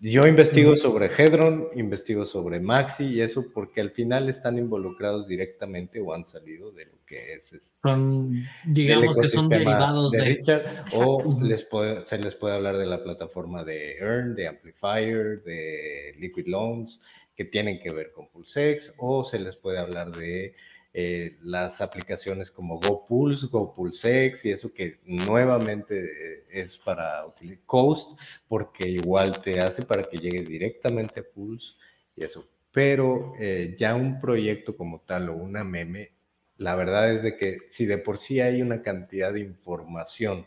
[0.00, 6.00] Yo investigo sobre Hedron, investigo sobre Maxi y eso porque al final están involucrados directamente
[6.00, 7.52] o han salido de lo que es.
[7.52, 11.66] Este, son, digamos que son derivados de, Richard, o les
[12.06, 17.00] se les puede hablar de la plataforma de Earn, de Amplifier, de Liquid Loans,
[17.34, 20.54] que tienen que ver con PulseX, o se les puede hablar de
[21.00, 28.18] eh, las aplicaciones como GoPulse, GoPulseX y eso que nuevamente eh, es para utilizar Coast,
[28.48, 31.68] porque igual te hace para que llegue directamente a Pulse
[32.16, 32.48] y eso.
[32.72, 36.10] Pero eh, ya un proyecto como tal o una meme,
[36.56, 40.46] la verdad es de que si de por sí hay una cantidad de información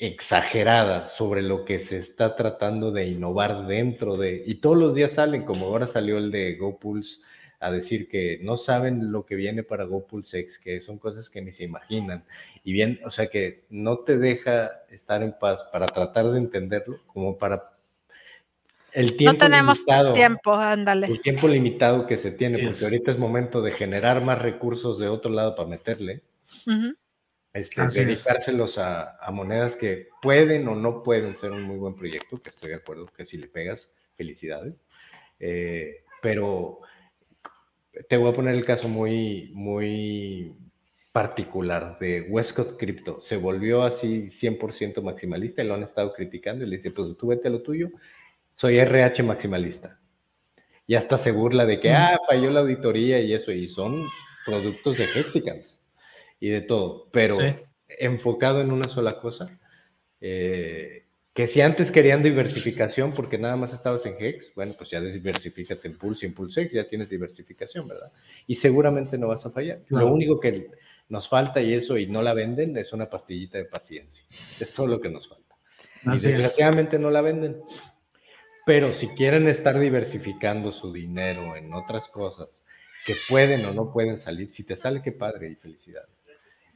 [0.00, 5.12] exagerada sobre lo que se está tratando de innovar dentro de, y todos los días
[5.12, 7.20] salen, como ahora salió el de GoPulse
[7.64, 11.50] a decir que no saben lo que viene para GoPulseX, que son cosas que ni
[11.50, 12.24] se imaginan.
[12.62, 16.98] Y bien, o sea que no te deja estar en paz para tratar de entenderlo,
[17.06, 17.70] como para
[18.92, 19.32] el tiempo.
[19.32, 21.06] No tenemos tiempo, ándale.
[21.06, 25.08] El tiempo limitado que se tiene, porque ahorita es momento de generar más recursos de
[25.08, 26.20] otro lado para meterle.
[27.54, 32.42] este, dedicárselos a, a, monedas que pueden o no pueden ser un muy buen proyecto,
[32.42, 34.74] que estoy de acuerdo que si le pegas, felicidades.
[35.40, 36.80] Eh, pero
[38.08, 40.54] te voy a poner el caso muy, muy
[41.12, 43.20] particular de Westcott Crypto.
[43.20, 47.28] Se volvió así 100% maximalista y lo han estado criticando y le dice, pues tú
[47.28, 47.90] vete a lo tuyo,
[48.56, 49.98] soy RH maximalista.
[50.86, 54.02] Y hasta se burla de que, ah, falló la auditoría y eso, y son
[54.44, 55.80] productos de Hexicans
[56.40, 57.36] y de todo, pero
[57.88, 59.58] enfocado en una sola cosa.
[60.20, 61.04] Eh,
[61.34, 65.88] que si antes querían diversificación porque nada más estabas en Hex, bueno, pues ya diversifícate
[65.88, 68.12] en Pulse y en PulseX, ya tienes diversificación, ¿verdad?
[68.46, 69.80] Y seguramente no vas a fallar.
[69.88, 70.70] Lo único que
[71.08, 74.24] nos falta y eso y no la venden es una pastillita de paciencia.
[74.30, 75.56] Es todo lo que nos falta.
[76.04, 77.60] y desgraciadamente no la venden.
[78.64, 82.48] Pero si quieren estar diversificando su dinero en otras cosas
[83.04, 86.10] que pueden o no pueden salir, si te sale, qué padre y felicidades.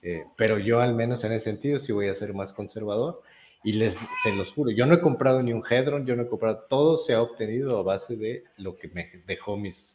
[0.03, 3.23] Eh, pero yo al menos en ese sentido sí voy a ser más conservador
[3.65, 6.29] y les, se los juro, yo no he comprado ni un Hedron, yo no he
[6.29, 9.95] comprado, todo se ha obtenido a base de lo que me dejó mis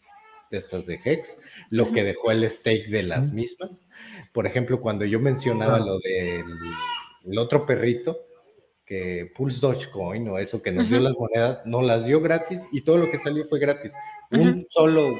[0.51, 1.35] estas de Hex,
[1.69, 3.71] lo que dejó el stake de las mismas.
[4.31, 8.19] Por ejemplo, cuando yo mencionaba lo del otro perrito,
[8.85, 12.81] que Pulse Dogecoin o eso que nos dio las monedas, no las dio gratis y
[12.81, 13.91] todo lo que salió fue gratis.
[14.31, 15.19] Un solo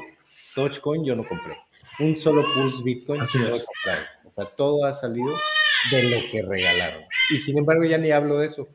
[0.54, 1.56] Dogecoin yo no compré,
[2.00, 4.04] un solo Pulse Bitcoin yo no compré.
[4.24, 5.30] O sea, todo ha salido
[5.90, 7.02] de lo que regalaron.
[7.30, 8.68] Y sin embargo ya ni hablo de eso.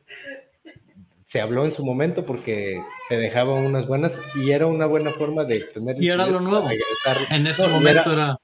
[1.28, 5.44] Se habló en su momento porque te dejaba unas buenas y era una buena forma
[5.44, 6.02] de tener...
[6.02, 6.68] Y era lo nuevo.
[7.30, 8.38] En ese momento era,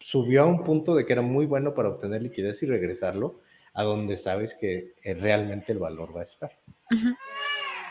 [0.00, 3.40] Subió a un punto de que era muy bueno para obtener liquidez y regresarlo
[3.74, 6.50] a donde sabes que eh, realmente el valor va a estar.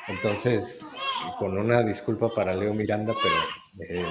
[0.07, 0.79] Entonces,
[1.37, 4.05] con una disculpa para Leo Miranda, pero eh,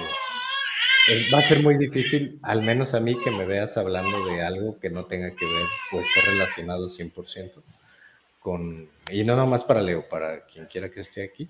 [1.33, 4.79] va a ser muy difícil, al menos a mí, que me veas hablando de algo
[4.79, 7.61] que no tenga que ver o esté relacionado 100%
[8.39, 11.49] con, y no nomás para Leo, para quien quiera que esté aquí,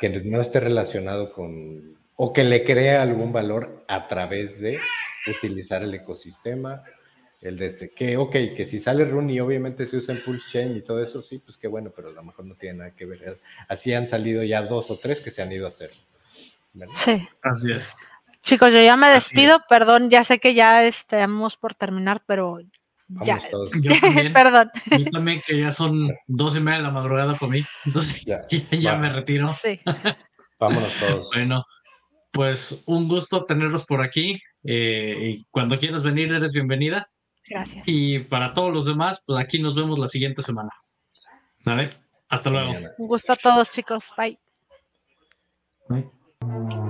[0.00, 4.78] que no esté relacionado con, o que le crea algún valor a través de
[5.28, 6.82] utilizar el ecosistema,
[7.40, 10.76] el de este, que ok, que si sale y obviamente se usa en Pulse Chain
[10.76, 13.06] y todo eso, sí, pues qué bueno, pero a lo mejor no tiene nada que
[13.06, 13.38] ver.
[13.68, 15.90] Así han salido ya dos o tres que se han ido a hacer.
[16.94, 17.26] Sí.
[17.42, 17.94] Así es.
[18.46, 22.60] Chicos, yo ya me despido, perdón, ya sé que ya estamos por terminar, pero
[23.08, 23.40] ya.
[24.32, 24.70] perdón.
[24.96, 28.96] Yo también, que ya son dos y media de la madrugada por mí, entonces ya,
[28.98, 29.48] me retiro.
[29.48, 29.80] Sí.
[30.60, 31.28] Vámonos todos.
[31.34, 31.64] Bueno,
[32.30, 34.40] pues un gusto tenerlos por aquí.
[34.62, 37.08] Eh, y cuando quieras venir, eres bienvenida.
[37.48, 37.82] Gracias.
[37.88, 40.70] Y para todos los demás, pues aquí nos vemos la siguiente semana.
[41.64, 41.96] ¿Vale?
[42.28, 42.74] Hasta luego.
[42.96, 44.12] Un gusto a todos, chicos.
[44.16, 44.38] Bye.
[45.88, 46.85] Bye.